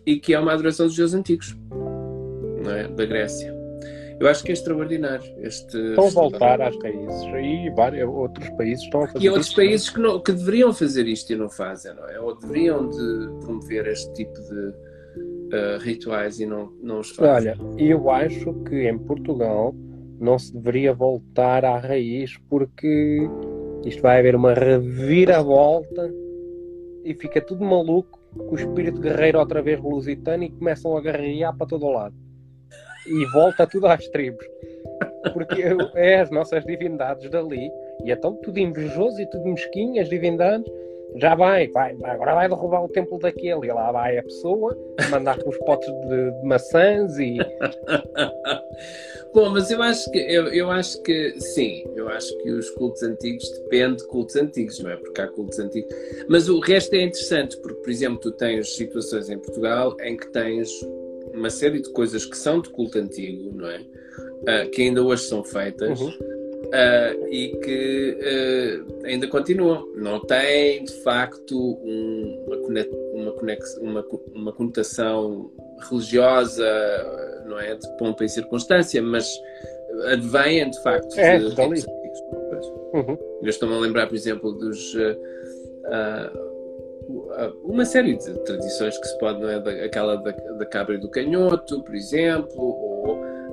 e 0.04 0.18
que 0.18 0.34
é 0.34 0.38
uma 0.38 0.52
adoração 0.52 0.86
dos 0.86 0.96
deuses 0.96 1.14
antigos, 1.14 1.56
é? 2.66 2.88
da 2.88 3.06
Grécia. 3.06 3.54
Eu 4.20 4.28
acho 4.28 4.44
que 4.44 4.50
é 4.50 4.52
extraordinário. 4.52 5.24
Este 5.38 5.76
estão 5.76 6.06
a 6.06 6.10
voltar 6.10 6.60
às 6.60 6.76
raízes 6.82 7.22
e 7.42 7.70
vários 7.74 8.08
outros 8.08 8.48
países 8.50 8.84
estão 8.84 9.02
a 9.02 9.08
fazer 9.08 9.24
E 9.24 9.28
outros 9.28 9.48
isto, 9.48 9.56
países 9.56 9.90
que, 9.90 10.00
não, 10.00 10.20
que 10.20 10.32
deveriam 10.32 10.72
fazer 10.72 11.06
isto 11.08 11.32
e 11.32 11.36
não 11.36 11.50
fazem, 11.50 11.94
não 11.94 12.08
é? 12.08 12.20
Ou 12.20 12.34
deveriam 12.38 12.88
de 12.88 13.44
promover 13.44 13.88
este 13.88 14.12
tipo 14.14 14.40
de, 14.40 14.72
uh, 15.54 15.78
rituais 15.78 16.40
e 16.40 16.46
não, 16.46 16.72
não 16.82 17.00
os 17.00 17.10
fazem. 17.10 17.52
Olha, 17.52 17.80
eu 17.80 18.10
acho 18.10 18.52
que 18.64 18.88
em 18.88 18.98
Portugal 18.98 19.74
não 20.18 20.38
se 20.38 20.52
deveria 20.54 20.92
voltar 20.92 21.64
à 21.64 21.78
raiz 21.78 22.36
porque 22.48 23.28
isto 23.84 24.02
vai 24.02 24.18
haver 24.18 24.34
uma 24.34 24.54
reviravolta 24.54 26.12
e 27.04 27.14
fica 27.14 27.40
tudo 27.40 27.64
maluco 27.64 28.18
com 28.36 28.52
o 28.52 28.58
espírito 28.58 29.00
guerreiro 29.00 29.38
outra 29.38 29.62
vez 29.62 29.80
lusitano 29.80 30.44
e 30.44 30.50
começam 30.50 30.96
a 30.96 31.00
guerrear 31.00 31.56
para 31.56 31.66
todo 31.66 31.86
o 31.86 31.92
lado. 31.92 32.14
E 33.06 33.24
volta 33.26 33.66
tudo 33.66 33.86
às 33.86 34.08
tribos. 34.08 34.44
Porque 35.32 35.62
é 35.94 36.20
as 36.20 36.30
nossas 36.30 36.64
divindades 36.64 37.30
dali. 37.30 37.70
E 38.04 38.10
é 38.10 38.16
tão 38.16 38.34
tudo 38.36 38.58
invejoso 38.58 39.20
e 39.20 39.26
tudo 39.26 39.44
mesquinho, 39.44 40.00
as 40.00 40.08
divindades 40.08 40.70
já 41.16 41.34
vai, 41.34 41.68
vai, 41.68 41.96
agora 42.02 42.34
vai 42.34 42.48
derrubar 42.48 42.84
o 42.84 42.88
templo 42.88 43.18
daquele, 43.18 43.66
e 43.66 43.72
lá 43.72 43.92
vai 43.92 44.18
a 44.18 44.22
pessoa, 44.22 44.76
mandar 45.10 45.38
com 45.38 45.50
os 45.50 45.58
potes 45.58 45.88
de, 45.88 46.30
de 46.30 46.46
maçãs 46.46 47.18
e. 47.18 47.38
Bom, 49.32 49.50
mas 49.50 49.70
eu 49.70 49.82
acho 49.82 50.10
que 50.12 50.18
eu, 50.18 50.46
eu 50.48 50.70
acho 50.70 51.02
que 51.02 51.40
sim, 51.40 51.84
eu 51.96 52.08
acho 52.08 52.36
que 52.38 52.50
os 52.50 52.70
cultos 52.70 53.02
antigos 53.02 53.48
depende 53.50 53.96
de 53.96 54.06
cultos 54.06 54.36
antigos, 54.36 54.78
não 54.78 54.90
é? 54.90 54.96
Porque 54.96 55.20
há 55.20 55.26
cultos 55.26 55.58
antigos. 55.58 55.92
Mas 56.28 56.48
o 56.48 56.60
resto 56.60 56.94
é 56.94 57.02
interessante, 57.02 57.56
porque, 57.58 57.80
por 57.80 57.90
exemplo, 57.90 58.18
tu 58.20 58.30
tens 58.30 58.76
situações 58.76 59.28
em 59.28 59.38
Portugal 59.38 59.96
em 60.00 60.16
que 60.16 60.28
tens 60.28 60.70
uma 61.32 61.50
série 61.50 61.82
de 61.82 61.90
coisas 61.90 62.24
que 62.24 62.36
são 62.36 62.60
de 62.60 62.70
culto 62.70 62.96
antigo, 62.98 63.50
não 63.56 63.68
é? 63.68 63.78
Uh, 63.78 64.70
que 64.70 64.82
ainda 64.82 65.02
hoje 65.02 65.24
são 65.24 65.42
feitas. 65.42 66.00
Uhum 66.00 66.33
uh, 66.66 67.28
e 67.28 67.48
que 67.58 68.18
uh, 68.20 69.06
ainda 69.06 69.26
continuam. 69.28 69.86
Não 69.96 70.20
tem, 70.20 70.84
de 70.84 70.92
facto, 71.02 71.56
um, 71.56 72.44
uma, 72.46 73.32
conex, 73.32 73.76
uma, 73.78 74.04
uma, 74.34 74.52
conotação 74.52 75.50
religiosa, 75.88 76.64
não 77.46 77.58
é? 77.58 77.74
De 77.74 77.88
pompa 77.96 78.24
e 78.24 78.28
circunstância, 78.28 79.02
mas 79.02 79.28
advêm, 80.12 80.70
de 80.70 80.82
facto, 80.82 81.18
é, 81.18 81.38
de, 81.38 81.54
de 81.54 81.60
uhum. 81.60 83.18
Eu 83.42 83.48
estou-me 83.48 83.74
a 83.74 83.78
lembrar, 83.78 84.06
por 84.06 84.14
exemplo, 84.14 84.52
dos. 84.52 84.94
Uh, 84.94 86.54
uma 87.64 87.84
série 87.84 88.16
de 88.16 88.32
tradições 88.44 88.96
que 88.96 89.06
se 89.06 89.18
pode, 89.18 89.38
não 89.40 89.50
é? 89.50 89.84
aquela 89.84 90.16
da, 90.16 90.30
da 90.30 90.64
cabra 90.64 90.94
e 90.94 90.98
do 90.98 91.10
canhoto, 91.10 91.82
por 91.82 91.94
exemplo, 91.94 92.93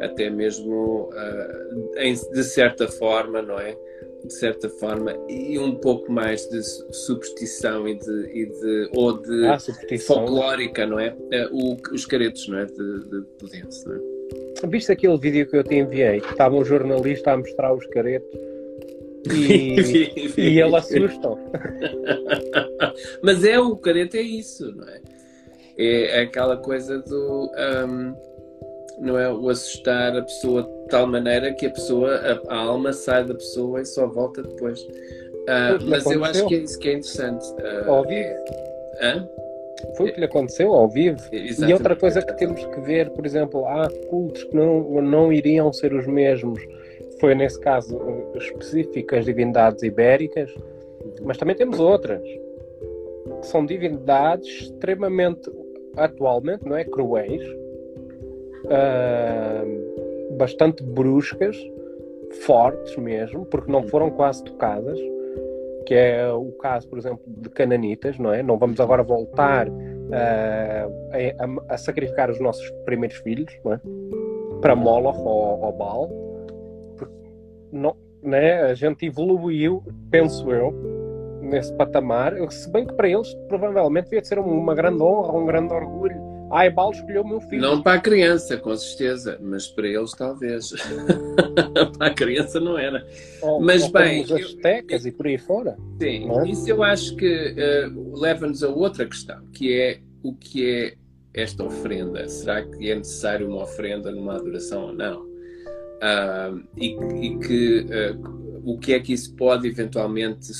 até 0.01 0.29
mesmo 0.29 1.09
uh, 1.09 1.97
em, 1.97 2.13
de 2.13 2.43
certa 2.43 2.87
forma, 2.87 3.41
não 3.41 3.59
é? 3.59 3.77
De 4.23 4.33
certa 4.33 4.69
forma, 4.69 5.15
e 5.27 5.57
um 5.57 5.75
pouco 5.75 6.11
mais 6.11 6.47
de 6.49 6.61
superstição 6.93 7.87
e 7.87 7.95
de, 7.95 8.29
e 8.33 8.45
de 8.45 8.89
ou 8.93 9.17
de 9.19 9.47
ah, 9.47 9.57
folclórica, 9.99 10.85
não 10.85 10.99
é? 10.99 11.13
Uh, 11.13 11.49
o, 11.51 11.77
os 11.93 12.05
caretos, 12.05 12.47
não 12.47 12.59
é? 12.59 12.65
De, 12.65 12.99
de 13.05 13.21
Pudense, 13.39 13.87
não 13.87 13.95
é? 13.95 14.67
Viste 14.67 14.91
aquele 14.91 15.17
vídeo 15.17 15.47
que 15.47 15.57
eu 15.57 15.63
te 15.63 15.75
enviei? 15.75 16.21
Que 16.21 16.31
estava 16.31 16.55
um 16.55 16.63
jornalista 16.63 17.31
a 17.31 17.37
mostrar 17.37 17.73
os 17.73 17.85
caretos 17.87 18.39
e, 19.29 20.33
e 20.37 20.59
ele 20.59 20.75
assusta. 20.75 21.29
Mas 23.21 23.43
é 23.43 23.59
o 23.59 23.75
careto 23.75 24.17
é 24.17 24.21
isso, 24.21 24.71
não 24.75 24.87
é? 24.87 25.01
É 25.77 26.21
aquela 26.21 26.57
coisa 26.57 26.99
do. 26.99 27.51
Um, 27.87 28.30
não 29.01 29.17
é 29.17 29.31
o 29.31 29.49
assustar 29.49 30.15
a 30.15 30.21
pessoa 30.21 30.63
de 30.63 30.87
tal 30.89 31.07
maneira 31.07 31.53
que 31.53 31.65
a 31.65 31.71
pessoa, 31.71 32.15
a, 32.15 32.53
a 32.53 32.57
alma 32.57 32.93
sai 32.93 33.25
da 33.25 33.33
pessoa 33.33 33.81
e 33.81 33.85
só 33.85 34.07
volta 34.07 34.43
depois. 34.43 34.81
Uh, 34.81 35.83
mas 35.87 36.05
eu 36.05 36.23
acho 36.23 36.47
que 36.47 36.55
é 36.55 36.57
isso 36.59 36.79
que 36.79 36.89
é 36.89 36.93
interessante. 36.93 37.45
Uh, 37.53 37.91
ao 37.91 38.03
vivo. 38.05 38.29
Foi 39.97 40.09
o 40.09 40.13
que 40.13 40.19
lhe 40.19 40.25
aconteceu 40.25 40.71
ao 40.73 40.87
vivo. 40.87 41.19
Exatamente. 41.31 41.69
E 41.69 41.73
outra 41.73 41.95
coisa 41.95 42.21
que 42.21 42.37
temos 42.37 42.63
que 42.63 42.81
ver, 42.81 43.09
por 43.09 43.25
exemplo, 43.25 43.65
há 43.65 43.89
cultos 44.09 44.43
que 44.43 44.55
não, 44.55 45.01
não 45.01 45.33
iriam 45.33 45.73
ser 45.73 45.93
os 45.93 46.05
mesmos. 46.05 46.61
Foi 47.19 47.33
nesse 47.33 47.59
caso 47.59 47.99
específico 48.35 49.15
as 49.15 49.25
divindades 49.25 49.81
ibéricas, 49.81 50.53
mas 51.23 51.37
também 51.37 51.55
temos 51.55 51.79
outras 51.79 52.21
que 52.21 53.47
são 53.47 53.65
divindades 53.65 54.47
extremamente 54.47 55.51
atualmente, 55.97 56.63
não 56.65 56.75
é, 56.75 56.83
cruéis, 56.83 57.43
uh, 58.65 60.37
bastante 60.37 60.83
bruscas, 60.83 61.57
fortes 62.45 62.95
mesmo, 62.97 63.45
porque 63.45 63.71
não 63.71 63.83
foram 63.83 64.09
quase 64.09 64.43
tocadas, 64.43 64.99
que 65.85 65.93
é 65.93 66.31
o 66.31 66.51
caso, 66.53 66.87
por 66.87 66.97
exemplo, 66.97 67.21
de 67.27 67.49
cananitas, 67.49 68.17
não 68.17 68.33
é? 68.33 68.41
Não 68.41 68.57
vamos 68.57 68.79
agora 68.79 69.03
voltar 69.03 69.67
uh, 69.67 69.71
a, 71.67 71.73
a, 71.73 71.77
sacrificar 71.77 72.29
os 72.29 72.39
nossos 72.39 72.69
primeiros 72.85 73.17
filhos, 73.17 73.51
não 73.63 73.73
é? 73.73 73.81
Para 74.61 74.75
Moloch 74.75 75.19
ou, 75.19 75.61
ou 75.61 75.71
Baal, 75.73 76.09
não, 77.71 77.95
né, 78.21 78.61
a 78.63 78.73
gente 78.73 79.05
evoluiu, 79.05 79.83
penso 80.09 80.51
eu, 80.51 80.73
nesse 81.41 81.73
patamar, 81.73 82.33
se 82.51 82.69
bem 82.71 82.85
que 82.85 82.93
para 82.93 83.09
eles 83.09 83.33
provavelmente 83.47 84.05
devia 84.05 84.23
ser 84.23 84.39
uma 84.39 84.75
grande 84.75 85.01
honra, 85.01 85.33
um 85.33 85.45
grande 85.45 85.73
orgulho. 85.73 86.30
A 86.51 86.65
Ebal 86.65 86.91
escolheu 86.91 87.21
o 87.21 87.27
meu 87.27 87.41
filho. 87.41 87.61
Não 87.61 87.81
para 87.81 87.97
a 87.97 88.01
criança, 88.01 88.57
com 88.57 88.75
certeza, 88.75 89.39
mas 89.41 89.67
para 89.67 89.87
eles 89.87 90.11
talvez. 90.11 90.71
para 91.97 92.07
a 92.07 92.13
criança 92.13 92.59
não 92.59 92.77
era. 92.77 93.05
Ou, 93.41 93.61
mas 93.61 93.83
ou 93.83 93.91
bem. 93.91 94.23
Os 94.23 94.31
aztecas 94.31 95.05
eu... 95.05 95.09
e 95.09 95.11
por 95.13 95.27
aí 95.27 95.37
fora. 95.37 95.77
Sim, 95.99 96.29
é? 96.29 96.49
isso 96.49 96.69
eu 96.69 96.83
acho 96.83 97.15
que 97.15 97.55
uh, 97.55 98.19
leva-nos 98.19 98.63
a 98.63 98.69
outra 98.69 99.05
questão, 99.05 99.41
que 99.53 99.73
é 99.73 99.99
o 100.23 100.33
que 100.33 100.69
é 100.69 100.93
esta 101.33 101.63
ofrenda. 101.63 102.27
Será 102.27 102.61
que 102.63 102.91
é 102.91 102.95
necessário 102.95 103.47
uma 103.47 103.63
ofrenda 103.63 104.11
numa 104.11 104.35
adoração 104.35 104.87
ou 104.87 104.93
não? 104.93 105.21
Uh, 105.21 106.63
e, 106.75 106.97
e, 107.21 107.39
que 107.39 107.85
uh, 107.85 108.50
o 108.63 108.77
que 108.77 108.93
é 108.93 108.99
que 108.99 109.13
isso 109.13 109.35
pode 109.35 109.67
eventualmente, 109.67 110.51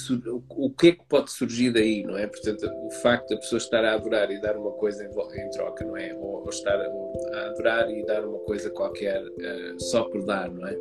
o 0.49 0.69
que 0.69 0.87
é 0.87 0.91
que 0.93 1.03
pode 1.07 1.31
surgir 1.31 1.71
daí, 1.71 2.03
não 2.03 2.17
é? 2.17 2.27
Portanto, 2.27 2.69
o 2.83 2.91
facto 3.01 3.29
da 3.29 3.37
pessoa 3.37 3.57
estar 3.57 3.83
a 3.83 3.93
adorar 3.93 4.31
e 4.31 4.39
dar 4.39 4.57
uma 4.57 4.71
coisa 4.71 5.03
em, 5.03 5.49
troca, 5.51 5.85
não 5.85 5.97
é? 5.97 6.13
Ou, 6.15 6.43
ou 6.43 6.49
estar 6.49 6.75
a, 6.75 6.85
a, 6.85 7.45
adorar 7.47 7.89
e 7.91 8.05
dar 8.05 8.25
uma 8.25 8.39
coisa 8.39 8.69
qualquer 8.69 9.21
uh, 9.23 9.79
só 9.79 10.03
por 10.05 10.23
dar, 10.25 10.51
não 10.51 10.67
é? 10.67 10.77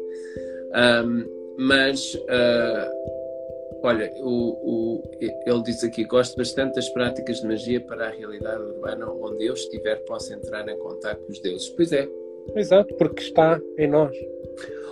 Um, 1.05 1.41
mas, 1.59 2.14
uh, 2.14 3.81
olha, 3.83 4.11
o, 4.18 5.01
o, 5.01 5.03
ele 5.21 5.62
diz 5.62 5.85
aqui: 5.85 6.05
gosto 6.05 6.37
bastante 6.37 6.75
das 6.75 6.89
práticas 6.89 7.41
de 7.41 7.47
magia 7.47 7.81
para 7.81 8.07
a 8.07 8.11
realidade 8.11 8.62
urbana, 8.62 9.11
onde 9.11 9.45
eu 9.45 9.55
estiver, 9.55 9.97
posso 10.05 10.33
entrar 10.33 10.66
em 10.68 10.79
contato 10.79 11.21
com 11.25 11.33
os 11.33 11.41
deuses. 11.41 11.68
Pois 11.71 11.93
é. 11.93 12.09
Exato, 12.55 12.95
porque 12.95 13.22
está 13.22 13.61
em 13.78 13.88
nós. 13.88 14.16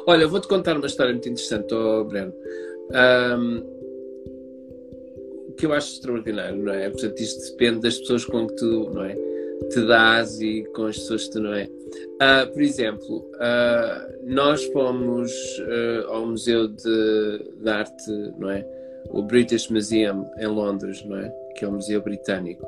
Olha, 0.07 0.27
vou-te 0.27 0.49
contar 0.49 0.77
uma 0.77 0.87
história 0.87 1.13
muito 1.13 1.29
interessante, 1.29 1.75
oh, 1.75 2.05
Breno. 2.05 2.33
Um, 2.91 3.79
que 5.59 5.67
eu 5.67 5.73
acho 5.73 5.95
extraordinário, 5.95 6.57
não 6.63 6.73
é? 6.73 6.89
Portanto, 6.89 7.21
isto 7.21 7.51
depende 7.51 7.81
das 7.81 7.99
pessoas 7.99 8.25
com 8.25 8.47
que 8.47 8.55
tu, 8.55 8.91
não 8.91 9.05
é? 9.05 9.17
Te 9.71 9.87
dás 9.87 10.41
e 10.41 10.65
com 10.75 10.87
as 10.87 10.97
pessoas 10.97 11.25
que 11.25 11.33
tu, 11.33 11.41
não 11.41 11.53
é? 11.53 11.65
Uh, 11.65 12.53
por 12.53 12.63
exemplo, 12.63 13.31
uh, 13.35 14.25
nós 14.25 14.65
fomos 14.67 15.33
uh, 15.59 16.09
ao 16.09 16.27
Museu 16.27 16.69
de, 16.69 17.43
de, 17.61 17.69
Arte, 17.69 18.11
não 18.39 18.51
é? 18.51 18.65
O 19.11 19.23
British 19.23 19.69
Museum 19.69 20.31
em 20.39 20.47
Londres, 20.47 21.05
não 21.05 21.19
é? 21.19 21.29
Que 21.57 21.65
é 21.65 21.69
um 21.69 21.73
museu 21.73 22.01
britânico. 22.01 22.67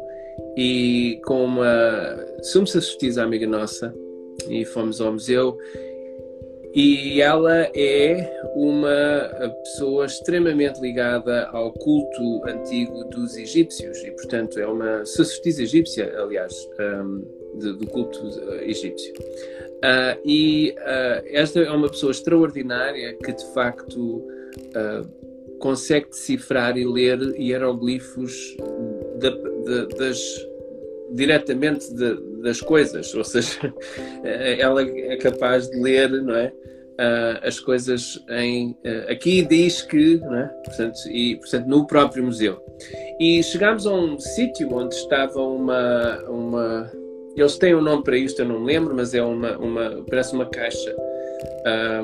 E 0.57 1.21
com 1.25 1.45
uma 1.45 2.19
sumo-sacerdotisa 2.43 3.23
amiga 3.23 3.47
nossa, 3.47 3.95
e 4.49 4.65
fomos 4.65 5.01
ao 5.01 5.13
museu 5.13 5.57
e 6.73 7.21
ela 7.21 7.69
é 7.75 8.31
uma 8.55 9.51
pessoa 9.65 10.07
extremamente 10.07 10.81
ligada 10.81 11.49
ao 11.49 11.73
culto 11.73 12.45
antigo 12.47 13.05
dos 13.05 13.37
egípcios 13.37 13.99
e, 14.05 14.11
portanto, 14.13 14.59
é 14.59 14.67
uma 14.67 15.05
sacerdotisa 15.05 15.65
egípcia, 15.65 16.15
aliás, 16.17 16.55
um, 16.79 17.25
de, 17.59 17.73
do 17.73 17.87
culto 17.89 18.21
egípcio. 18.63 19.13
Uh, 19.15 20.21
e 20.25 20.75
uh, 20.79 21.27
esta 21.27 21.61
é 21.61 21.71
uma 21.71 21.89
pessoa 21.89 22.13
extraordinária 22.13 23.15
que, 23.15 23.33
de 23.33 23.45
facto, 23.53 24.19
uh, 24.19 25.59
consegue 25.59 26.11
decifrar 26.11 26.79
e 26.79 26.85
ler 26.87 27.19
hieroglifos 27.37 28.57
das 29.99 30.19
diretamente 31.13 31.93
de, 31.95 32.43
das 32.43 32.61
coisas, 32.61 33.15
ou 33.15 33.25
seja, 33.25 33.73
ela 34.59 34.83
é 34.83 35.17
capaz 35.17 35.69
de 35.71 35.79
ler, 35.81 36.11
não 36.11 36.35
é? 36.35 36.53
Uh, 37.01 37.41
as 37.43 37.59
coisas 37.59 38.23
em 38.29 38.73
uh, 38.85 39.11
aqui 39.11 39.41
diz 39.41 39.81
que, 39.81 40.19
não 40.19 40.37
é? 40.37 40.47
portanto, 40.67 40.99
e 41.09 41.37
portanto 41.37 41.67
no 41.67 41.87
próprio 41.87 42.25
museu. 42.25 42.63
E 43.19 43.43
chegámos 43.43 43.87
a 43.87 43.95
um 43.95 44.19
sítio 44.19 44.71
onde 44.75 44.95
estava 44.95 45.41
uma, 45.41 46.19
uma, 46.29 46.93
eles 47.35 47.57
têm 47.57 47.75
um 47.75 47.81
nome 47.81 48.05
para 48.05 48.19
isto, 48.19 48.43
eu 48.43 48.47
não 48.47 48.61
me 48.61 48.67
lembro, 48.67 48.95
mas 48.95 49.15
é 49.15 49.23
uma, 49.23 49.57
uma 49.57 50.05
parece 50.11 50.35
uma 50.35 50.45
caixa 50.45 50.95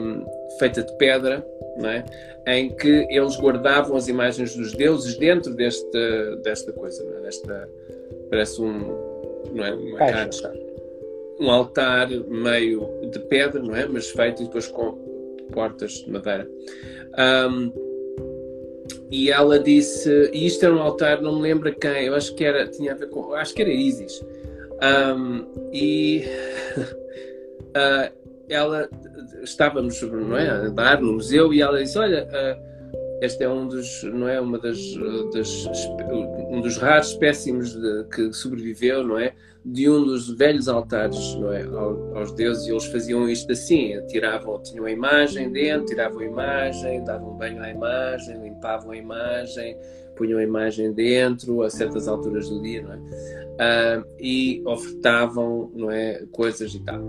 um, 0.01 0.25
feita 0.59 0.83
de 0.83 0.97
pedra, 0.97 1.47
não 1.77 1.91
é? 1.91 2.03
em 2.47 2.71
que 2.71 3.07
eles 3.11 3.37
guardavam 3.37 3.97
as 3.97 4.09
imagens 4.09 4.55
dos 4.55 4.73
deuses 4.73 5.19
dentro 5.19 5.53
desta, 5.55 6.37
desta 6.37 6.73
coisa, 6.73 7.03
é? 7.03 7.21
desta 7.23 7.69
parece 8.31 8.61
um, 8.61 8.79
não 9.53 9.64
é? 9.64 9.74
Uma 9.74 9.99
caixa. 9.99 10.49
caixa. 10.49 10.66
Um 11.39 11.51
altar 11.51 12.09
meio 12.09 12.89
de 13.11 13.18
pedra, 13.18 13.62
não 13.62 13.77
é? 13.77 13.87
Mas 13.87 14.11
feito 14.11 14.45
depois 14.45 14.68
com 14.68 14.93
portas 15.53 15.93
de 15.93 16.11
madeira. 16.11 16.49
Um, 17.18 17.72
e 19.11 19.31
ela 19.31 19.59
disse, 19.59 20.31
e 20.33 20.47
isto 20.47 20.64
era 20.64 20.74
um 20.74 20.81
altar, 20.81 21.22
não 21.22 21.37
me 21.37 21.43
lembro 21.43 21.72
quem, 21.77 22.07
eu 22.07 22.14
acho 22.14 22.35
que 22.35 22.45
era, 22.45 22.66
tinha 22.66 22.93
a 22.93 22.95
ver 22.95 23.09
com, 23.09 23.35
acho 23.35 23.55
que 23.55 23.62
era 23.62 23.70
Isis. 23.70 24.24
Um, 24.83 25.47
e 25.72 26.24
uh, 26.77 28.12
ela 28.49 28.89
estávamos 29.43 30.01
não 30.03 30.37
é, 30.37 30.49
a 30.49 30.55
andar 30.57 31.01
no 31.01 31.14
museu 31.14 31.53
e 31.53 31.62
ela 31.62 31.83
disse, 31.83 31.99
olha, 31.99 32.24
uh, 32.27 32.76
este 33.21 33.45
é 33.45 33.49
um 33.49 33.67
dos, 33.67 34.03
não 34.03 34.29
é, 34.29 34.41
uma 34.41 34.59
das, 34.59 34.79
das 35.33 35.67
um 36.51 36.61
dos 36.61 36.77
raros 36.77 37.09
espécimes 37.09 37.75
de, 37.75 38.05
que 38.05 38.33
sobreviveu, 38.33 39.03
não 39.03 39.19
é, 39.19 39.35
de 39.64 39.91
um 39.91 40.05
dos 40.05 40.31
velhos 40.37 40.69
altares, 40.69 41.35
não 41.35 41.53
é, 41.53 41.64
aos 42.14 42.33
deuses. 42.33 42.67
E 42.67 42.71
eles 42.71 42.85
faziam 42.87 43.29
isto 43.29 43.51
assim: 43.53 44.01
tiravam, 44.07 44.62
tinham 44.62 44.85
a 44.85 44.91
imagem 44.91 45.51
dentro, 45.51 45.87
tiravam 45.87 46.21
a 46.21 46.25
imagem, 46.25 47.05
davam 47.05 47.37
banho 47.37 47.62
à 47.62 47.71
imagem, 47.71 48.43
limpavam 48.43 48.93
a 48.93 48.97
imagem, 48.97 49.77
punham 50.17 50.39
a 50.39 50.43
imagem 50.43 50.93
dentro 50.93 51.62
a 51.62 51.71
certas 51.71 52.09
alturas 52.09 52.49
do 52.49 52.61
dia, 52.61 52.83
não 52.83 52.93
é? 52.93 52.97
Uh, 53.57 54.05
e 54.21 54.62
ofertavam, 54.67 55.71
não 55.75 55.91
é, 55.91 56.25
coisas 56.33 56.75
e 56.75 56.81
tal. 56.81 57.01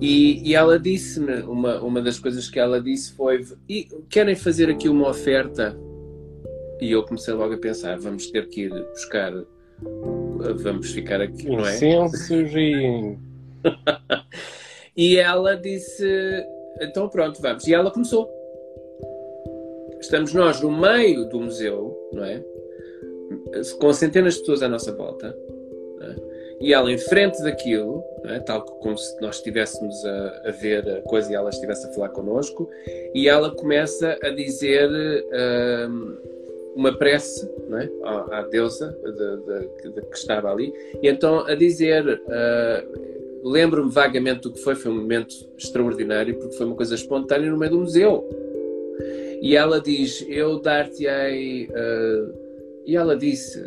E, 0.00 0.46
e 0.46 0.54
ela 0.54 0.78
disse-me, 0.78 1.42
uma, 1.42 1.80
uma 1.80 2.02
das 2.02 2.18
coisas 2.18 2.50
que 2.50 2.58
ela 2.58 2.80
disse 2.80 3.12
foi: 3.12 3.44
querem 4.10 4.34
fazer 4.34 4.68
aqui 4.68 4.88
uma 4.88 5.08
oferta? 5.08 5.78
E 6.80 6.90
eu 6.90 7.02
comecei 7.04 7.32
logo 7.32 7.54
a 7.54 7.58
pensar: 7.58 7.98
vamos 7.98 8.26
ter 8.30 8.48
que 8.48 8.62
ir 8.62 8.70
buscar, 8.90 9.32
vamos 10.56 10.90
ficar 10.90 11.20
aqui, 11.20 11.48
não 11.48 11.66
é? 11.66 11.74
Incensos 11.76 12.52
e. 12.54 13.16
e 14.96 15.16
ela 15.16 15.56
disse: 15.56 16.04
então 16.80 17.08
pronto, 17.08 17.40
vamos. 17.40 17.66
E 17.66 17.72
ela 17.72 17.90
começou. 17.90 18.41
Estamos 20.02 20.34
nós 20.34 20.60
no 20.60 20.70
meio 20.70 21.24
do 21.28 21.40
museu, 21.40 21.96
não 22.12 22.24
é? 22.24 22.44
Com 23.78 23.92
centenas 23.92 24.34
de 24.34 24.40
pessoas 24.40 24.62
à 24.62 24.68
nossa 24.68 24.92
volta 24.92 25.34
e 26.62 26.72
ela 26.72 26.90
em 26.90 26.96
frente 26.96 27.42
daquilo, 27.42 28.02
é? 28.24 28.38
tal 28.38 28.62
como 28.62 28.96
se 28.96 29.20
nós 29.20 29.36
estivéssemos 29.36 30.04
a, 30.04 30.42
a, 30.46 30.50
ver 30.52 30.88
a 30.88 31.02
coisa 31.02 31.30
e 31.30 31.34
ela 31.34 31.50
estivesse 31.50 31.86
a 31.86 31.92
falar 31.92 32.10
connosco, 32.10 32.70
e 33.12 33.28
ela 33.28 33.50
começa 33.50 34.16
a 34.22 34.30
dizer 34.30 34.88
uh, 34.88 36.18
uma 36.76 36.96
prece 36.96 37.50
é? 37.72 37.90
à, 38.04 38.38
à, 38.38 38.42
deusa 38.42 38.96
de, 39.02 39.82
de, 39.82 39.90
de, 39.90 40.02
que 40.02 40.16
estava 40.16 40.50
ali, 40.50 40.72
e 41.02 41.08
então 41.08 41.40
a 41.46 41.54
dizer. 41.54 42.22
Uh, 42.26 43.12
Lembro-me 43.44 43.90
vagamente 43.90 44.42
do 44.42 44.52
que 44.52 44.60
foi, 44.60 44.76
foi 44.76 44.92
um 44.92 44.94
momento 44.94 45.34
extraordinário, 45.58 46.36
porque 46.38 46.56
foi 46.56 46.64
uma 46.64 46.76
coisa 46.76 46.94
espontânea 46.94 47.50
no 47.50 47.58
meio 47.58 47.72
do 47.72 47.80
museu. 47.80 48.24
E 49.42 49.56
ela 49.56 49.80
diz: 49.80 50.24
Eu 50.28 50.60
dar-te-ei. 50.60 51.66
Uh, 51.66 52.32
e 52.86 52.96
ela 52.96 53.16
disse: 53.16 53.60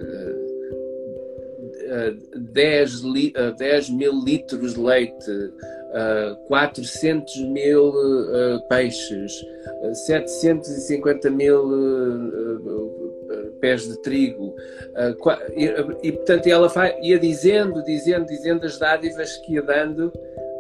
10, 2.54 3.02
li, 3.02 3.34
10 3.58 3.90
mil 3.90 4.14
litros 4.24 4.74
de 4.74 4.80
leite, 4.80 5.32
uh, 5.32 6.36
400 6.48 7.42
mil 7.50 7.90
uh, 7.90 8.68
peixes, 8.70 9.46
750 10.06 11.30
mil 11.30 11.70
pés 13.60 13.88
de 13.88 14.02
trigo. 14.02 14.56
E, 15.56 16.08
e, 16.08 16.12
portanto, 16.14 16.48
ela 16.48 16.72
ia 17.02 17.20
dizendo, 17.20 17.84
dizendo, 17.84 18.26
dizendo 18.26 18.66
as 18.66 18.78
dádivas 18.78 19.38
que 19.38 19.54
ia 19.54 19.62
dando 19.62 20.12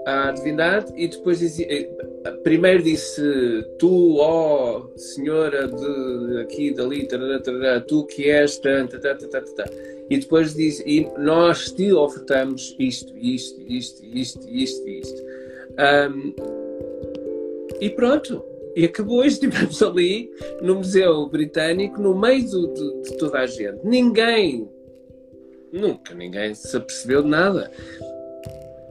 à 0.06 0.32
divindade 0.32 0.94
e 0.96 1.08
depois 1.08 1.40
dizia, 1.40 1.66
eh, 1.68 2.32
primeiro 2.44 2.84
disse 2.84 3.22
tu, 3.80 4.18
ó 4.18 4.78
oh, 4.78 4.98
senhora 4.98 5.68
de 5.68 6.42
aqui, 6.42 6.72
dali, 6.72 7.08
tarará, 7.08 7.40
tarará, 7.40 7.82
tu 7.82 8.06
que 8.06 8.30
és, 8.30 8.58
tanta, 8.60 9.00
tanta. 9.00 9.66
e 10.10 10.18
depois 10.18 10.54
diz, 10.54 10.80
e 10.86 11.10
nós 11.18 11.72
te 11.72 11.92
ofertamos 11.92 12.76
isto, 12.78 13.18
isto, 13.18 13.60
isto, 13.68 14.06
isto, 14.06 14.48
isto, 14.48 14.88
isto. 14.88 15.24
Um, 15.80 16.34
e 17.82 17.90
pronto, 17.90 18.44
e 18.76 18.86
acabou, 18.86 19.24
estivemos 19.26 19.82
ali 19.82 20.30
no 20.62 20.76
Museu 20.76 21.28
Britânico, 21.28 22.00
no 22.00 22.16
meio 22.16 22.46
de, 22.46 23.02
de 23.02 23.18
toda 23.18 23.40
a 23.40 23.48
gente. 23.48 23.80
Ninguém, 23.84 24.70
nunca 25.74 26.14
ninguém 26.14 26.54
se 26.54 26.78
apercebeu 26.78 27.24
de 27.24 27.30
nada. 27.30 27.72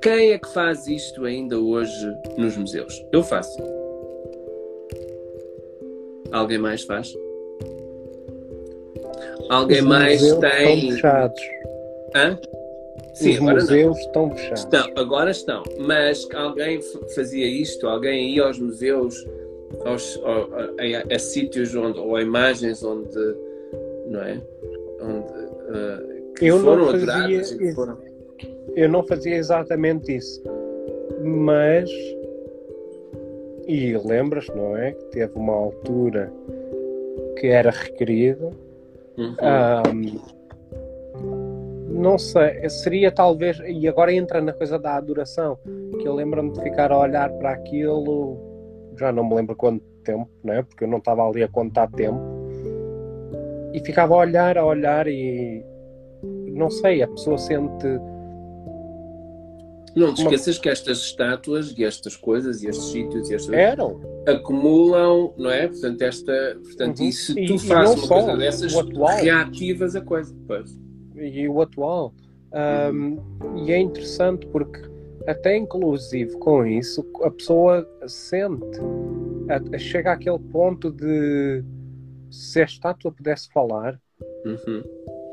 Quem 0.04 0.32
é 0.32 0.38
que 0.38 0.52
faz 0.52 0.86
isto 0.86 1.24
ainda 1.24 1.58
hoje 1.58 2.14
nos 2.36 2.54
museus? 2.58 3.02
Eu 3.10 3.22
faço. 3.22 3.56
Alguém 6.30 6.58
mais 6.58 6.82
faz? 6.82 7.10
Alguém 9.48 9.78
Os 9.80 9.84
mais 9.86 10.20
museus 10.20 10.38
tem. 10.40 10.78
Estão 10.78 10.90
fechados. 10.92 11.42
Hã? 12.14 12.38
Sim, 13.14 13.30
Os 13.30 13.36
agora 13.38 13.54
não. 13.54 13.60
museus 13.62 13.98
estão 13.98 14.30
fechados. 14.30 14.60
Estão, 14.60 14.90
agora 14.96 15.30
estão. 15.30 15.62
Mas 15.78 16.28
alguém 16.34 16.80
fazia 17.14 17.46
isto, 17.46 17.86
alguém 17.88 18.28
ia 18.34 18.44
aos 18.44 18.58
museus, 18.58 19.26
aos, 19.86 20.20
ao- 20.22 20.52
a, 20.52 20.64
a- 20.64 21.14
a 21.14 21.18
sítios 21.18 21.74
onde, 21.74 21.98
ou 21.98 22.14
a 22.16 22.20
imagens 22.22 22.84
onde, 22.84 23.16
não 24.08 24.20
é? 24.22 24.38
Onde, 25.00 25.32
eh, 25.78 26.20
que 26.36 26.46
Eu 26.46 26.56
não 26.58 26.64
foram 26.64 26.86
fazia 26.90 27.12
adoradas 27.14 27.52
e 27.52 27.58
que 27.58 27.72
foram. 27.72 28.13
Eu 28.74 28.88
não 28.88 29.04
fazia 29.06 29.36
exatamente 29.36 30.16
isso. 30.16 30.42
Mas. 31.22 31.90
E 33.66 33.96
lembras, 33.96 34.46
não 34.48 34.76
é? 34.76 34.92
Que 34.92 35.04
teve 35.06 35.38
uma 35.38 35.54
altura 35.54 36.32
que 37.38 37.46
era 37.46 37.70
requerido. 37.70 38.50
Uhum. 39.16 39.36
Ahm, 39.40 40.18
não 41.88 42.18
sei, 42.18 42.68
seria 42.68 43.10
talvez. 43.10 43.60
E 43.64 43.88
agora 43.88 44.12
entra 44.12 44.40
na 44.40 44.52
coisa 44.52 44.78
da 44.78 44.96
adoração. 44.96 45.56
Que 46.00 46.06
eu 46.06 46.14
lembro-me 46.14 46.52
de 46.52 46.60
ficar 46.62 46.92
a 46.92 46.98
olhar 46.98 47.30
para 47.34 47.50
aquilo. 47.50 48.36
Já 48.98 49.12
não 49.12 49.28
me 49.28 49.34
lembro 49.34 49.56
quanto 49.56 49.84
tempo, 50.02 50.28
né? 50.42 50.62
Porque 50.62 50.84
eu 50.84 50.88
não 50.88 50.98
estava 50.98 51.26
ali 51.26 51.42
a 51.42 51.48
contar 51.48 51.90
tempo. 51.90 52.20
E 53.72 53.80
ficava 53.80 54.14
a 54.14 54.18
olhar, 54.18 54.58
a 54.58 54.64
olhar 54.64 55.06
e. 55.06 55.64
Não 56.22 56.70
sei, 56.70 57.02
a 57.02 57.08
pessoa 57.08 57.38
sente. 57.38 57.86
Não 59.96 60.12
te 60.12 60.22
uma- 60.22 60.30
esqueças 60.30 60.58
que 60.58 60.68
estas 60.68 60.98
estátuas 60.98 61.72
e 61.76 61.84
estas 61.84 62.16
coisas 62.16 62.62
e 62.62 62.68
estes 62.68 62.86
sítios 62.90 63.30
e 63.30 63.34
estas 63.34 63.54
Eram. 63.54 64.00
acumulam, 64.26 65.32
não 65.36 65.50
é? 65.50 65.68
Portanto, 65.68 66.02
esta, 66.02 66.58
portanto 66.62 66.98
Uhum. 67.00 67.04
e 67.06 67.12
se 67.12 67.32
E- 67.40 67.46
tu 67.46 67.54
e 67.54 67.58
fazes 67.60 67.96
não 67.96 68.02
uma 68.04 68.08
coisa 68.08 68.36
dessas, 68.36 68.72
reativas 69.20 69.94
a 69.96 70.00
coisa. 70.00 70.34
Pois. 70.46 70.78
e 71.16 71.48
o 71.48 71.62
atual. 71.62 72.12
Ahm, 72.52 73.18
e 73.64 73.72
é 73.72 73.78
interessante 73.78 74.46
porque 74.48 74.80
até 75.28 75.56
inclusive 75.56 76.36
com 76.38 76.66
isso 76.66 77.04
a 77.22 77.30
pessoa 77.30 77.88
sente, 78.06 78.78
a- 79.48 79.76
a- 79.76 79.78
chega 79.78 80.12
àquele 80.12 80.38
ponto 80.40 80.90
de 80.90 81.62
se 82.30 82.60
a 82.60 82.64
estátua 82.64 83.12
pudesse 83.12 83.48
falar, 83.52 83.98
Uhum. 84.44 84.82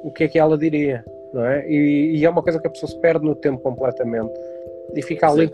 o 0.03 0.11
que 0.11 0.23
é 0.25 0.27
que 0.27 0.37
ela 0.39 0.55
diria? 0.57 1.03
Não 1.33 1.45
é? 1.45 1.67
E, 1.69 2.17
e 2.17 2.25
é 2.25 2.29
uma 2.29 2.43
coisa 2.43 2.59
que 2.59 2.67
a 2.67 2.69
pessoa 2.69 2.89
se 2.91 2.99
perde 2.99 3.25
no 3.25 3.33
tempo 3.35 3.59
completamente 3.61 4.33
e 4.95 5.01
fica 5.01 5.29
ali. 5.29 5.51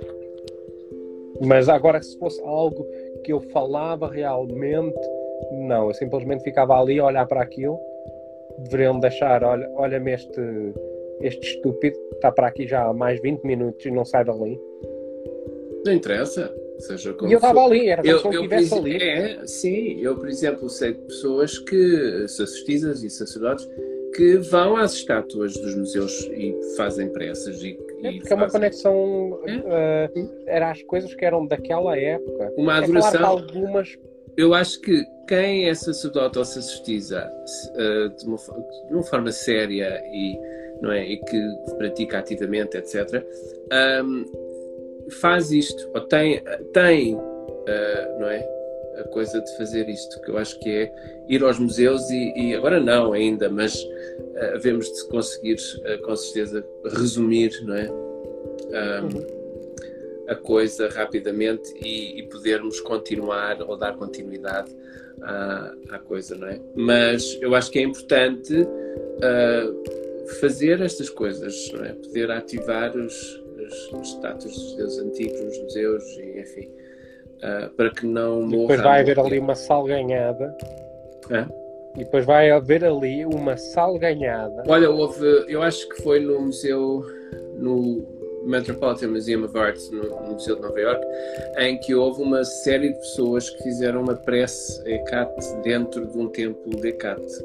Mas 1.46 1.70
agora 1.70 2.02
se 2.02 2.18
fosse 2.18 2.42
algo 2.42 2.86
que 3.24 3.32
eu 3.32 3.40
falava 3.40 4.10
realmente, 4.10 5.00
não, 5.52 5.88
eu 5.88 5.94
simplesmente 5.94 6.44
ficava 6.44 6.80
ali 6.80 7.00
a 7.00 7.06
olhar 7.06 7.28
para 7.28 7.42
aquilo, 7.42 7.80
deveriam 8.60 9.00
deixar, 9.00 9.44
olha, 9.44 9.70
olha-me 9.76 10.14
este, 10.14 10.42
este 11.22 11.56
estúpido, 11.56 11.98
está 12.14 12.32
para 12.32 12.48
aqui 12.48 12.68
já 12.68 12.86
há 12.88 12.94
mais 12.94 13.22
20 13.22 13.44
minutos 13.44 13.86
e 13.86 13.92
não 13.92 14.04
sai 14.04 14.26
dali. 14.26 14.60
Não 15.86 15.94
interessa. 15.94 16.54
Seja 16.80 17.12
como 17.14 17.30
e 17.30 17.34
eu 17.34 17.38
estava 17.38 17.66
ali, 17.66 17.90
era 17.90 18.04
como 18.04 18.14
Eu, 18.14 18.20
se 18.20 18.26
eu 18.28 18.32
estivesse 18.34 18.70
por 18.70 18.80
ali. 18.80 18.96
exemplo, 18.96 19.44
é, 19.44 19.48
sim, 19.48 20.00
eu, 20.00 20.16
por 20.16 20.30
exemplo, 20.30 20.70
sei 20.70 20.94
de 20.94 21.00
pessoas 21.00 21.58
que, 21.58 22.28
sacerdotisas 22.28 23.04
e 23.04 23.10
sacerdotes, 23.10 23.68
que 24.16 24.38
vão 24.38 24.78
às 24.78 24.94
estátuas 24.94 25.54
dos 25.58 25.76
museus 25.76 26.30
e 26.34 26.56
fazem 26.76 27.10
pressas 27.10 27.64
e, 27.64 27.74
É 28.04 28.12
e 28.12 28.18
porque 28.20 28.34
é 28.34 28.36
uma 28.36 28.50
conexão, 28.50 29.40
É. 29.46 30.10
eh, 30.16 30.26
era 30.48 30.72
as 30.72 30.82
coisas 30.84 31.14
que 31.14 31.26
eram 31.26 31.46
daquela 31.46 31.98
época. 31.98 32.52
uma 32.58 32.78
É 32.78 32.88
claro 32.88 33.00
adoração. 33.00 33.26
algumas 33.26 33.98
Eu 34.38 34.54
acho 34.54 34.80
que 34.82 35.04
quem 35.28 35.68
é 35.68 35.74
sacerdote 35.74 36.38
ou 36.38 36.46
sacerdotisa 36.46 37.30
se, 37.46 37.72
eh, 37.76 38.10
de, 38.10 38.26
uma, 38.26 38.38
de 38.38 38.94
uma 38.94 39.04
forma 39.04 39.32
séria 39.32 40.00
e, 40.14 40.38
não 40.82 40.92
é, 40.92 41.04
e 41.06 41.18
que 41.18 41.42
pratica 41.78 42.20
ativamente, 42.20 42.78
etc., 42.78 43.26
ahm, 43.72 44.24
faz 45.20 45.52
isto, 45.52 45.90
ou 45.94 46.02
tem, 46.02 46.42
tem 46.74 47.18
eh, 47.68 48.16
não 48.20 48.28
é, 48.28 48.48
a 49.00 49.04
coisa 49.06 49.42
de 49.42 49.58
fazer 49.58 49.88
isto, 49.90 50.22
que 50.22 50.30
eu 50.30 50.38
acho 50.38 50.60
que 50.60 50.70
é 50.70 50.94
ir 51.28 51.44
aos 51.44 51.60
museus 51.60 52.10
e, 52.10 52.34
e 52.36 52.56
agora 52.56 52.80
não 52.80 53.14
ainda, 53.14 53.50
mas 53.50 53.78
havemos 54.54 54.92
de 54.92 55.08
conseguir, 55.08 55.58
eh, 55.84 55.98
com 55.98 56.16
certeza, 56.16 56.66
resumir, 56.86 57.52
não 57.64 57.76
é? 57.76 57.88
Ahm, 58.74 59.38
a 60.28 60.36
coisa 60.36 60.90
rapidamente 60.90 61.74
e, 61.82 62.20
e 62.20 62.24
podermos 62.24 62.82
continuar 62.82 63.62
ou 63.62 63.78
dar 63.78 63.96
continuidade 63.96 64.76
à, 65.22 65.74
à 65.90 66.00
coisa, 66.00 66.36
não 66.36 66.48
é? 66.48 66.60
Mas 66.76 67.38
eu 67.42 67.56
acho 67.56 67.72
que 67.72 67.80
é 67.80 67.82
importante 67.82 68.68
ah, 69.24 69.72
fazer 70.42 70.82
estas 70.82 71.10
coisas, 71.10 71.72
não 71.72 71.86
é? 71.86 71.94
Poder 71.94 72.30
ativar 72.30 72.96
os, 72.96 73.42
os, 73.56 73.94
os 73.94 74.08
estátuas 74.10 74.54
dos 74.54 74.76
deuses 74.76 75.00
antigos 75.00 75.42
nos 75.42 75.58
museus 75.60 76.04
e 76.18 76.40
enfim, 76.42 76.70
ah, 77.44 77.70
para 77.76 77.90
que 77.92 78.06
não 78.06 78.42
E 78.42 78.46
morra. 78.46 78.62
depois 78.62 78.82
vai 78.82 79.02
haver 79.02 79.20
ali 79.20 79.40
uma 79.40 79.56
salganhada. 79.56 80.58
Hã? 81.30 81.48
E 81.96 82.04
depois 82.04 82.26
vai 82.26 82.52
haver 82.52 82.86
ali 82.86 83.26
uma 83.26 83.58
salganhada. 83.58 84.64
Olha, 84.68 84.90
houve, 84.90 85.26
eu 85.48 85.64
acho 85.64 85.88
que 85.90 86.04
foi 86.04 86.20
no 86.20 86.40
museu, 86.42 87.04
no 87.56 88.06
Metropolitan 88.46 89.08
Museum 89.08 89.44
of 89.44 89.58
Art, 89.58 89.80
no, 89.92 90.34
Museu 90.34 90.56
de 90.56 90.62
Nova 90.62 90.80
York, 90.80 91.04
em 91.58 91.78
que 91.80 91.96
houve 91.96 92.22
uma 92.22 92.44
série 92.44 92.90
de 92.90 93.00
pessoas 93.00 93.50
que 93.50 93.64
fizeram 93.64 94.04
uma 94.04 94.16
prece 94.16 94.82
Hecate 94.90 95.56
dentro 95.64 96.06
de 96.06 96.18
um 96.18 96.28
templo 96.30 96.70
de 96.80 96.88
Hecate. 96.88 97.44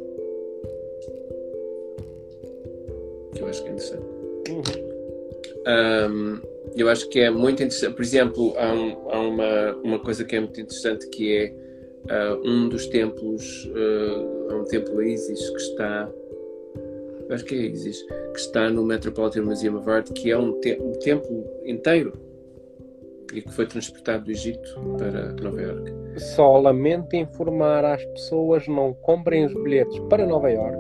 Que 3.34 3.42
eu 3.42 3.48
acho 3.48 3.62
que 3.62 3.68
é 3.68 3.72
interessante. 3.72 4.04
Uhum. 4.50 4.92
Um, 5.66 6.51
eu 6.76 6.88
acho 6.88 7.08
que 7.08 7.20
é 7.20 7.30
muito 7.30 7.62
interessante. 7.62 7.94
Por 7.94 8.02
exemplo, 8.02 8.54
há, 8.58 8.72
um- 8.72 9.10
há 9.10 9.20
uma, 9.20 9.72
uma 9.84 9.98
coisa 9.98 10.24
que 10.24 10.36
é 10.36 10.40
muito 10.40 10.60
interessante 10.60 11.08
que 11.08 11.36
é 11.36 11.54
ah, 12.10 12.38
um 12.44 12.68
dos 12.68 12.86
templos, 12.86 13.70
há 14.50 14.54
um 14.56 14.64
templo 14.64 14.98
a 14.98 15.04
Isis 15.06 15.50
que 15.50 15.56
está, 15.56 16.10
acho 17.30 17.44
que 17.44 17.54
é 17.54 17.58
Isis, 17.58 18.02
que 18.32 18.38
está 18.40 18.68
no 18.70 18.84
Metropolitan 18.84 19.42
Museum 19.42 19.76
of 19.78 19.88
Art, 19.90 20.10
que 20.12 20.30
é 20.30 20.36
um, 20.38 20.58
te- 20.60 20.78
um 20.80 20.92
templo 20.92 21.44
inteiro 21.64 22.12
e 23.34 23.40
que 23.40 23.50
foi 23.52 23.66
transportado 23.66 24.24
do 24.24 24.30
Egito 24.30 24.68
para 24.98 25.32
Nova 25.42 25.62
York. 25.62 25.92
Só 26.34 26.58
lamento 26.58 27.16
informar 27.16 27.84
às 27.84 28.04
pessoas 28.04 28.66
não 28.68 28.92
comprem 28.92 29.46
os 29.46 29.54
bilhetes 29.54 29.98
para 30.10 30.26
Nova 30.26 30.50
York 30.50 30.76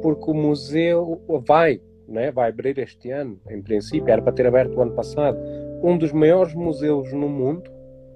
porque 0.00 0.30
o 0.30 0.34
museu 0.34 1.20
vai, 1.46 1.80
né, 2.08 2.30
vai 2.30 2.48
abrir 2.48 2.78
este 2.78 3.10
ano, 3.10 3.38
em 3.50 3.62
princípio, 3.62 4.10
era 4.10 4.22
para 4.22 4.32
ter 4.32 4.46
aberto 4.46 4.74
o 4.74 4.82
ano 4.82 4.92
passado, 4.92 5.38
um 5.82 5.96
dos 5.96 6.12
maiores 6.12 6.54
museus 6.54 7.12
no 7.12 7.28
mundo, 7.28 7.70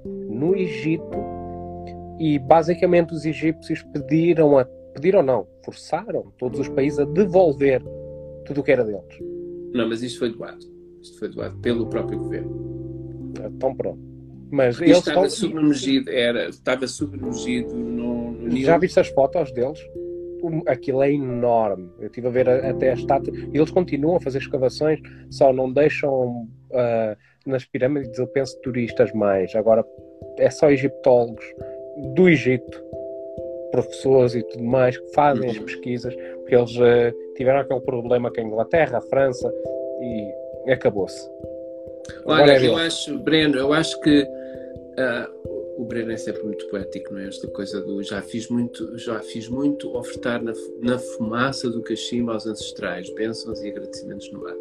no 0.05 0.57
Egito, 0.57 1.18
e 2.18 2.38
basicamente 2.38 3.12
os 3.12 3.24
egípcios 3.24 3.82
pediram, 3.93 4.59
a, 4.59 4.64
pediram 4.95 5.22
não, 5.22 5.47
forçaram 5.64 6.32
todos 6.38 6.59
os 6.61 6.68
países 6.68 6.99
a 6.99 7.05
devolver 7.05 7.82
tudo 8.45 8.61
o 8.61 8.64
que 8.64 8.72
era 8.72 8.84
deles. 8.84 9.18
Não, 9.72 9.88
mas 9.88 10.03
isto 10.03 10.18
foi 10.18 10.30
doado. 10.30 10.64
Isto 11.01 11.18
foi 11.18 11.28
doado 11.28 11.57
pelo 11.59 11.86
próprio 11.86 12.18
governo. 12.18 13.32
Então 13.38 13.74
pronto. 13.74 13.99
Mas 14.51 14.78
eles 14.80 14.99
estava 14.99 15.26
estão, 15.26 15.49
submergido, 15.49 16.11
era, 16.11 16.49
estava 16.49 16.86
submergido 16.86 17.74
no, 17.74 18.32
no. 18.32 18.57
Já 18.59 18.76
viste 18.76 19.01
as 19.01 19.09
fotos 19.09 19.51
deles? 19.53 19.80
Aquilo 20.66 21.03
é 21.03 21.12
enorme. 21.12 21.90
Eu 21.99 22.07
estive 22.07 22.26
a 22.28 22.30
ver 22.30 22.49
até 22.49 22.90
a 22.90 22.95
estátua. 22.95 23.32
E 23.53 23.57
eles 23.57 23.70
continuam 23.70 24.16
a 24.16 24.20
fazer 24.20 24.38
escavações, 24.38 25.01
só 25.30 25.53
não 25.53 25.72
deixam 25.72 26.49
ah, 26.72 27.16
nas 27.47 27.64
pirâmides, 27.64 28.18
eu 28.18 28.26
penso, 28.28 28.59
turistas 28.62 29.12
mais. 29.12 29.55
Agora 29.55 29.84
é 30.38 30.51
só 30.51 30.70
egiptólogos 30.70 31.45
do 32.14 32.28
Egito, 32.28 32.82
professores 33.70 34.34
e 34.34 34.43
tudo 34.43 34.64
mais, 34.64 34.97
que 34.97 35.12
fazem 35.12 35.51
as 35.51 35.57
Uhum. 35.57 35.64
pesquisas, 35.64 36.14
porque 36.14 36.55
eles 36.55 36.76
ah, 36.80 37.12
tiveram 37.36 37.61
aquele 37.61 37.80
problema 37.80 38.30
com 38.32 38.40
a 38.40 38.45
Inglaterra, 38.45 38.99
a 38.99 39.03
França, 39.03 39.53
e 40.66 40.70
acabou-se. 40.72 41.28
Olha, 42.26 42.53
é 42.53 42.66
eu 42.66 42.76
acho, 42.76 43.18
Breno, 43.20 43.57
eu 43.57 43.72
acho 43.72 44.01
que 44.01 44.26
ah, 44.99 45.28
o 45.76 45.84
Breno 45.84 46.12
é 46.12 46.16
sempre 46.16 46.42
muito 46.42 46.66
poético, 46.68 47.14
não 47.14 47.20
é? 47.20 47.28
Esta 47.28 47.46
coisa 47.48 47.80
do 47.80 48.02
já 48.02 48.20
fiz 48.22 48.48
muito, 48.48 48.98
já 48.98 49.18
fiz 49.20 49.48
muito 49.48 49.96
ofertar 49.96 50.42
na, 50.42 50.52
na 50.80 50.98
fumaça 50.98 51.70
do 51.70 51.82
cachimbo 51.82 52.30
aos 52.30 52.46
ancestrais, 52.46 53.08
bênçãos 53.14 53.62
e 53.62 53.68
agradecimentos 53.68 54.30
no 54.32 54.46
ar. 54.46 54.56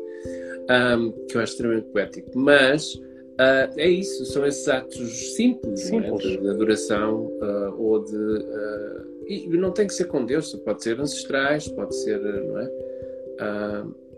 Ahm, 0.70 1.12
que 1.28 1.38
eu 1.38 1.41
acho 1.41 1.53
extremamente 1.53 1.88
poético. 1.88 2.32
Mas 2.36 2.99
ah, 3.41 3.70
é 3.76 3.89
isso, 3.89 4.24
são 4.26 4.45
esses 4.45 4.68
atos 4.68 5.36
simples, 5.36 5.82
é? 5.82 5.86
Simples. 5.86 6.22
de, 6.22 6.38
de 6.38 6.49
adoração 6.49 7.32
ah, 7.41 7.74
ou 7.76 8.03
de. 8.03 8.45
ah, 8.53 9.03
e 9.28 9.47
não 9.57 9.72
tem 9.72 9.88
que 9.88 9.93
ser 9.93 10.05
com 10.05 10.26
Deus, 10.26 10.53
pode 10.66 10.84
ser 10.84 10.99
ancestrais, 10.99 11.68
pode 11.70 11.95
ser, 11.95 12.20
não 12.20 12.59
é? 12.59 12.72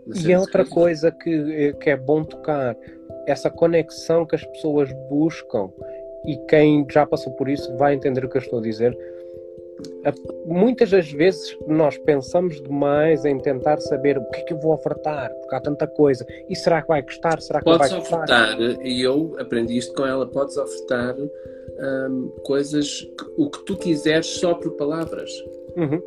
E 0.06 0.18
é 0.18 0.22
de 0.22 0.36
outra 0.36 0.64
coisas. 0.66 0.74
coisa 0.74 1.10
que, 1.10 1.72
que 1.74 1.90
é 1.90 1.96
bom 1.96 2.24
tocar, 2.24 2.76
essa 3.26 3.48
conexão 3.48 4.26
que 4.26 4.34
as 4.34 4.44
pessoas 4.44 4.90
buscam, 5.08 5.70
e 6.24 6.36
quem 6.48 6.86
já 6.90 7.06
passou 7.06 7.32
por 7.32 7.48
isso 7.48 7.76
vai 7.76 7.94
entender 7.94 8.24
o 8.24 8.28
que 8.28 8.36
eu 8.36 8.42
estou 8.42 8.58
a 8.58 8.62
dizer. 8.62 8.96
muitas 10.46 10.90
das 10.90 11.10
vezes 11.10 11.56
nós 11.66 11.98
pensamos 11.98 12.60
demais 12.62 13.24
em 13.24 13.38
tentar 13.38 13.78
saber 13.80 14.18
o 14.18 14.24
que 14.30 14.40
é 14.40 14.44
que 14.44 14.54
eu 14.54 14.58
vou 14.58 14.74
ofertar, 14.74 15.30
porque 15.40 15.54
há 15.54 15.60
tanta 15.60 15.86
coisa. 15.86 16.24
E 16.48 16.56
será 16.56 16.82
que 16.82 16.88
vai 16.88 17.02
custar? 17.02 17.40
Será 17.40 17.58
que 17.58 17.64
podes 17.64 17.90
vai 17.90 18.00
custar? 18.00 18.24
ofertar, 18.24 18.86
e 18.86 19.02
eu 19.02 19.34
aprendi 19.38 19.76
isto 19.76 19.94
com 19.94 20.06
ela, 20.06 20.26
podes 20.26 20.56
ofertar 20.56 21.16
hum, 21.18 22.32
coisas, 22.44 23.06
o 23.36 23.50
que 23.50 23.64
tu 23.64 23.76
quiseres 23.76 24.26
só 24.26 24.54
por 24.54 24.72
palavras. 24.72 25.30
Uhum. 25.76 26.00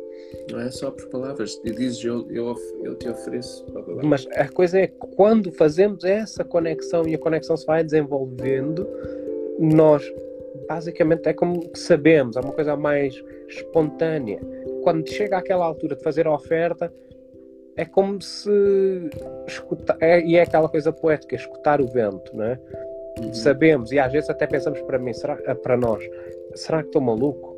Não 0.50 0.60
é 0.60 0.70
só 0.70 0.90
por 0.90 1.06
palavras. 1.08 1.60
E 1.64 1.70
dizes 1.70 2.02
eu, 2.02 2.26
eu, 2.30 2.54
eu 2.82 2.94
te 2.96 3.08
ofereço. 3.08 3.64
Blá, 3.66 3.82
blá, 3.82 3.94
blá. 3.94 4.04
Mas 4.04 4.26
a 4.34 4.48
coisa 4.48 4.80
é 4.80 4.86
que 4.86 4.96
quando 5.14 5.52
fazemos 5.52 6.04
essa 6.04 6.44
conexão 6.44 7.06
e 7.06 7.14
a 7.14 7.18
conexão 7.18 7.56
se 7.56 7.66
vai 7.66 7.84
desenvolvendo, 7.84 8.86
nós 9.58 10.02
basicamente 10.68 11.28
é 11.28 11.32
como 11.32 11.62
sabemos, 11.74 12.36
é 12.36 12.40
uma 12.40 12.52
coisa 12.52 12.76
mais 12.76 13.14
espontânea. 13.48 14.40
Quando 14.82 15.08
chega 15.08 15.38
àquela 15.38 15.64
altura 15.64 15.96
de 15.96 16.02
fazer 16.02 16.26
a 16.26 16.34
oferta, 16.34 16.92
é 17.76 17.84
como 17.84 18.20
se 18.20 18.50
escutar, 19.46 19.96
é, 20.00 20.20
e 20.20 20.36
é 20.36 20.42
aquela 20.42 20.68
coisa 20.68 20.92
poética, 20.92 21.36
escutar 21.36 21.80
o 21.80 21.86
vento, 21.86 22.36
não 22.36 22.44
é? 22.44 22.58
Uhum. 23.20 23.32
Sabemos, 23.32 23.92
e 23.92 23.98
às 23.98 24.12
vezes 24.12 24.28
até 24.28 24.46
pensamos 24.46 24.80
para 24.82 24.98
mim, 24.98 25.12
será, 25.12 25.36
para 25.36 25.76
nós, 25.76 26.02
será 26.54 26.82
que 26.82 26.88
estou 26.88 27.00
maluco? 27.00 27.56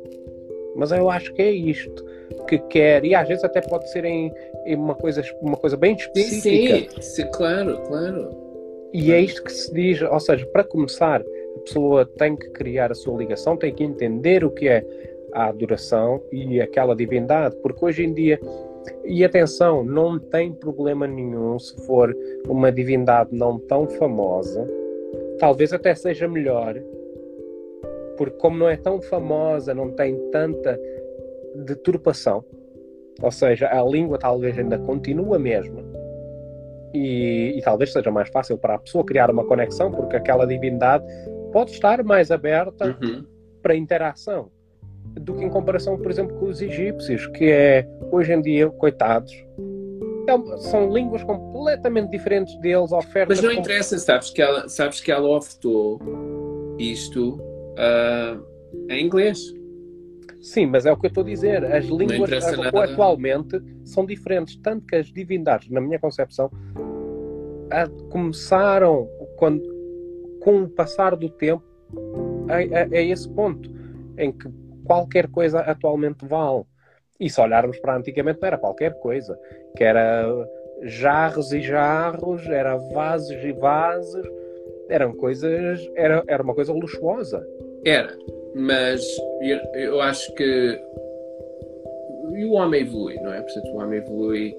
Mas 0.75 0.91
eu 0.91 1.09
acho 1.09 1.33
que 1.33 1.41
é 1.41 1.51
isto 1.51 2.05
que 2.47 2.59
quer, 2.59 3.03
e 3.03 3.13
às 3.13 3.27
vezes 3.27 3.43
até 3.43 3.61
pode 3.61 3.89
ser 3.91 4.05
em, 4.05 4.31
em 4.65 4.75
uma, 4.75 4.95
coisa, 4.95 5.21
uma 5.41 5.57
coisa 5.57 5.75
bem 5.75 5.95
específica. 5.95 6.91
Sim, 6.91 7.01
sim, 7.01 7.31
claro, 7.31 7.81
claro. 7.81 8.29
E 8.93 9.11
é 9.11 9.19
isto 9.19 9.43
que 9.43 9.51
se 9.51 9.73
diz, 9.73 10.01
ou 10.01 10.19
seja, 10.19 10.45
para 10.47 10.63
começar, 10.63 11.23
pessoa 11.61 12.05
tem 12.05 12.35
que 12.35 12.49
criar 12.49 12.91
a 12.91 12.95
sua 12.95 13.17
ligação, 13.17 13.57
tem 13.57 13.73
que 13.73 13.83
entender 13.83 14.43
o 14.43 14.51
que 14.51 14.67
é 14.67 14.85
a 15.33 15.47
adoração 15.47 16.21
e 16.31 16.59
aquela 16.59 16.95
divindade, 16.95 17.55
porque 17.57 17.85
hoje 17.85 18.03
em 18.03 18.13
dia, 18.13 18.39
e 19.05 19.23
atenção, 19.23 19.83
não 19.83 20.19
tem 20.19 20.51
problema 20.51 21.07
nenhum 21.07 21.57
se 21.57 21.75
for 21.85 22.15
uma 22.47 22.71
divindade 22.71 23.29
não 23.33 23.57
tão 23.59 23.87
famosa, 23.87 24.67
talvez 25.39 25.71
até 25.71 25.95
seja 25.95 26.27
melhor, 26.27 26.75
porque 28.17 28.37
como 28.37 28.57
não 28.57 28.69
é 28.69 28.75
tão 28.75 29.01
famosa, 29.01 29.73
não 29.73 29.91
tem 29.91 30.15
tanta 30.31 30.79
deturpação, 31.55 32.43
ou 33.21 33.31
seja, 33.31 33.67
a 33.67 33.83
língua 33.83 34.17
talvez 34.17 34.57
ainda 34.57 34.77
continua 34.79 35.37
a 35.37 35.39
mesma, 35.39 35.81
e, 36.93 37.53
e, 37.57 37.61
talvez 37.61 37.93
seja 37.93 38.11
mais 38.11 38.27
fácil 38.29 38.57
para 38.57 38.75
a 38.75 38.79
pessoa 38.79 39.05
criar 39.05 39.31
uma 39.31 39.45
conexão, 39.45 39.91
porque 39.91 40.17
aquela 40.17 40.45
divindade 40.45 41.05
pode 41.51 41.71
estar 41.71 42.03
mais 42.03 42.31
aberta 42.31 42.97
uhum. 43.01 43.25
para 43.61 43.75
interação 43.75 44.49
do 45.19 45.35
que 45.35 45.43
em 45.43 45.49
comparação, 45.49 45.97
por 45.97 46.09
exemplo, 46.09 46.37
com 46.37 46.45
os 46.47 46.61
egípcios, 46.61 47.27
que 47.27 47.45
é 47.45 47.87
hoje 48.11 48.33
em 48.33 48.41
dia, 48.41 48.69
coitados, 48.69 49.33
é 50.27 50.57
são 50.57 50.91
línguas 50.93 51.23
completamente 51.23 52.11
diferentes 52.11 52.55
deles, 52.59 52.91
ofertas. 52.91 53.41
Mas 53.41 53.43
não 53.43 53.51
interessa, 53.51 53.97
sabes 53.97 54.29
que 54.29 54.41
ela, 54.41 54.69
sabes 54.69 55.01
que 55.01 55.11
ela 55.11 55.27
ofertou 55.27 55.99
isto 56.77 57.35
uh, 57.35 58.41
em 58.89 59.05
inglês. 59.05 59.39
Sim, 60.39 60.67
mas 60.67 60.85
é 60.85 60.91
o 60.91 60.97
que 60.97 61.05
eu 61.05 61.09
estou 61.09 61.23
a 61.23 61.27
dizer. 61.27 61.63
As 61.65 61.85
línguas 61.85 62.31
atualmente 62.73 63.61
são 63.83 64.05
diferentes, 64.05 64.55
tanto 64.57 64.85
que 64.87 64.95
as 64.95 65.07
divindades, 65.07 65.69
na 65.69 65.81
minha 65.81 65.99
concepção, 65.99 66.49
começaram 68.09 69.07
quando 69.37 69.61
com 70.41 70.63
o 70.63 70.69
passar 70.69 71.15
do 71.15 71.29
tempo, 71.29 71.63
é, 72.49 72.63
é, 72.63 72.89
é 72.91 73.05
esse 73.05 73.29
ponto 73.29 73.69
em 74.17 74.31
que 74.31 74.47
qualquer 74.85 75.27
coisa 75.27 75.59
atualmente 75.59 76.25
vale. 76.25 76.63
E 77.19 77.29
se 77.29 77.39
olharmos 77.39 77.79
para 77.79 77.97
antigamente, 77.97 78.39
não 78.41 78.47
era 78.47 78.57
qualquer 78.57 78.93
coisa, 78.99 79.37
que 79.77 79.83
era 79.83 80.25
jarros 80.83 81.51
e 81.53 81.61
jarros, 81.61 82.45
era 82.47 82.75
vasos 82.77 83.43
e 83.43 83.51
vasos, 83.51 84.27
eram 84.89 85.13
coisas, 85.15 85.89
era, 85.95 86.23
era 86.27 86.43
uma 86.43 86.55
coisa 86.55 86.73
luxuosa. 86.73 87.45
Era, 87.85 88.17
mas 88.55 89.01
eu, 89.41 89.59
eu 89.75 90.01
acho 90.01 90.33
que 90.33 90.79
e 92.35 92.45
o 92.45 92.53
homem 92.53 92.81
evolui, 92.81 93.15
não 93.15 93.33
é? 93.33 93.41
Portanto, 93.41 93.67
o 93.71 93.77
homem 93.77 93.99
evolui 93.99 94.55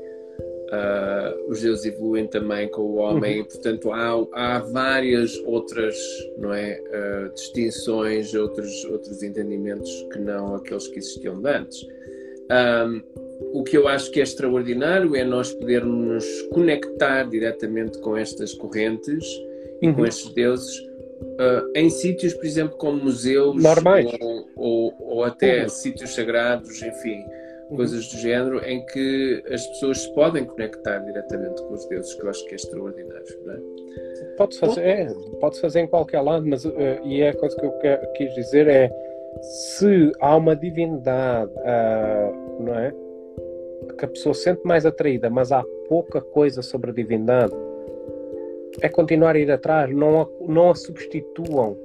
Uh, 0.72 1.50
os 1.50 1.60
deuses 1.60 1.84
evoluem 1.84 2.26
também 2.26 2.66
com 2.66 2.80
o 2.80 2.94
homem, 2.94 3.40
uhum. 3.40 3.44
portanto 3.44 3.92
há, 3.92 4.26
há 4.32 4.58
várias 4.60 5.36
outras 5.44 5.94
não 6.38 6.50
é, 6.54 6.80
uh, 6.80 7.34
distinções, 7.34 8.32
outros, 8.32 8.82
outros 8.86 9.22
entendimentos 9.22 9.90
que 10.10 10.18
não 10.18 10.54
aqueles 10.54 10.88
que 10.88 10.98
existiam 10.98 11.42
de 11.42 11.50
antes. 11.50 11.86
Um, 12.50 13.02
o 13.52 13.62
que 13.62 13.76
eu 13.76 13.86
acho 13.86 14.10
que 14.12 14.20
é 14.20 14.22
extraordinário 14.22 15.14
é 15.14 15.22
nós 15.22 15.52
podermos 15.52 16.24
conectar 16.50 17.24
diretamente 17.24 17.98
com 17.98 18.16
estas 18.16 18.54
correntes 18.54 19.26
e 19.82 19.88
uhum. 19.88 19.94
com 19.94 20.06
estes 20.06 20.32
deuses 20.32 20.78
uh, 20.78 21.70
em 21.74 21.90
sítios, 21.90 22.32
por 22.32 22.46
exemplo, 22.46 22.78
como 22.78 23.04
museus. 23.04 23.60
Ou, 24.22 24.48
ou, 24.56 24.94
ou 25.00 25.24
até 25.24 25.64
uhum. 25.64 25.68
sítios 25.68 26.14
sagrados, 26.14 26.80
enfim 26.80 27.22
coisas 27.76 28.06
do 28.08 28.18
género, 28.18 28.64
em 28.64 28.84
que 28.86 29.42
as 29.50 29.66
pessoas 29.68 30.02
se 30.02 30.14
podem 30.14 30.44
conectar 30.44 30.98
diretamente 30.98 31.62
com 31.62 31.74
os 31.74 31.84
deuses, 31.86 32.14
que 32.14 32.24
eu 32.24 32.30
acho 32.30 32.44
que 32.46 32.52
é 32.52 32.56
extraordinário. 32.56 33.24
Não 33.44 33.54
é? 33.54 33.58
Pode 34.36 34.58
fazer, 34.58 34.80
é, 34.80 35.14
pode 35.40 35.60
fazer 35.60 35.80
em 35.80 35.86
qualquer 35.86 36.20
lado, 36.20 36.46
mas 36.46 36.64
uh, 36.64 36.72
e 37.04 37.20
é 37.20 37.30
a 37.30 37.36
coisa 37.36 37.56
que 37.56 37.66
eu 37.66 37.72
quer, 37.72 38.12
quis 38.12 38.34
dizer 38.34 38.66
é 38.66 38.90
se 39.40 40.12
há 40.20 40.36
uma 40.36 40.54
divindade, 40.54 41.50
uh, 41.52 42.62
não 42.62 42.74
é? 42.78 42.92
Que 43.98 44.04
a 44.04 44.08
pessoa 44.08 44.34
sente 44.34 44.60
mais 44.64 44.86
atraída, 44.86 45.28
mas 45.28 45.52
há 45.52 45.64
pouca 45.88 46.20
coisa 46.20 46.62
sobre 46.62 46.90
a 46.90 46.94
divindade, 46.94 47.52
é 48.80 48.88
continuar 48.88 49.36
a 49.36 49.38
ir 49.38 49.50
atrás, 49.50 49.94
não 49.94 50.22
a, 50.22 50.28
não 50.40 50.70
a 50.70 50.74
substituam 50.74 51.76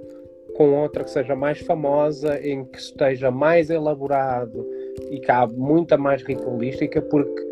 com 0.55 0.73
outra 0.73 1.03
que 1.03 1.11
seja 1.11 1.35
mais 1.35 1.59
famosa, 1.59 2.39
em 2.39 2.65
que 2.65 2.79
esteja 2.79 3.29
mais 3.29 3.69
elaborado, 3.69 4.65
e 5.09 5.19
cabe 5.19 5.55
muita 5.55 5.97
mais 5.97 6.21
ritualística, 6.23 7.01
porque 7.01 7.47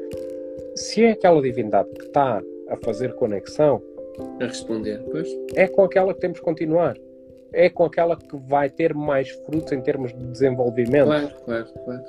se 0.75 1.03
é 1.03 1.11
aquela 1.11 1.41
divindade 1.41 1.89
que 1.91 2.05
está 2.05 2.41
a 2.69 2.77
fazer 2.77 3.13
conexão, 3.15 3.81
a 4.39 4.45
responder, 4.45 5.01
pois. 5.11 5.27
É 5.55 5.67
com 5.67 5.83
aquela 5.83 6.13
que 6.13 6.21
temos 6.21 6.39
que 6.39 6.45
continuar. 6.45 6.97
É 7.53 7.69
com 7.69 7.85
aquela 7.85 8.17
que 8.17 8.37
vai 8.47 8.69
ter 8.69 8.93
mais 8.93 9.29
frutos 9.29 9.71
em 9.71 9.81
termos 9.81 10.13
de 10.13 10.25
desenvolvimento. 10.25 11.05
Claro, 11.05 11.31
claro, 11.45 11.67
claro. 11.85 12.03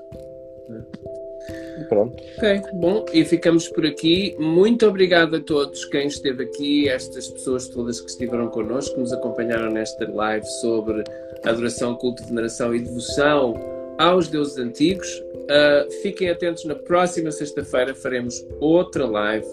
Pronto. 1.89 2.23
Ok, 2.39 2.63
bom, 2.75 3.05
e 3.13 3.25
ficamos 3.25 3.69
por 3.69 3.87
aqui. 3.87 4.35
Muito 4.39 4.87
obrigado 4.87 5.37
a 5.37 5.41
todos 5.41 5.85
quem 5.87 6.09
esteve 6.09 6.45
aqui, 6.45 6.89
estas 6.89 7.29
pessoas 7.29 7.69
todas 7.69 8.01
que 8.01 8.11
estiveram 8.11 8.49
connosco, 8.49 8.95
que 8.95 9.01
nos 9.01 9.13
acompanharam 9.13 9.71
nesta 9.71 10.11
live 10.11 10.47
sobre 10.61 11.05
adoração, 11.45 11.95
culto, 11.95 12.25
veneração 12.25 12.75
e 12.75 12.81
devoção 12.81 13.55
aos 13.99 14.29
deuses 14.29 14.59
antigos. 14.59 15.23
Uh, 15.47 15.91
fiquem 16.03 16.29
atentos, 16.29 16.65
na 16.65 16.75
próxima 16.75 17.31
sexta-feira 17.31 17.95
faremos 17.95 18.45
outra 18.61 19.07
live 19.07 19.47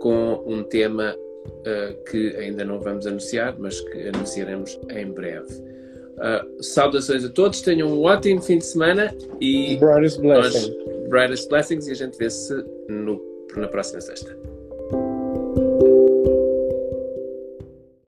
com 0.00 0.42
um 0.44 0.64
tema 0.64 1.14
uh, 1.14 2.04
que 2.10 2.34
ainda 2.36 2.64
não 2.64 2.80
vamos 2.80 3.06
anunciar, 3.06 3.56
mas 3.58 3.80
que 3.80 4.08
anunciaremos 4.08 4.78
em 4.90 5.06
breve. 5.06 5.52
Uh, 6.18 6.62
saudações 6.62 7.24
a 7.24 7.28
todos, 7.28 7.60
tenham 7.60 7.88
um 7.88 8.02
ótimo 8.02 8.42
fim 8.42 8.58
de 8.58 8.66
semana 8.66 9.14
e 9.40 9.76
brightest 9.76 10.20
blessings. 10.20 10.70
Brightest 11.08 11.48
blessings 11.48 11.86
e 11.86 11.92
a 11.92 11.94
gente 11.94 12.18
vê-se 12.18 12.52
na 13.56 13.68
próxima 13.68 14.00
sexta. 14.00 14.36